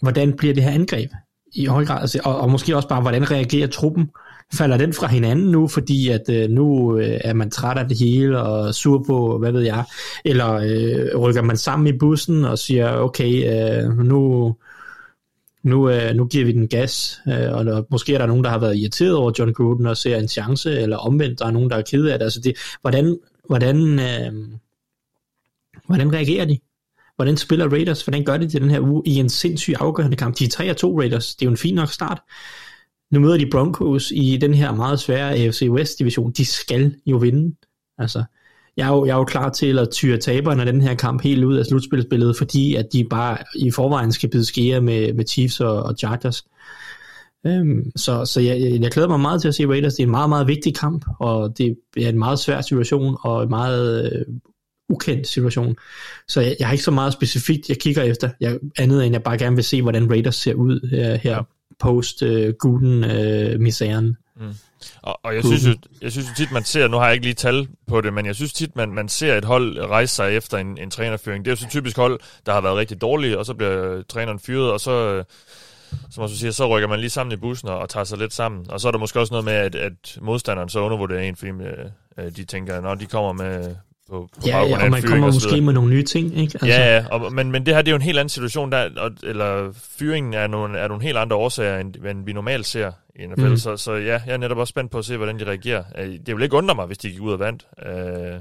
[0.03, 1.11] hvordan bliver det her angreb?
[1.55, 4.11] I høj grad, altså, og, og måske også bare, hvordan reagerer truppen?
[4.59, 7.99] Falder den fra hinanden nu, fordi at øh, nu øh, er man træt af det
[7.99, 9.85] hele og sur på, hvad ved jeg,
[10.25, 13.33] eller øh, rykker man sammen i bussen og siger, okay,
[13.83, 14.55] øh, nu,
[15.63, 18.51] nu, øh, nu giver vi den gas, øh, og der, måske er der nogen, der
[18.51, 21.71] har været irriteret over John Gruden og ser en chance, eller omvendt, der er nogen,
[21.71, 22.25] der er ked af det.
[22.25, 24.33] Altså det hvordan, hvordan, øh,
[25.87, 26.59] hvordan reagerer de?
[27.17, 28.03] Hvordan spiller Raiders?
[28.03, 30.39] Hvordan gør de det den her uge i en sindssygt afgørende kamp?
[30.39, 31.35] De er 3-2 Raiders.
[31.35, 32.21] Det er jo en fin nok start.
[33.15, 36.33] Nu møder de Broncos i den her meget svære AFC West division.
[36.33, 37.57] De skal jo vinde.
[37.99, 38.25] Altså,
[38.77, 41.23] jeg er jo, jeg er jo klar til at tyre taberne af den her kamp
[41.23, 45.25] helt ud af slutspilsbilledet, fordi at de bare i forvejen skal bide skære med, med
[45.27, 46.45] Chiefs og, og Chargers.
[47.47, 49.95] Øhm, så så jeg, jeg glæder mig meget til at se Raiders.
[49.95, 53.43] Det er en meget, meget vigtig kamp, og det er en meget svær situation, og
[53.43, 54.35] en meget øh,
[54.89, 55.77] ukendt situation.
[56.29, 59.23] Så jeg, jeg har ikke så meget specifikt, jeg kigger efter, jeg, andet end jeg
[59.23, 61.43] bare gerne vil se, hvordan Raiders ser ud øh, her
[61.79, 62.55] post øh,
[63.05, 63.61] øh.
[64.37, 64.55] Mm.
[65.03, 67.27] Og, og jeg, synes jo, jeg synes jo tit, man ser, nu har jeg ikke
[67.27, 70.37] lige tal på det, men jeg synes tit, man, man ser et hold rejse sig
[70.37, 71.45] efter en, en trænerføring.
[71.45, 74.39] Det er jo så typisk hold, der har været rigtig dårlige, og så bliver træneren
[74.39, 75.25] fyret, og så,
[76.11, 78.33] som man siger, så rykker man lige sammen i bussen og, og tager sig lidt
[78.33, 78.71] sammen.
[78.71, 81.53] Og så er der måske også noget med, at, at modstanderen så undervurderer en, fordi
[82.19, 83.77] øh, de tænker, når de kommer med,
[84.11, 86.59] på, på ja, ja, og man kommer og måske med nogle nye ting, ikke?
[86.63, 86.67] Altså.
[86.67, 88.91] Ja, ja og, men, men det her det er jo en helt anden situation, der,
[88.97, 92.93] og, eller fyringen er nogle, er nogle helt andre årsager, end, end vi normalt ser
[93.17, 93.57] i NFL, mm.
[93.57, 95.85] så, så ja, jeg er netop også spændt på at se, hvordan de reagerer.
[95.99, 97.67] Øh, det vil ikke undre mig, hvis de gik ud og vandt.
[97.87, 98.41] Øh,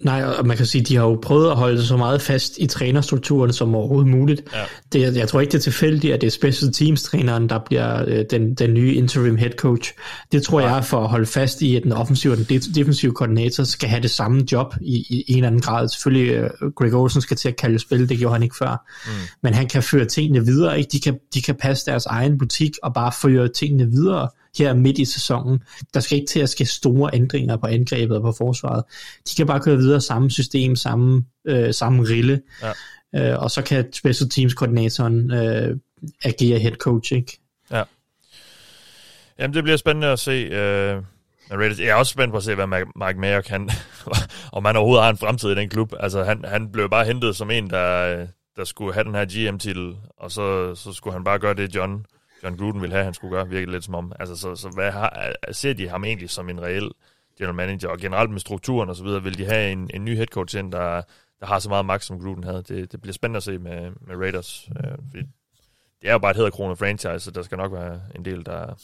[0.00, 2.58] Nej, og man kan sige, de har jo prøvet at holde sig så meget fast
[2.58, 4.42] i trænerstrukturen som overhovedet muligt.
[4.54, 4.64] Ja.
[4.92, 8.04] Det, jeg tror ikke, det er tilfældigt, at det er special teams træneren, der bliver
[8.06, 9.92] øh, den, den nye interim head coach.
[10.32, 10.66] Det tror ja.
[10.66, 13.88] jeg er for at holde fast i, at den offensive og den defensive koordinator skal
[13.88, 15.88] have det samme job i, i en eller anden grad.
[15.88, 18.86] Selvfølgelig, øh, Greg Olsen skal til at kalde spil, det gjorde han ikke før.
[19.06, 19.12] Mm.
[19.42, 20.88] Men han kan føre tingene videre, ikke?
[20.92, 24.28] De kan, de kan passe deres egen butik og bare føre tingene videre
[24.64, 25.62] her midt i sæsonen.
[25.94, 28.84] Der skal ikke til at ske store ændringer på angrebet og på forsvaret.
[29.28, 32.42] De kan bare køre videre samme system, samme, øh, samme rille,
[33.14, 33.32] ja.
[33.32, 35.76] øh, og så kan special teams koordinatoren øh,
[36.24, 37.38] agere head coach, ikke?
[37.70, 37.82] Ja.
[39.38, 40.30] Jamen, det bliver spændende at se.
[40.30, 41.02] Øh,
[41.50, 43.70] jeg er også spændt på at se, hvad Mike Mayer kan,
[44.52, 45.92] om han overhovedet har en fremtid i den klub.
[46.00, 48.26] Altså, han, han blev bare hentet som en, der,
[48.56, 52.06] der skulle have den her GM-titel, og så, så skulle han bare gøre det, John
[52.42, 54.12] John Gruden ville have, han skulle gøre, virkelig lidt som om.
[54.20, 56.90] Altså, så, så hvad har, ser de ham egentlig som en reel
[57.38, 60.16] general manager, og generelt med strukturen og så videre, vil de have en, en ny
[60.16, 61.02] head coach ind, der,
[61.40, 62.62] der har så meget magt, som Gruden havde.
[62.62, 65.26] Det, det bliver spændende at se med, med Raiders, øh, fordi
[66.02, 68.74] det er jo bare et hedderkrone franchise, så der skal nok være en del, der,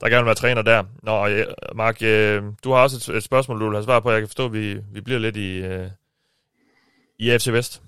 [0.00, 0.84] der gerne vil være træner der.
[1.02, 4.00] Nå, og øh, Mark, øh, du har også et, et spørgsmål, du vil have svar
[4.00, 4.10] på.
[4.10, 5.90] Jeg kan forstå, at vi, vi bliver lidt i, øh,
[7.18, 7.82] i AFC Vest.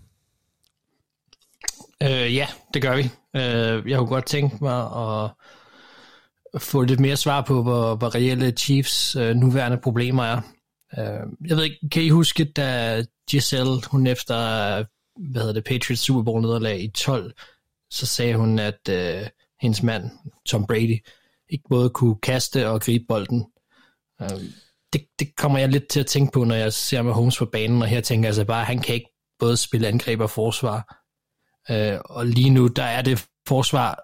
[2.02, 3.02] Øh, ja, det gør vi.
[3.36, 5.30] Øh, jeg kunne godt tænke mig at
[6.62, 10.40] få lidt mere svar på, hvor, hvor reelle Chiefs øh, nuværende problemer er.
[10.98, 14.36] Øh, jeg ved ikke, kan I huske, da Giselle, hun efter,
[15.30, 17.32] hvad hedder det, Patriots Super Bowl nederlag i 12,
[17.90, 19.26] så sagde hun, at øh,
[19.60, 20.10] hendes mand,
[20.46, 20.98] Tom Brady,
[21.50, 23.46] ikke både kunne kaste og gribe bolden.
[24.22, 24.28] Øh,
[24.92, 27.46] det, det kommer jeg lidt til at tænke på, når jeg ser med Holmes på
[27.46, 30.30] banen, og her tænker jeg altså bare, at han kan ikke både spille angreb og
[30.30, 30.99] forsvar.
[31.70, 33.98] Øh, og lige nu, der er det forsvar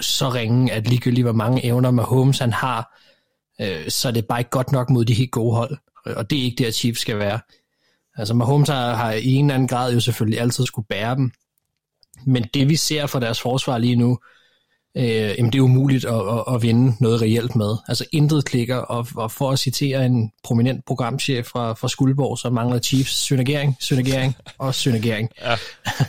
[0.00, 2.98] så ringe, at ligegyldigt hvor mange evner med Holmes han har,
[3.60, 5.78] øh, så er det bare ikke godt nok mod de helt gode hold.
[6.04, 7.40] Og det er ikke det, at Chiefs skal være.
[8.16, 11.32] Altså Mahomes har, har i en eller anden grad jo selvfølgelig altid skulle bære dem.
[12.26, 14.39] Men det vi ser fra deres forsvar lige nu, øh,
[14.96, 17.76] jamen det er umuligt at, at, at vinde noget reelt med.
[17.88, 22.50] Altså intet klikker, og, og for at citere en prominent programchef fra, fra Skuldborg, så
[22.50, 25.30] mangler Chiefs synergering, synergering og synergering.
[25.42, 25.56] Ja.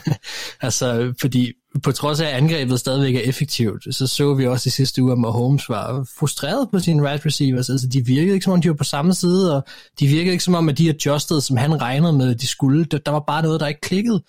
[0.66, 1.52] altså, fordi
[1.82, 5.12] på trods af, at angrebet stadigvæk er effektivt, så så vi også i sidste uge,
[5.12, 7.70] at Mahomes var frustreret på sine right receivers.
[7.70, 9.64] Altså, de virkede ikke som om, de var på samme side, og
[10.00, 12.84] de virkede ikke som om, at de adjusted, som han regnede med, de skulle.
[12.84, 14.22] Der, der var bare noget, der ikke klikkede.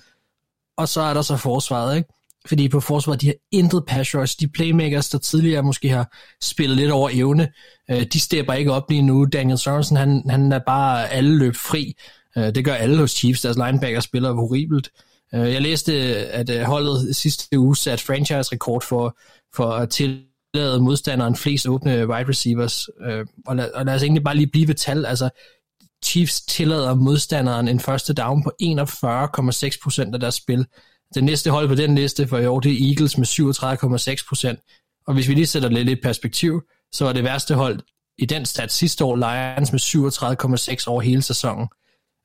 [0.78, 2.10] Og så er der så forsvaret, ikke?
[2.48, 4.40] Fordi på forsvaret, de har intet pass rush.
[4.40, 7.50] De playmakers, der tidligere måske har spillet lidt over evne,
[7.92, 9.26] øh, de stepper ikke op lige nu.
[9.26, 11.94] Daniel Sørensen, han, han er bare alle løb fri.
[12.38, 13.42] Øh, det gør alle hos Chiefs.
[13.42, 14.90] Deres linebacker spiller horribelt.
[15.36, 19.18] Øh, jeg læste, at øh, holdet sidste uge satte franchise-rekord for,
[19.56, 22.90] for at tillade modstanderen flest åbne wide receivers.
[23.06, 25.06] Øh, og lad, og lad os egentlig bare lige blive ved tal.
[25.06, 25.30] Altså,
[26.06, 30.66] Chiefs tillader modstanderen en første down på 41,6% af deres spil.
[31.16, 35.04] Det næste hold på den liste for i år, det er Eagles med 37,6%.
[35.08, 36.62] Og hvis vi lige sætter lidt i perspektiv,
[36.92, 37.80] så var det værste hold
[38.18, 39.80] i den stat sidste år Lions med
[40.80, 41.68] 37,6 over hele sæsonen.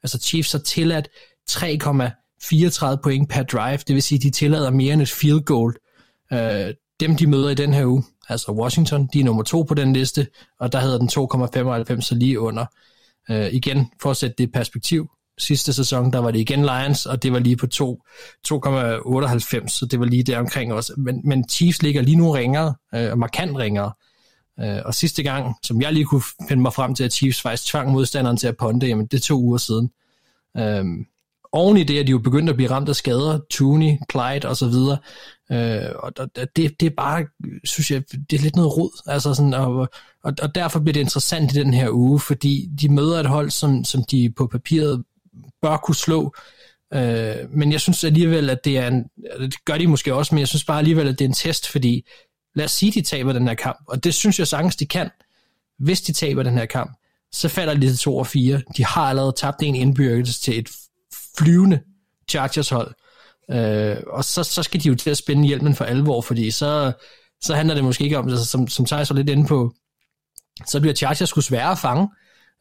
[0.02, 1.08] Altså Chiefs har tilladt
[1.50, 5.76] 3,34 point per drive, det vil sige, de tillader mere end et field goal.
[6.32, 9.74] Øh, dem, de møder i den her uge, altså Washington, de er nummer to på
[9.74, 10.26] den liste,
[10.60, 11.08] og der hedder den
[11.96, 12.66] 2,95, så lige under.
[13.30, 17.06] Øh, igen, for at sætte det i perspektiv, sidste sæson, der var det igen Lions,
[17.06, 20.92] og det var lige på 2,98, så det var lige der omkring også.
[20.96, 23.92] Men, men Chiefs ligger lige nu ringere, øh, markant ringere.
[24.60, 27.70] Øh, og sidste gang, som jeg lige kunne finde mig frem til, at Chiefs faktisk
[27.70, 29.90] tvang modstanderen til at ponde, jamen det er to uger siden.
[30.56, 30.84] Øh,
[31.52, 34.74] oven i det, at de jo begyndte at blive ramt af skader, Tooney, Clyde osv.,
[35.52, 36.12] øh, og
[36.56, 37.26] det, det er bare,
[37.64, 39.88] synes jeg, det er lidt noget rod, altså sådan, og,
[40.24, 43.50] og, og derfor bliver det interessant i den her uge, fordi de møder et hold,
[43.50, 45.04] som, som de på papiret
[45.62, 46.34] bør kunne slå,
[46.94, 49.04] øh, men jeg synes alligevel, at det er en,
[49.40, 51.68] det gør de måske også, men jeg synes bare alligevel, at det er en test,
[51.68, 52.08] fordi
[52.54, 54.86] lad os sige, at de taber den her kamp, og det synes jeg sagtens, de
[54.86, 55.10] kan,
[55.78, 56.98] hvis de taber den her kamp,
[57.32, 58.62] så falder de til 2 og 4.
[58.76, 60.68] De har allerede tabt en indbyrdes til et
[61.38, 61.80] flyvende
[62.28, 62.94] Chargers hold.
[63.50, 66.92] Øh, og så, så skal de jo til at spænde hjelmen for alvor, fordi så,
[67.40, 69.74] så handler det måske ikke om, altså, som, som Thijs var lidt inde på,
[70.66, 72.08] så bliver Chargers sgu svære at fange,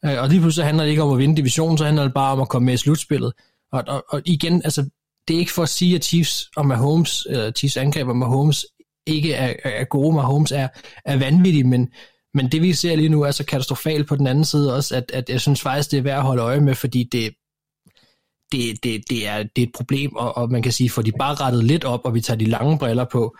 [0.04, 2.32] øh, og lige pludselig handler det ikke om at vinde divisionen, så handler det bare
[2.32, 3.32] om at komme med i slutspillet.
[3.72, 4.88] Og, og, og igen, altså,
[5.28, 8.66] det er ikke for at sige, at Chiefs og Mahomes, eller Chiefs angreber Mahomes
[9.06, 10.68] ikke er, er gode, Mahomes er,
[11.04, 11.88] er vanvittig, men,
[12.34, 15.10] men det vi ser lige nu er så katastrofalt på den anden side også, at,
[15.14, 17.34] at jeg synes faktisk, det er værd at holde øje med, fordi det,
[18.52, 21.12] det, det, det, er, det er et problem, og, og man kan sige, får de
[21.12, 23.36] bare rettet lidt op, og vi tager de lange briller på,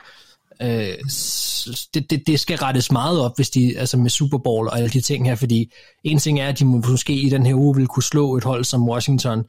[0.62, 0.98] øh,
[1.94, 4.90] det, det, det skal rettes meget op, hvis de, altså med Super Bowl og alle
[4.90, 5.72] de ting her, fordi
[6.04, 8.64] en ting er, at de måske i den her uge vil kunne slå et hold
[8.64, 9.44] som Washington,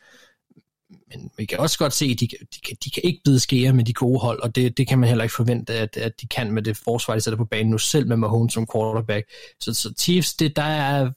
[1.09, 3.73] men vi kan også godt se, at de, de, kan, de kan ikke bide skære
[3.73, 6.27] med de gode hold, og det, det kan man heller ikke forvente, at, at de
[6.27, 9.25] kan med det forsvar, de sætter på banen nu, selv med Mahomes som quarterback.
[9.59, 11.11] Så, så Chiefs, det, der, er,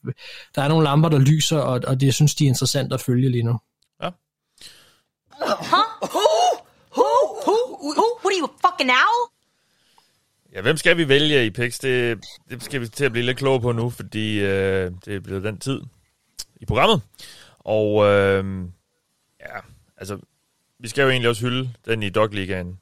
[0.54, 3.00] der er nogle lamper, der lyser, og, og det jeg synes, de er interessant at
[3.00, 3.58] følge lige nu.
[4.02, 4.08] Ja.
[5.40, 6.08] Huh?
[6.14, 6.26] Who?
[6.96, 7.08] Who?
[7.46, 7.56] Who?
[7.96, 8.06] Who?
[8.22, 9.41] What are you, a fucking owl?
[10.54, 11.78] Ja, hvem skal vi vælge i picks?
[11.78, 12.18] Det,
[12.50, 15.44] det skal vi til at blive lidt klogere på nu, fordi øh, det er blevet
[15.44, 15.80] den tid
[16.56, 17.00] i programmet.
[17.58, 18.64] Og øh,
[19.40, 19.58] ja,
[19.96, 20.18] altså,
[20.78, 22.78] vi skal jo egentlig også hylde den i Dogligaen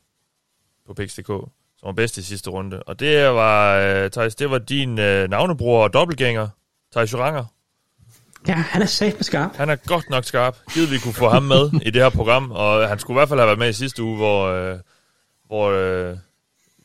[0.87, 2.83] på Pix.dk, som var bedst i sidste runde.
[2.83, 6.49] Og det var, øh, Thijs, det var din øh, navnebror og dobbeltgænger,
[6.93, 7.45] Thijs Joranger.
[8.49, 9.57] Ja, han er safe skarp.
[9.57, 10.57] Han er godt nok skarp.
[10.75, 13.29] Givet vi kunne få ham med i det her program, og han skulle i hvert
[13.29, 14.79] fald have været med i sidste uge, hvor, øh,
[15.47, 16.17] hvor, øh,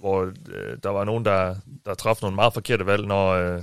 [0.06, 1.56] hvor øh, der var nogen, der,
[1.86, 3.62] der traf nogle meget forkerte valg, når, øh,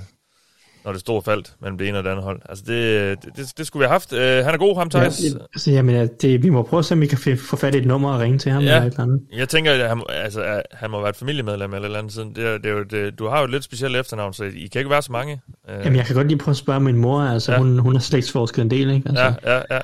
[0.85, 2.41] når det stod faldt mellem det ene og det andet hold.
[2.49, 4.13] Altså, det, det, det, det skulle vi have haft.
[4.13, 5.21] Øh, han er god, ham, Thijs.
[5.23, 7.77] Ja, altså, jamen, det, vi må prøve at se, om vi kan få fat i
[7.77, 8.63] et nummer og ringe til ham.
[8.63, 9.21] Ja, eller et eller andet.
[9.37, 12.13] jeg tænker, at han, altså, at han må være et familiemedlem eller et eller andet.
[12.13, 12.33] Sådan.
[12.33, 14.67] Det, er- det er jo, det, du har jo et lidt specielt efternavn, så I
[14.71, 15.41] kan ikke være så mange.
[15.69, 17.21] Øh, Jamen, jeg kan godt lige prøve at spørge min mor.
[17.21, 17.57] Altså, Ja.
[17.57, 19.09] hun, hun har slægtsforsket en del, ikke?
[19.09, 19.23] Altså.
[19.43, 19.79] Ja, ja, ja.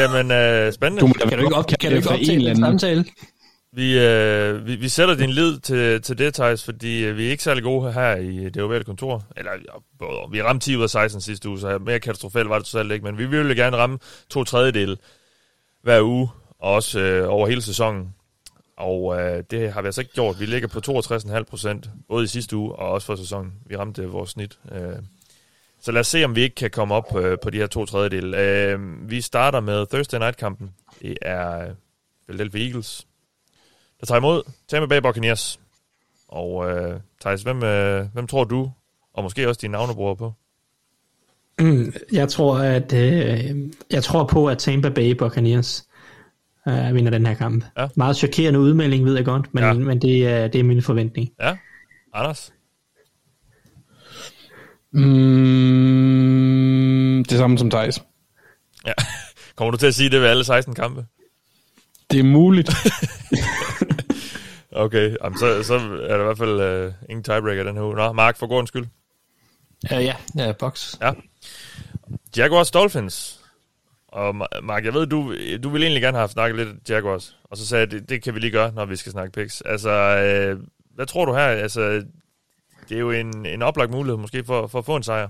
[0.00, 1.00] Jamen, øh, spændende.
[1.00, 3.04] Du Kan du ikke, op, kan du ikke optage en samtale?
[3.74, 7.30] Vi, øh, vi, vi sætter din lid til, til det, Thijs, fordi øh, vi er
[7.30, 9.24] ikke særlig gode her i det ovale kontor.
[9.36, 12.58] Eller ja, både, vi ramte 10 ud af 16 sidste uge, så mere katastrofalt var
[12.58, 13.04] det totalt ikke.
[13.04, 13.98] Men vi ville gerne ramme
[14.30, 14.98] to tredjedel
[15.82, 16.28] hver uge,
[16.58, 18.14] og også øh, over hele sæsonen.
[18.76, 20.40] Og øh, det har vi altså ikke gjort.
[20.40, 23.52] Vi ligger på 62,5 procent, både i sidste uge og også for sæsonen.
[23.66, 24.58] Vi ramte øh, vores snit.
[24.72, 24.96] Øh.
[25.80, 27.86] Så lad os se, om vi ikke kan komme op øh, på de her to
[27.86, 28.38] tredjedele.
[28.38, 30.70] Øh, vi starter med Thursday Night-kampen.
[31.02, 31.70] Det er øh,
[32.28, 33.06] Philadelphia Eagles,
[34.02, 35.60] der tager imod Tampa Bay Buccaneers.
[36.28, 38.70] Og øh, Thijs, hvem, øh, hvem tror du,
[39.14, 40.32] og måske også dine navnebror på?
[41.60, 43.56] Mm, jeg tror, at øh,
[43.90, 45.88] jeg tror på, at Tampa Bay Buccaneers
[46.68, 47.64] øh, vinder den her kamp.
[47.78, 47.88] Ja.
[47.96, 49.68] Meget chokerende udmelding, ved jeg godt, men, Ja.
[49.68, 49.74] ja.
[49.74, 51.30] men det, er, det er min forventning.
[51.40, 51.56] Ja,
[52.14, 52.52] Anders?
[55.92, 58.02] Mm, det samme som Thijs.
[58.86, 58.92] Ja.
[59.56, 61.06] Kommer du til at sige det ved alle 16 kampe?
[62.12, 62.70] Det er muligt.
[64.74, 67.96] Okay, jamen, så, så er der i hvert fald øh, ingen tiebreaker den her uge.
[67.96, 68.86] Nå, Mark, for god skyld.
[69.90, 70.96] Ja, ja, ja, box.
[71.00, 71.12] Ja.
[72.36, 73.40] Jaguars Dolphins.
[74.08, 77.36] Og Ma- Mark, jeg ved, du, du ville egentlig gerne have snakket lidt Jaguars.
[77.44, 79.60] Og så sagde jeg, det, det kan vi lige gøre, når vi skal snakke picks.
[79.60, 80.58] Altså, øh,
[80.94, 81.46] hvad tror du her?
[81.46, 82.04] Altså,
[82.88, 85.28] det er jo en, en oplagt mulighed måske for, for at få en sejr.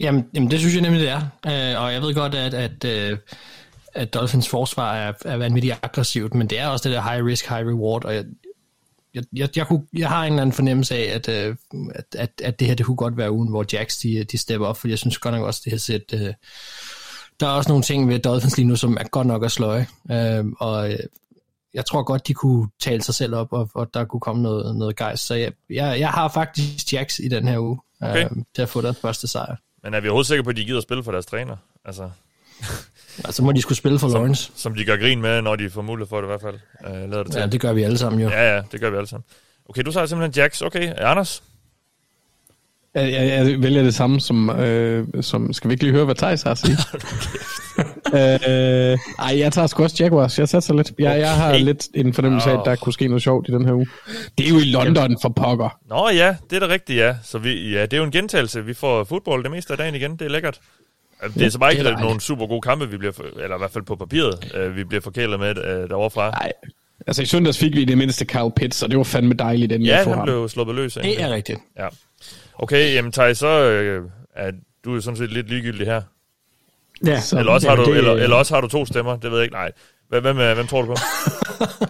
[0.00, 1.20] Jamen, jamen, det synes jeg nemlig, det er.
[1.46, 3.18] Øh, og jeg ved godt, at, at, øh,
[3.92, 7.48] at Dolphins forsvar er, er vanvittigt aggressivt, men det er også det der high risk,
[7.48, 8.24] high reward, og jeg,
[9.14, 11.56] jeg, jeg, jeg, kunne, jeg har en eller anden fornemmelse af, at, øh,
[11.94, 14.66] at, at, at det her det kunne godt være ugen, hvor Jacks de, de stepper
[14.66, 16.02] op, fordi jeg synes godt nok også, det her sæt...
[16.14, 16.34] Øh,
[17.40, 19.86] der er også nogle ting ved Dolphins lige nu, som er godt nok at sløje,
[20.10, 20.98] øh, og øh,
[21.74, 24.76] jeg tror godt, de kunne tale sig selv op, og, og der kunne komme noget,
[24.76, 25.26] noget gejst.
[25.26, 28.24] Så jeg, jeg, jeg har faktisk Jacks i den her uge, Okay.
[28.24, 29.56] øh, til at få deres første sejr.
[29.82, 31.56] Men er vi overhovedet sikre på, at de gider spille for deres træner?
[31.84, 32.10] Altså,
[33.24, 34.52] Altså må de skulle spille for Lawrence.
[34.56, 36.54] som de gør grin med, når de får mulighed for det i hvert fald.
[36.86, 37.40] Øh, lader det til.
[37.40, 38.28] Ja, det gør vi alle sammen jo.
[38.28, 39.24] Ja, ja, det gør vi alle sammen.
[39.68, 40.62] Okay, du tager simpelthen Jax.
[40.62, 41.42] Okay, Anders?
[42.94, 45.52] Jeg, jeg, jeg vælger det samme som, øh, som...
[45.52, 46.76] Skal vi ikke lige høre, hvad Thijs har at sige?
[48.14, 50.38] øh, ej, jeg tager sgu også Jaguars.
[50.38, 50.92] Jeg satser lidt.
[50.98, 51.64] Jeg, jeg har Okay.
[51.64, 53.86] lidt en fornemmelse af, at der kunne ske noget sjovt i den her uge.
[54.38, 55.78] Det er jo i London for pokker.
[55.88, 57.16] Nå ja, det er da rigtigt, ja.
[57.22, 58.64] Så vi, ja, det er jo en gentagelse.
[58.64, 60.12] Vi får fodbold det meste af dagen igen.
[60.12, 60.60] Det er lækkert.
[61.22, 62.04] Altså, Det er så bare det ikke er dejligt.
[62.06, 65.00] nogle super gode kampe, vi bliver, eller i hvert fald på papiret, øh, vi bliver
[65.00, 66.30] forkælet med øh, derovre fra.
[66.30, 66.52] Nej.
[67.06, 69.72] Altså i søndags fik vi i det mindste Kyle Pitts, og det var fandme dejligt,
[69.72, 70.24] inden Ja, han ham.
[70.26, 70.96] blev sluppet løs.
[70.96, 71.16] egentlig.
[71.18, 71.58] Det er rigtigt.
[71.78, 71.88] Ja.
[72.58, 74.02] Okay, jamen Thaj, så øh,
[74.36, 74.50] er
[74.84, 76.02] du er sådan set lidt ligegyldig her.
[77.06, 79.30] Ja, Så- Eller også, har du, det- eller, eller også har du to stemmer, det
[79.30, 79.54] ved jeg ikke.
[79.54, 79.72] Nej.
[80.08, 80.94] Hvem, hvem, hvem tror du på?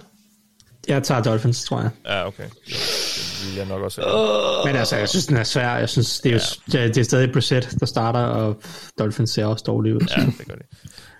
[0.88, 1.90] Jeg tager Dolphins, tror jeg.
[2.04, 2.42] Ja, okay.
[2.42, 4.66] Det, det vil jeg nok også have.
[4.66, 5.76] Men altså, jeg synes, den er svær.
[5.76, 8.62] Jeg synes, det er, jo, det er stadig Brissett, der starter, og
[8.98, 10.00] Dolphins ser også dårligt ud.
[10.16, 10.66] Ja, det gør det.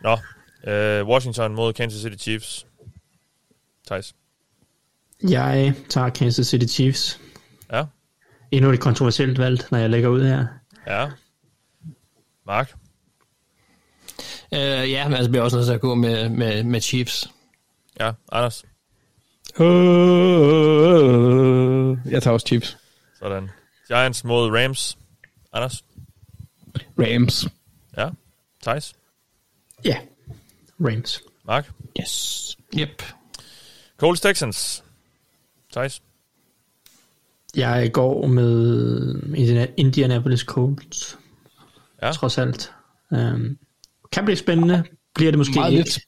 [0.03, 0.19] Nå,
[0.73, 2.67] øh, Washington mod Kansas City Chiefs.
[3.87, 4.15] Thijs.
[5.29, 7.21] Jeg tager Kansas City Chiefs.
[7.73, 7.85] Ja.
[8.51, 10.47] Endnu et kontroversielt valg, når jeg lægger ud her.
[10.87, 11.09] Ja.
[12.47, 12.75] Mark.
[14.55, 17.31] Øh, ja, men altså bliver også nødt til at gå med, med, med Chiefs.
[18.01, 18.65] Ja, Anders.
[20.81, 22.79] Øh, jeg tager også Chiefs.
[23.19, 23.49] Sådan.
[23.89, 24.99] Giants mod Rams.
[25.53, 25.85] Anders.
[26.99, 27.49] Rams.
[27.97, 28.09] Ja.
[28.63, 28.95] Thijs.
[29.85, 29.97] Ja,
[30.81, 31.23] Rams.
[31.45, 31.71] Mark.
[32.01, 32.57] Yes.
[32.79, 33.03] Yep.
[33.97, 34.85] Colts Texans.
[35.73, 36.03] Thijs.
[37.57, 41.19] Jeg går med Indiana- Indianapolis Colts.
[42.03, 42.13] Ja.
[42.13, 42.73] Trods alt.
[43.11, 43.59] Um,
[44.13, 44.85] kan blive spændende.
[45.15, 45.85] Bliver det måske Meget ikke.
[45.85, 45.99] lidt,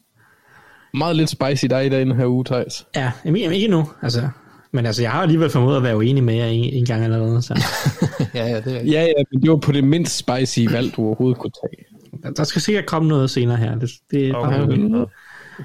[0.94, 2.86] meget lidt spicy dig i den her uge, Thijs.
[2.96, 3.90] Ja, jamen, jamen, ikke nu.
[4.02, 4.28] Altså,
[4.72, 7.42] men altså, jeg har alligevel formået at være uenig med jer en, en gang allerede.
[7.42, 7.54] Så.
[8.34, 11.04] ja, ja, det er Ja, ja, men det var på det mindst spicy valg, du
[11.06, 11.84] overhovedet kunne tage.
[12.22, 13.78] Der, der skal sikkert komme noget senere her.
[13.78, 14.58] Det, det er Okay.
[14.58, 15.08] bare Nå.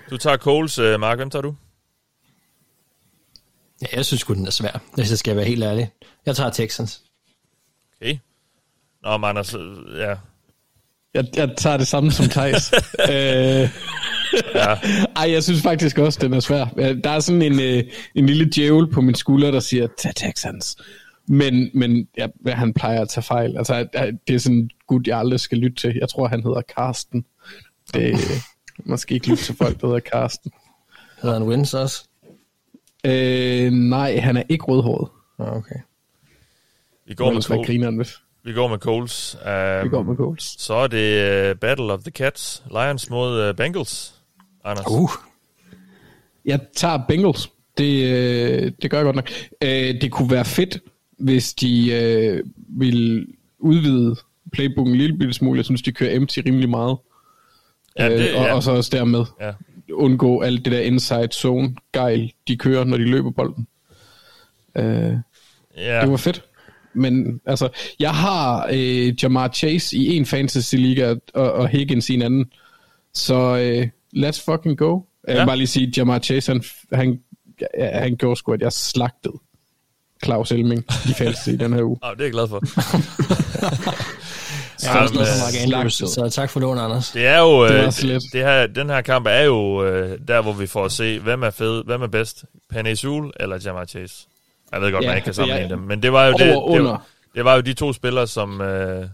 [0.09, 1.17] Du tager Coles, uh, Mark.
[1.17, 1.55] Hvem tager du?
[3.81, 5.91] Ja, jeg synes sgu, den er svær, hvis jeg skal være helt ærlig.
[6.25, 7.01] Jeg tager Texans.
[8.01, 8.17] Okay.
[9.03, 10.15] Nå, men Anders, øh, ja.
[11.13, 12.73] Jeg, jeg tager det samme som Thijs.
[13.11, 13.69] øh,
[14.55, 14.75] ja.
[15.15, 16.65] Ej, jeg synes faktisk også, den er svær.
[16.77, 17.83] Øh, Der er sådan en, øh,
[18.15, 20.77] en lille djævel på min skulder, der siger, tag Texans.
[21.27, 23.57] Men, men ja, hvad han plejer at tage fejl.
[23.57, 25.97] Altså, øh, det er sådan en gut, jeg aldrig skal lytte til.
[26.01, 27.25] Jeg tror, han hedder Karsten.
[27.93, 28.15] Det,
[28.85, 30.51] man skal ikke lytte til folk, der hedder Karsten.
[31.21, 32.03] Hedder han Wins også?
[33.05, 35.09] Øh, nej, han er ikke rødhåret.
[35.39, 35.75] Okay.
[37.07, 37.67] Vi går med Ellers hvad Coles.
[37.67, 38.13] griner han hvis.
[38.43, 39.35] Vi går med Coles.
[39.35, 40.55] Um, Vi går med Coles.
[40.57, 42.63] Så er det uh, Battle of the Cats.
[42.71, 44.13] Lions mod uh, Bengals.
[44.69, 44.85] Anders.
[44.89, 45.09] Uh.
[46.45, 47.51] Jeg tager Bengals.
[47.77, 49.29] Det, øh, det gør jeg godt nok.
[49.63, 50.77] Øh, det kunne være fedt,
[51.19, 53.25] hvis de øh, ville
[53.59, 54.15] udvide
[54.53, 55.57] playbooken en lille bitte smule.
[55.57, 56.97] Jeg synes, de kører empty rimelig meget.
[57.99, 58.53] Ja, det- øh, og, ja.
[58.55, 59.51] og så også dermed Ja.
[59.93, 63.67] undgå alt det der inside zone gejl, de kører, når de løber bolden.
[64.77, 65.13] Øh,
[65.77, 66.01] Ja.
[66.01, 66.43] Det var fedt.
[66.93, 67.69] Men altså,
[67.99, 72.45] jeg har øh, Jamar Chase i en fantasy-liga, og, og Higgins i en anden.
[73.13, 75.01] Så øh, let's fucking go.
[75.27, 75.39] Jeg Ja.
[75.41, 76.63] vil bare lige sige, Jamar Chase, han,
[76.93, 77.19] han,
[77.77, 79.33] ja, han gjorde sgu, at jeg slagtede
[80.23, 81.97] Claus Elming i fantasy i den her uge.
[82.03, 82.61] Oh, det er jeg glad for.
[84.85, 87.11] Øh, Mark Andrews, så tak for lån, Anders.
[87.11, 90.41] Det er jo, Det øh, det, det her, den her kamp er jo øh, der,
[90.41, 93.85] hvor vi får at se, hvem er fed, hvem er bedst, Penny Sul eller Jamar
[93.85, 94.27] Chase.
[94.71, 96.83] Jeg ved godt, Ja, man ikke kan sammenligne dem, men det var jo det, det,
[96.83, 97.05] var,
[97.35, 99.05] det var jo de to spillere, som, øh,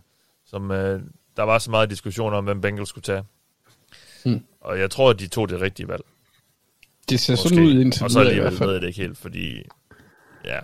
[0.45, 1.01] som øh,
[1.37, 3.23] der var så meget diskussion om, hvem Bengals skulle tage.
[4.25, 4.41] Hmm.
[4.61, 6.01] Og jeg tror, at de tog det rigtige valg.
[7.09, 8.69] Det ser sådan ud indtil Og så videre i alligevel hvert fald.
[8.69, 9.61] ved jeg det ikke helt, fordi...
[10.45, 10.59] Ja,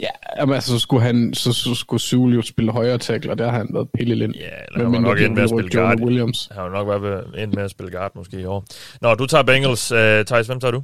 [0.00, 0.08] Ja,
[0.40, 3.50] jamen, altså, så skulle, han, så, så skulle Sule jo spille højre tackle, og der
[3.50, 4.34] har han været pillelind.
[4.34, 6.00] Ja, eller han var nok endt med at spille guard.
[6.00, 6.48] Williams.
[6.50, 8.64] Han har jo nok været endt med at spille guard måske i år.
[9.00, 9.92] Nå, du tager Bengals.
[9.92, 10.82] Uh, Thijs, hvem tager du?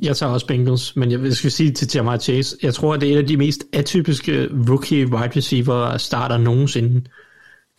[0.00, 3.12] Jeg tager også Bengals, men jeg skal sige til Jamar Chase, jeg tror, det er
[3.12, 7.04] et af de mest atypiske rookie wide receiver starter nogensinde.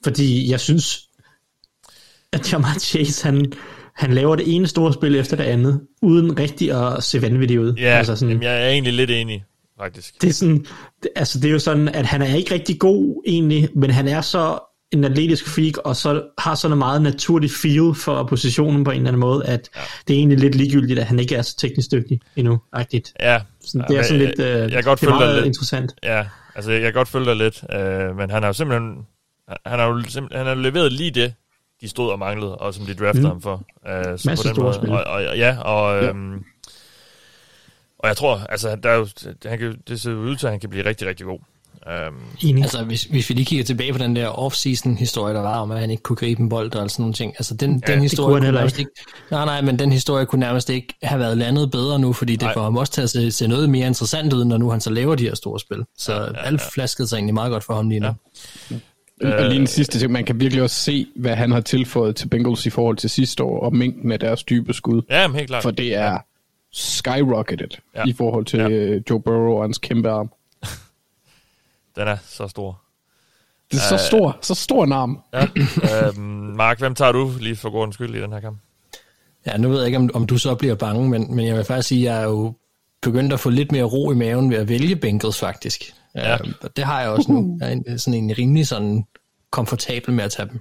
[0.04, 1.10] Fordi jeg synes,
[2.34, 3.52] at Jamar Chase, han,
[3.96, 7.74] han laver det ene store spil efter det andet, uden rigtig at se vanvittig ud.
[7.74, 9.44] Ja, altså sådan, jamen, jeg er egentlig lidt enig,
[9.80, 10.22] faktisk.
[10.22, 10.66] det er sådan,
[11.04, 14.08] det, altså det er jo sådan, at han er ikke rigtig god egentlig, men han
[14.08, 14.60] er så
[14.92, 18.98] en atletisk freak, og så har sådan en meget naturlig feel for positionen på en
[18.98, 19.82] eller anden måde, at ja.
[20.08, 23.14] det er egentlig lidt ligegyldigt, at han ikke er så teknisk dygtig endnu, agtigt.
[23.20, 23.42] Ja.
[23.66, 25.46] Sådan, det er sådan jeg, lidt, øh, jeg, jeg kan godt det er meget lidt.
[25.46, 25.94] interessant.
[26.04, 26.26] Ja,
[26.56, 28.96] altså jeg kan godt følge dig lidt, øh, men han har jo simpelthen,
[29.66, 31.34] han har jo simpelthen, han har leveret lige det,
[31.82, 33.30] de stod og manglede, og som de draftede Mm.
[33.32, 33.64] ham for.
[33.88, 35.06] Øh, så Masse på den store måde.
[35.08, 36.10] Og, og, ja, og, Ja.
[36.10, 36.44] øhm,
[38.00, 39.08] og jeg tror, altså, der er jo,
[39.46, 41.40] han kan, det ser ud til, at han kan blive rigtig, rigtig god.
[42.08, 42.64] Um, Enig.
[42.64, 45.72] Altså, hvis, hvis vi lige kigger tilbage på den der off-season historie, der var om,
[45.72, 47.34] at han ikke kunne gribe en bold og sådan nogle ting.
[47.38, 48.92] Altså, den, Ja, den kunne historie kunne nærmest ikke.
[49.32, 52.42] Nej, nej, men den historie kunne nærmest ikke have været landet bedre nu, fordi det
[52.42, 52.54] Nej.
[52.54, 54.90] får ham også til at se, se noget mere interessant ud, når nu han så
[54.90, 55.84] laver de her store spil.
[55.98, 56.66] Så ja, ja, alt ja.
[56.72, 58.08] flaskede sig egentlig meget godt for ham lige nu.
[58.72, 58.76] Ja.
[59.24, 62.28] Og lige en sidste ting, man kan virkelig også se, hvad han har tilføjet til
[62.28, 65.02] Bengals i forhold til sidste år, og mængden af deres dybe skud.
[65.10, 65.64] ja, men helt klart.
[65.64, 66.18] For det er
[66.72, 68.04] skyrocketed Ja.
[68.08, 68.68] i forhold til Ja.
[68.70, 69.00] ja.
[69.10, 70.32] Joe Burrow og hans kæmpe arm.
[71.96, 72.82] Den er så stor.
[73.72, 75.20] Det er så stor, så stor en arm.
[75.34, 75.48] Ja.
[76.08, 76.22] øhm,
[76.56, 78.58] Mark, hvem tager du lige for god skyld i den her kamp?
[79.46, 81.64] Ja, nu ved jeg ikke, om, om du så bliver bange, men, men jeg vil
[81.64, 82.54] faktisk sige, at jeg er jo
[83.02, 85.94] begyndt at få lidt mere ro i maven ved at vælge Bengals faktisk.
[86.16, 86.34] Ja.
[86.34, 87.58] Øh, og det har jeg også nu.
[87.62, 89.06] Jeg er en- sådan en rimelig sådan
[89.52, 90.60] komfortabel med at tage dem.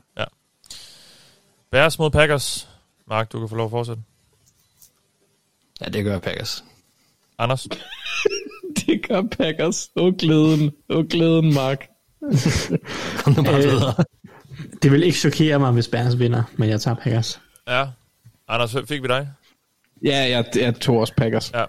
[1.71, 2.69] Bears mod Packers.
[3.09, 4.03] Mark, du kan få lov at fortsætte.
[5.81, 6.65] Ja, det gør Packers.
[7.39, 7.67] Anders?
[8.87, 9.91] Det gør Packers.
[9.97, 10.71] Åh, glæden.
[10.89, 11.89] Åh, glæden, Mark.
[13.25, 13.95] Kom nu bare Øh, videre.
[14.83, 17.41] Det vil ikke chokere mig, hvis Bears vinder, men jeg tager Packers.
[17.69, 17.87] Ja.
[18.49, 19.29] Anders, fik vi dig?
[20.05, 21.53] Ja, jeg, jeg tog også Packers.
[21.55, 21.65] Ja.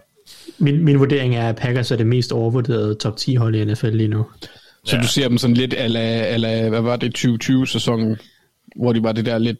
[0.62, 3.88] Min, min vurdering er, at Packers er det mest overvurderede top 10 hold i NFL
[3.90, 4.26] lige nu.
[4.86, 5.02] Så Ja.
[5.02, 8.18] du ser dem sådan lidt, ala, ala, hvad var det, 2020-sæsonen,
[8.76, 9.58] hvor de var det der lidt...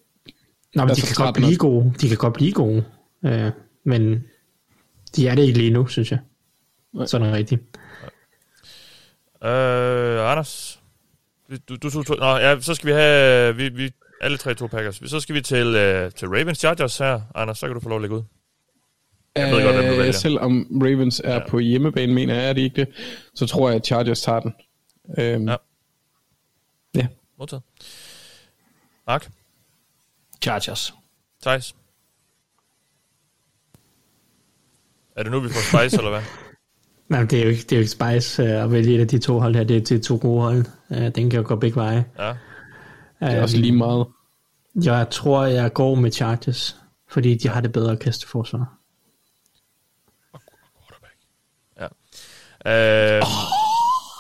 [0.76, 1.94] Nå, men de Altså, kan godt 13 blive gode.
[2.02, 2.84] De kan godt blive gode.
[3.26, 3.52] Øh,
[3.86, 4.24] men
[5.16, 6.20] de er det ikke lige nu, synes jeg.
[7.06, 7.62] Sådan er rigtigt.
[9.44, 10.80] Øh, Anders?
[11.70, 13.56] Du, du tog to, Nå, ja, så skal vi have...
[13.56, 13.90] Vi, vi,
[14.22, 15.02] alle tre to Packers.
[15.06, 17.22] Så skal vi til, uh, til Ravens Chargers her.
[17.36, 18.22] Anders, så kan du få lov at lægge ud.
[19.36, 20.08] Jeg ved godt, hvem du vælger.
[20.08, 21.48] Øh, Selvom Ravens er Ja.
[21.50, 22.94] på hjemmebane, mener jeg, er det ikke det,
[23.36, 24.54] så tror jeg, at Chargers tager den.
[25.18, 25.56] Øhm, Ja.
[26.96, 27.08] ja.
[27.40, 27.64] Modtaget.
[29.08, 29.30] Mark?
[30.44, 30.94] Chargers.
[31.42, 31.76] Thijs?
[35.16, 36.22] Er det nu, vi får spice, eller hvad?
[37.10, 39.08] Nej, det er jo ikke, det er jo ikke spice øh, at vælge et af
[39.08, 39.64] de to hold her.
[39.64, 41.12] Det er til to gode hold.
[41.12, 42.06] Den kan jo gå begge veje.
[42.20, 42.28] Ja.
[43.28, 44.08] Det er også lige meget.
[44.76, 46.78] Jeg tror, jeg går med Chargers,
[47.10, 48.78] fordi de har det bedre kasteforsvar.
[52.68, 53.22] Øh,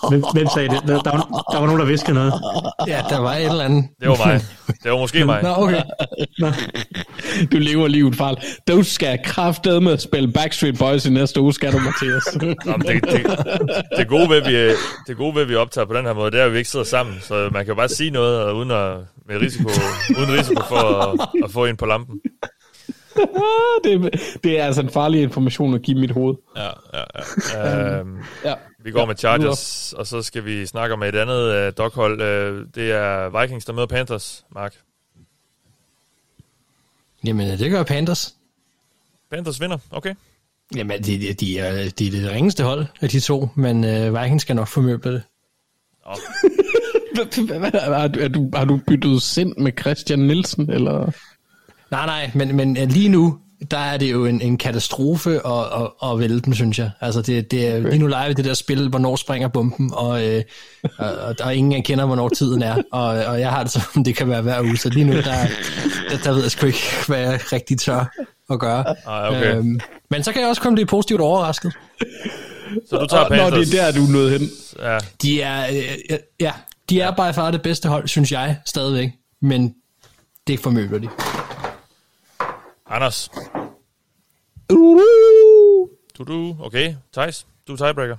[0.10, 0.82] Hvem, hvem sagde det?
[0.88, 2.34] Der, der, var, der var nogen, der viskede noget.
[2.88, 3.86] Ja, der var et eller andet.
[4.02, 4.42] det var mig.
[4.84, 5.44] Det var måske mig.
[5.44, 5.82] Nå, okay.
[7.52, 8.38] Du lever livet fejl.
[8.68, 12.24] Du skal kraftedeme spille Backstreet Boys i næste uge, skal du, Mathias.
[12.66, 13.26] Nå, men det, det,
[13.98, 14.76] det, gode ved, at vi,
[15.08, 16.70] det gode ved, at vi optager på den her måde, det er, at vi ikke
[16.70, 17.16] sidder sammen.
[17.22, 18.98] Så man kan jo bare sige noget, og uden, at,
[19.28, 19.70] med risiko,
[20.20, 22.20] uden risiko for at, at få en på lampen.
[23.84, 24.14] det,
[24.44, 26.36] det er altså en farlig information at give mit hoved.
[26.58, 27.04] Ja, ja,
[27.54, 28.00] ja.
[28.00, 28.54] Øhm, Ja.
[28.84, 32.14] vi går med Chargers, og så skal vi snakke om et andet uh, doghold.
[32.22, 34.76] Uh, det er Vikings, der møder Panthers, Mark.
[37.26, 38.36] Jamen, det gør Panthers.
[39.32, 40.14] Panthers vinder, okay.
[40.76, 44.22] Jamen, de, de, de, er, de er det ringeste hold af de to, men øh,
[44.22, 45.24] Vikings skal nok formøble det.
[47.74, 51.12] Er du, er du, har du byttet sind med Christian Nielsen, eller?
[51.92, 53.38] Nej, nej, men, men øh, lige nu,
[53.72, 56.92] der er det jo en, en katastrofe at, at, at vælge dem, synes jeg.
[57.02, 60.44] Altså, det, det er lige nu live det der spil, hvornår springer bomben, og, øh,
[60.98, 64.04] og, og der ingen, der kender, hvornår tiden er, og, og jeg har det som,
[64.04, 65.24] det kan være hver uge, så lige nu, der,
[66.10, 68.14] der, der ved jeg sgu ikke, hvad jeg rigtig tør
[68.50, 68.86] at gøre.
[69.08, 69.56] Ej, okay.
[69.56, 71.74] Øhm, men så kan jeg også komme lidt positivt overrasket.
[72.90, 73.70] Så du tager Nå, Panthers.
[73.70, 74.50] det er der, du er nået hen.
[74.80, 74.98] Ja.
[75.22, 76.52] De er, øh, ja,
[76.90, 79.10] de er by far det bedste hold, synes jeg, stadigvæk.
[79.42, 79.74] Men
[80.48, 81.08] det formøbler de.
[82.92, 83.32] Anders.
[84.70, 86.96] Du, du, okay.
[87.14, 88.18] Thijs, du er tiebreaker.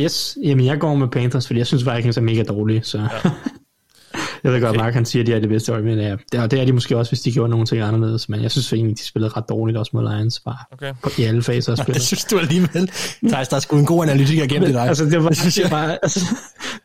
[0.00, 2.98] Yes, jamen jeg går med Panthers, fordi jeg synes Vikings er mega dårlige, så...
[2.98, 3.30] Ja.
[4.44, 6.40] Jeg ved godt, Mark han siger, at de er det bedste hold, men ja, det,
[6.40, 8.72] er, det er de måske også, hvis de gjorde nogle ting anderledes, men jeg synes
[8.72, 10.92] egentlig, de spillede ret dårligt også mod Lions, bare okay.
[11.02, 11.94] på, i alle faser af spillet.
[11.94, 12.90] det synes du alligevel.
[13.28, 14.82] Thijs, der er sgu en god analytiker gennem det dig.
[14.88, 15.70] Altså, det var Det synes det jeg.
[15.70, 16.20] bare, altså,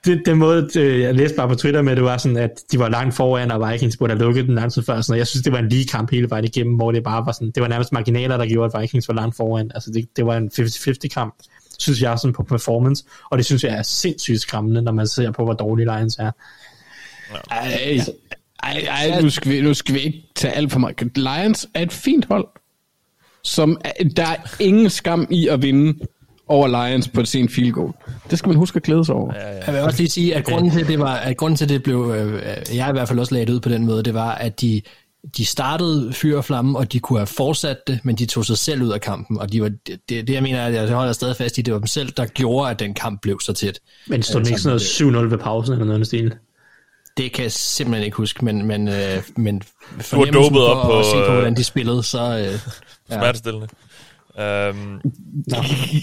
[0.06, 2.80] det, den måde, det, jeg læste bare på Twitter med, det var sådan, at de
[2.80, 5.02] var langt foran, og Vikings burde have lukket den lang tid før.
[5.02, 7.32] Sådan, jeg synes, det var en lige kamp hele vejen igennem, hvor det bare var
[7.32, 9.72] sådan, det var nærmest marginaler, der gjorde, at Vikings var langt foran.
[9.76, 11.36] Altså, det, det var en 50-50 kamp,
[11.80, 15.32] synes jeg, sådan på performance, og det synes jeg er sindssygt skræmmende, når man ser
[15.32, 16.32] på, hvor dårlig Lions er.
[17.52, 18.00] Ej,
[18.64, 21.18] ej, ej nu, skal vi, nu skal vi ikke tage alt for meget.
[21.18, 22.48] Lions er et fint hold,
[23.44, 26.00] som er, der er ingen skam i at vinde
[26.48, 27.94] over Lions på et sent field goal.
[28.30, 29.34] Det skal man huske at glæde sig over.
[29.36, 29.64] Ja, ja.
[29.66, 32.14] Jeg vil også lige sige, at grunden til, det var, at grunden til, det blev,
[32.18, 32.42] øh,
[32.76, 34.82] jeg i hvert fald også lagde det ud på den måde, det var, at de,
[35.38, 38.58] de startede fyr og flamme, og de kunne have fortsat det, men de tog sig
[38.58, 41.36] selv ud af kampen, og de var, det, det, jeg mener, at jeg holder stadig
[41.36, 43.80] fast i, det var dem selv, der gjorde, at den kamp blev så tæt.
[44.08, 44.80] Men stod den ikke sådan
[45.10, 46.34] noget 7-0 ved pausen eller noget i stil?
[47.18, 49.62] Det kan jeg simpelthen ikke huske, men, men, øh, men
[50.12, 52.20] Du har dopet op på, at se på, øh, hvordan de spillede, så...
[52.20, 52.60] Øh,
[53.10, 53.16] ja.
[53.16, 53.68] Smertestillende.
[54.38, 55.02] Um,
[55.48, 55.58] Nå,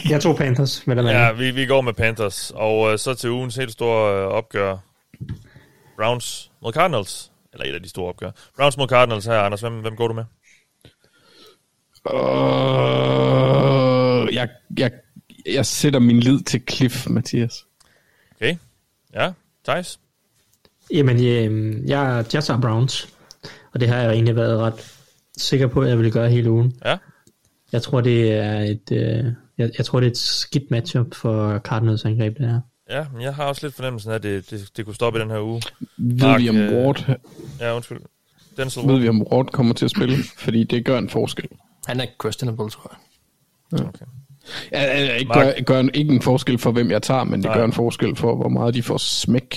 [0.09, 2.53] jeg tog Panthers med den ja, vi, vi går med Panthers.
[2.55, 4.77] Og uh, så til ugens helt store uh, opgør.
[5.97, 7.31] Browns mod Cardinals.
[7.53, 8.31] Eller et af de store opgør.
[8.57, 9.61] Browns mod Cardinals her, Anders.
[9.61, 10.25] Hvem, hvem går du med?
[12.13, 12.25] Uh,
[14.35, 14.91] jeg, jeg,
[15.47, 17.65] jeg sætter min lid til Cliff, Mathias.
[18.37, 18.57] Okay.
[19.15, 19.33] Ja,
[19.65, 19.99] Thijs?
[20.95, 23.09] Jamen, øh, jeg, jeg tager Browns.
[23.75, 24.93] Og det har jeg egentlig været ret
[25.39, 26.73] sikker på, at jeg ville gøre hele ugen.
[26.85, 26.97] Ja.
[27.73, 29.25] Jeg tror, det er et, øh,
[29.59, 32.61] jeg, jeg tror, det er et skidt matchup for Cardinals angreb, det her.
[32.91, 35.23] Ja, men jeg har også lidt fornemmelsen af, at det, det, det kunne stoppe i
[35.23, 35.63] den her uge.
[35.99, 37.19] Ved vi om øh, Ward,
[37.61, 37.99] Ja, undskyld.
[38.57, 39.01] Denzel ved Ward.
[39.01, 40.17] vi om Ward kommer til at spille?
[40.39, 41.49] Fordi det gør en forskel.
[41.87, 42.97] Han er questionable, tror
[43.73, 43.81] jeg.
[43.87, 44.05] Okay.
[44.73, 45.39] Ja, ja, ikke, Mark.
[45.57, 47.57] gør, gør en, ikke en forskel for, hvem jeg tager, men det Nej.
[47.59, 49.57] gør en forskel for, hvor meget de får smæk.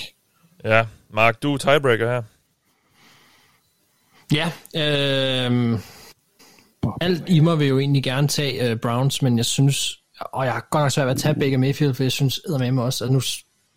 [0.63, 2.23] Ja, Mark, du er tiebreaker her.
[4.33, 5.79] Ja, øh,
[7.01, 10.53] alt i mig vil jo egentlig gerne tage øh, Browns, men jeg synes, og jeg
[10.53, 13.05] har godt nok svært ved at tage Baker Mayfield, for jeg synes med mig også,
[13.05, 13.21] at nu,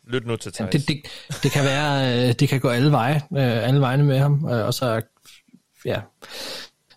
[0.06, 0.72] Lyt nu til Thijs.
[0.72, 1.02] det, det,
[1.42, 4.74] det kan være, øh, det kan gå alle veje, øh, alle vejene med ham, og
[4.74, 5.02] så,
[5.84, 6.00] ja.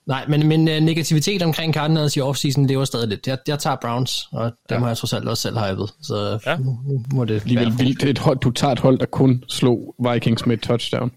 [0.06, 3.28] Nej, men, men øh, negativitet omkring Cardinals i offseason lever stadig lidt.
[3.28, 4.80] Jeg, jeg tager Browns, og dem Ja.
[4.80, 6.58] har jeg trods alt også selv hypet, så Ja.
[6.58, 7.78] nu, nu må det Alligevel være.
[7.78, 8.04] vildt.
[8.04, 11.12] Et hold, du tager et hold, der kun slog Vikings med et touchdown.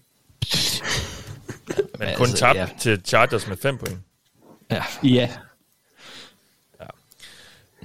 [1.99, 2.67] Men Ja, kun altså, tabt ja.
[2.79, 3.97] til Chargers med 5 point.
[4.71, 4.83] Ja.
[5.03, 5.29] Ja.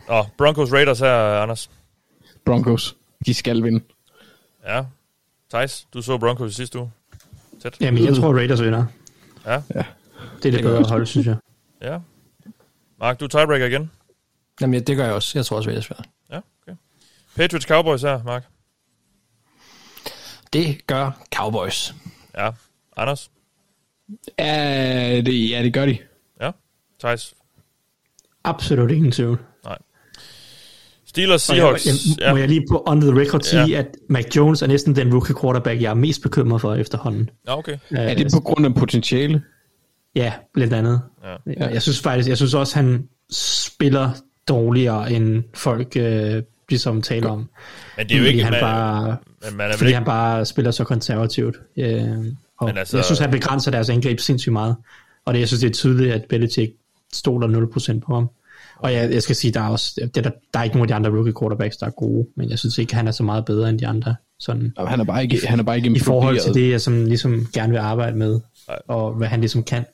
[0.08, 1.70] Og Broncos Raiders her, Anders.
[2.44, 2.96] Broncos.
[3.26, 3.84] De skal vinde.
[4.66, 4.82] Ja.
[5.50, 6.90] Thijs, du så Broncos i sidste uge.
[7.62, 7.76] Tæt.
[7.80, 8.84] Jamen, jeg tror, Raiders vinder.
[9.46, 9.62] Ja.
[9.74, 9.84] Ja.
[10.42, 11.36] Det er det bedre hold, synes jeg.
[11.82, 11.98] Ja.
[13.00, 13.90] Mark, du er tiebreaker igen.
[14.60, 15.38] Jamen, ja, det gør jeg også.
[15.38, 16.02] Jeg tror også, Raiders vinder.
[16.30, 16.76] Ja, okay.
[17.36, 18.44] Patriots Cowboys her, Mark.
[20.52, 21.94] Det gør Cowboys.
[22.38, 22.50] Ja.
[22.96, 23.30] Anders.
[24.38, 25.98] Ja, det, ja, det gør de.
[26.40, 26.50] Ja.
[27.00, 27.34] Thijs.
[28.44, 29.38] Absolut ingen tvivl.
[29.64, 29.78] Nej.
[31.04, 32.18] Steelers Og jeg, Seahawks.
[32.20, 33.78] jeg, må jeg lige på on the record sige, Ja.
[33.78, 37.30] at Mac Jones er næsten den rookie quarterback, jeg er mest bekymret for efterhånden.
[37.46, 37.78] Ja, okay.
[37.90, 39.42] Er det på grund af potentiale?
[40.14, 41.00] Ja, blandt andet.
[41.24, 41.52] Ja.
[41.60, 41.66] Ja.
[41.68, 44.10] Jeg synes faktisk, jeg synes også, han spiller
[44.48, 47.48] dårligere, end folk øh, ligesom taler om.
[47.96, 48.44] Men det er jo fordi ikke...
[48.44, 49.96] han man, bare, men man er fordi ikke...
[49.96, 51.56] han bare spiller så konservativt.
[51.76, 52.08] Øh,
[52.58, 54.76] og Men altså- jeg synes, han begrænser deres angreb sindssygt meget.
[55.24, 56.72] Og det, jeg synes, det er tydeligt, at Belichick
[57.12, 57.66] stoler
[57.96, 58.28] 0% på ham.
[58.78, 60.88] Og jeg, jeg skal sige, der er, også, det, der, der er ikke nogen af
[60.88, 63.44] de andre rookie quarterbacks, der er gode, men jeg synes ikke, han er så meget
[63.44, 64.14] bedre end de andre.
[64.38, 66.80] Sådan, Jamen, han er bare ikke, han er bare ikke I forhold til det, jeg
[66.80, 68.78] som, ligesom gerne vil arbejde med, Nej.
[68.88, 69.84] og hvad han ligesom kan.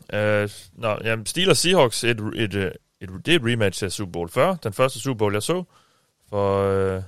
[0.00, 0.50] Uh,
[0.82, 4.30] nå, jamen, Steelers Seahawks, et, et, et, et, det er et rematch af Super Bowl
[4.30, 4.58] 40.
[4.64, 5.64] Den første Super Bowl, jeg så
[6.30, 6.62] for,
[6.96, 7.02] uh,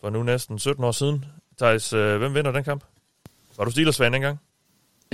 [0.00, 1.24] for nu næsten 17 år siden.
[1.58, 2.84] Thijs, uh, hvem vinder den kamp?
[3.58, 4.38] Var du Steelers-fan dengang?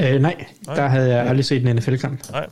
[0.00, 0.74] Øh, nej, Nej.
[0.74, 2.30] der havde jeg aldrig set en NFL-kamp.
[2.30, 2.46] Nej.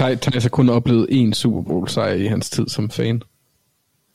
[0.00, 3.22] Thij- Thijs har kun oplevet én Super Bowl sejr i hans tid som fan.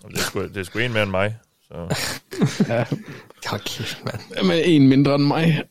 [0.07, 1.35] Det er sgu, det er sgu en mere end mig.
[1.67, 1.75] Så.
[2.73, 2.85] Ja,
[3.53, 4.45] Okay, mand.
[4.47, 5.63] men en mindre end mig.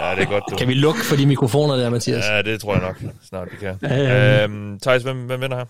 [0.00, 0.56] Ja, det er godt, du.
[0.56, 2.24] Kan vi lukke for de mikrofoner der, Mathias?
[2.24, 3.78] Ja, det tror jeg nok snart, vi kan.
[3.92, 4.42] Øh.
[4.42, 5.64] Øhm, Thijs, hvem, hvem vinder her?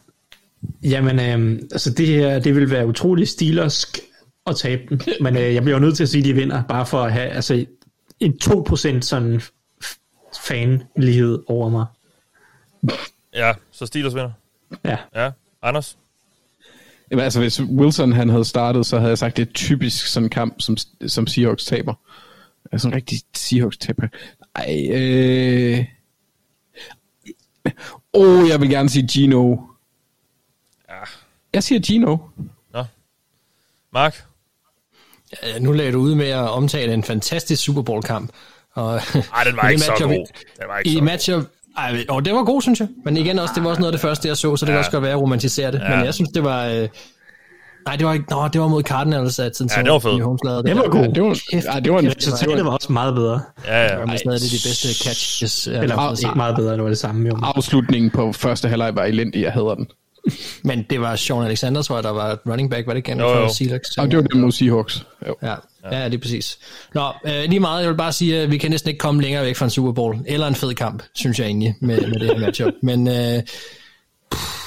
[0.83, 3.99] Jamen, øh, altså det her, det vil være utrolig stilersk
[4.47, 6.63] at tabe den, men øh, jeg bliver jo nødt til at sige, at de vinder,
[6.69, 7.67] bare for at have altså,
[8.21, 9.41] en 2% sådan
[10.43, 11.87] fanlighed over mig.
[13.35, 14.31] Ja, så Steelers vinder.
[14.85, 14.97] Ja.
[15.15, 15.31] Ja,
[15.63, 15.97] Anders?
[17.11, 20.27] Jamen, altså, hvis Wilson han havde startet, så havde jeg sagt, det er typisk sådan
[20.27, 20.77] en kamp, som,
[21.07, 21.95] som Seahawks taber.
[22.73, 24.09] Altså en rigtig Seahawks taber.
[24.57, 25.85] Ej, øh...
[28.15, 29.57] Åh, oh, jeg vil gerne sige Gino.
[30.89, 30.95] Ja.
[31.53, 32.17] Jeg siger Gino.
[32.73, 32.85] Nå.
[33.93, 34.25] Mark?
[35.43, 38.31] Ja, nu lagde du ud med at omtale en fantastisk Super Bowl-kamp.
[38.73, 38.95] Og
[39.35, 40.27] Ej, den var i ikke det så god.
[40.61, 41.45] Den var ikke I så matchup,
[41.77, 42.89] ej, og det var god, synes jeg.
[43.05, 44.75] Men igen også, det var også noget af det første, jeg så, så det Ja.
[44.75, 45.81] kan også godt være, at jeg romantiserer det.
[45.81, 45.97] Ja.
[45.97, 46.67] Men jeg synes, det var...
[46.67, 46.89] Øh,
[47.87, 48.25] nej, det var ikke...
[48.31, 50.15] Nå, det var mod Cardinals, at sådan, Ja, det var fedt.
[50.17, 50.89] New Holmes lavede Det var der.
[50.91, 51.01] god.
[51.01, 53.41] Ja, det var, Kæft, ja, det var en, kæft, Resultatet var også meget bedre.
[53.67, 53.97] Ja, Det ja.
[53.97, 55.67] var med stadig det de bedste catches.
[55.67, 57.39] Eller ikke meget bedre, det var det samme jo.
[57.43, 59.43] afslutningen på første halvleg var elendig.
[59.43, 59.87] Jeg hader den.
[60.65, 63.29] Men det var Sean Alexander, tror jeg, der var running back, var det ikke Jo,
[63.29, 63.47] jo.
[63.47, 63.99] for Seahawks?
[63.99, 65.07] Og det var den mod Seahawks.
[65.29, 65.37] Jo.
[65.43, 65.55] Ja,
[65.93, 66.59] ja, det er præcis.
[66.95, 69.45] Nå, øh, lige meget, jeg vil bare sige, at vi kan næsten ikke komme længere
[69.45, 72.27] væk fra en Super Bowl, eller en fed kamp, synes jeg egentlig, med, med det
[72.29, 72.73] her matchup.
[72.83, 73.43] Men øh,
[74.33, 74.59] pff,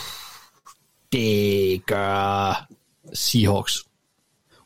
[1.12, 2.66] Det gør
[3.14, 3.86] Seahawks.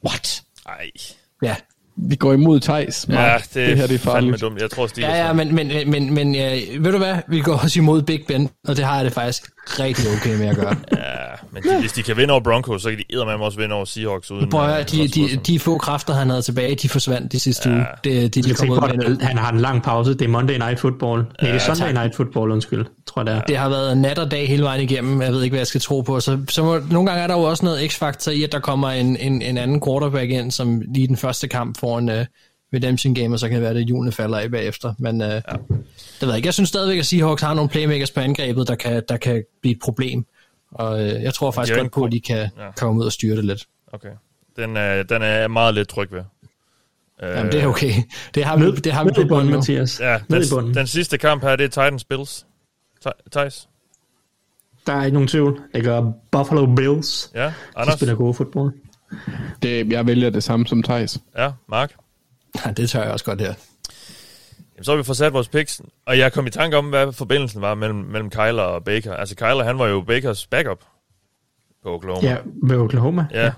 [0.02, 0.44] What?
[0.65, 0.94] Ej.
[1.41, 1.57] Ja,
[1.98, 3.06] Vi går imod Thijs.
[3.10, 4.41] Ja, det, det her det er fandme farligt.
[4.41, 4.61] dumt.
[4.61, 7.15] Jeg tror, Steelers ja, ja men, men, men, men øh, ved du hvad?
[7.28, 10.48] Vi går også imod Big Ben, og det har jeg det faktisk rigtig okay med
[10.48, 10.76] at gøre.
[10.98, 13.76] Ja, men de, hvis de kan vinde over Broncos, så kan de eddermame også vinde
[13.76, 14.49] over Seahawks uden...
[14.49, 17.69] Prøv at øh, de, de, de få kræfter, han havde tilbage, de forsvandt de sidste
[17.69, 17.76] ja.
[17.76, 17.86] uge.
[18.03, 20.14] Det, de, de kom ud med at han har en lang pause.
[20.14, 21.19] Det er Monday Night Football.
[21.19, 21.94] Nej, det er Sunday tak.
[21.94, 22.86] Night Football, undskyld.
[23.07, 23.41] Tror jeg, det er.
[23.41, 25.22] Det har været nat og dag hele vejen igennem.
[25.22, 26.19] Jeg ved ikke, hvad jeg skal tro på.
[26.19, 28.90] Så, så må, nogle gange er der jo også noget x-faktor i, at der kommer
[28.90, 32.15] en, en, en anden quarterback ind, som lige den første kamp får en uh,
[32.73, 34.93] redemption game, og så kan det være, at hjulene falder af bagefter.
[34.99, 35.34] Men uh, ja.
[35.38, 35.41] det
[36.22, 36.47] ved jeg ikke.
[36.47, 39.76] Jeg synes stadigvæk, at Seahawks har nogle playmakers på angrebet, der kan, der kan blive
[39.76, 40.26] et problem.
[40.72, 42.72] Og uh, jeg tror faktisk De godt på, at de kan Ja.
[42.77, 43.68] komme ud og styre det lidt.
[43.93, 44.09] Okay.
[44.55, 46.22] Den er, den er jeg meget lidt tryg ved.
[47.22, 47.91] Jamen, det er okay.
[48.35, 49.53] Det har vi, Ned, det har vi ned på bunden.
[49.53, 49.99] Mathias.
[49.99, 50.73] Ja, ned den, i bunden.
[50.76, 52.45] den sidste kamp her, det er Titans Bills.
[53.07, 53.68] Thi- Thijs?
[54.88, 55.61] Der er ikke nogen tvivl.
[55.76, 57.31] Det gør Buffalo Bills.
[57.35, 57.95] Ja, De Anders?
[57.95, 58.73] spiller god fodbold.
[59.61, 61.19] Det, jeg vælger det samme som Thijs.
[61.38, 61.93] Ja, Mark?
[62.65, 63.53] Ja, det tør jeg også godt her.
[64.75, 67.13] Jamen, så har vi fået sat vores picks, og jeg kom i tanke om, hvad
[67.13, 69.13] forbindelsen var mellem, mellem Kyler og Baker.
[69.13, 70.84] Altså, Kyler, han var jo Bakers backup
[71.84, 72.27] på Oklahoma.
[72.29, 73.25] Ja, ved Oklahoma.
[73.34, 73.51] Ja.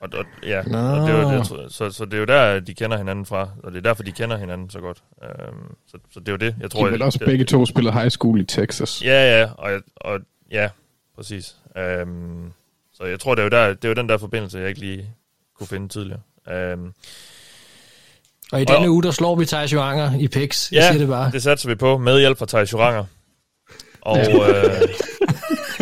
[0.00, 0.58] Og, og, ja.
[0.58, 0.64] og
[1.08, 3.78] det, var, det, så, så det er jo der, de kender hinanden fra, og det
[3.78, 5.02] er derfor, de kender hinanden så godt.
[5.22, 6.80] Øhm, så, så det er jo det, jeg tror...
[6.80, 9.04] De er vel jeg- også det, begge to spillet high school i Texas.
[9.04, 10.20] Ja, ja, og, og
[10.50, 10.68] ja,
[11.16, 11.56] præcis.
[11.78, 12.52] Øhm,
[13.00, 14.80] så jeg tror, det er, jo der, det er jo den der forbindelse, jeg ikke
[14.80, 15.10] lige
[15.58, 16.20] kunne finde tidligere.
[16.50, 16.92] Øhm,
[18.52, 20.28] Og i denne uge, der slår vi Thijs Joanger i.
[20.72, 21.30] Jeg ja, siger det bare.
[21.30, 23.04] det satser vi på med hjælp fra Thijs Joranger.
[24.00, 24.72] Og Ja.
[24.80, 24.80] øh,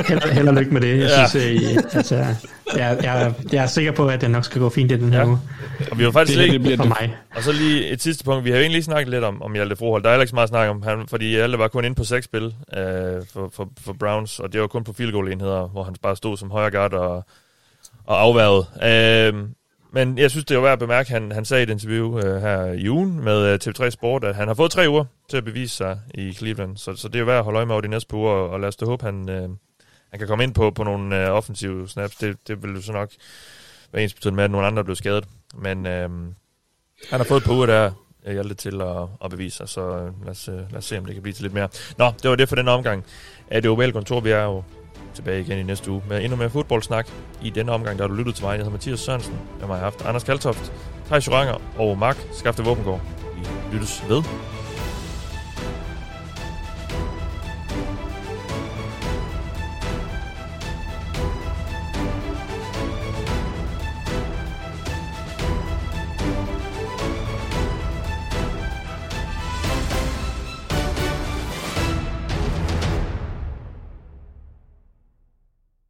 [0.06, 0.88] Held, held og lykke med det.
[0.98, 1.28] Jeg, Ja.
[1.28, 2.14] synes, øh, altså,
[2.76, 5.20] jeg, jeg, jeg er sikker på, at det nok skal gå fint i den her
[5.20, 5.26] Ja.
[5.26, 5.38] uge.
[5.90, 6.88] Og vi har faktisk Det lige, det bliver For det.
[7.00, 7.16] mig.
[7.36, 8.44] Og så lige et sidste punkt.
[8.44, 10.04] Vi har jo egentlig lige snakket lidt om, om Hjalte Froholt.
[10.04, 12.24] Der er ikke så meget snak om han, fordi Hjalte var kun inde på seks
[12.24, 12.82] spil øh,
[13.32, 16.16] for, for, for, Browns, og det var kun på field goal enheder, hvor han bare
[16.16, 17.24] stod som højre guard og,
[18.06, 18.66] og afværget.
[19.34, 19.44] Øh,
[19.92, 22.40] men jeg synes, det var værd at bemærke, han, han sagde i et interview øh,
[22.40, 25.44] her i ugen med øh, TV3 Sport, at han har fået tre uger til at
[25.44, 26.76] bevise sig i Cleveland.
[26.76, 28.30] Så, så det er jo værd at holde øje med over de næste par uger,
[28.30, 29.48] og, og lad os da håbe, han, øh,
[30.10, 32.16] han kan komme ind på, på nogle øh, offensive snaps.
[32.16, 33.10] Det, det vil jo så nok
[33.92, 35.24] være ens betydende med, at nogle andre blev skadet.
[35.54, 36.10] Men øh,
[37.10, 37.90] han har fået et par uger der,
[38.26, 40.98] øh, Hjalte, til at, at bevise sig, så øh, lad os, øh, lad os se,
[40.98, 41.68] om det kan blive til lidt mere.
[41.98, 43.04] Nå, det var det for den omgang
[43.50, 44.20] af det ovale kontor.
[44.20, 44.62] Vi er jo
[45.14, 47.08] tilbage igen i næste uge med endnu mere fodboldsnak.
[47.42, 48.50] I denne omgang, der har du lyttet til mig.
[48.50, 49.38] Jeg hedder Mathias Sørensen.
[49.60, 50.72] Jeg har haft Anders Kaltoft,
[51.06, 53.00] Thijs Joranger og Mark Skafte Våbengård.
[53.36, 54.22] Vi lyttes ved.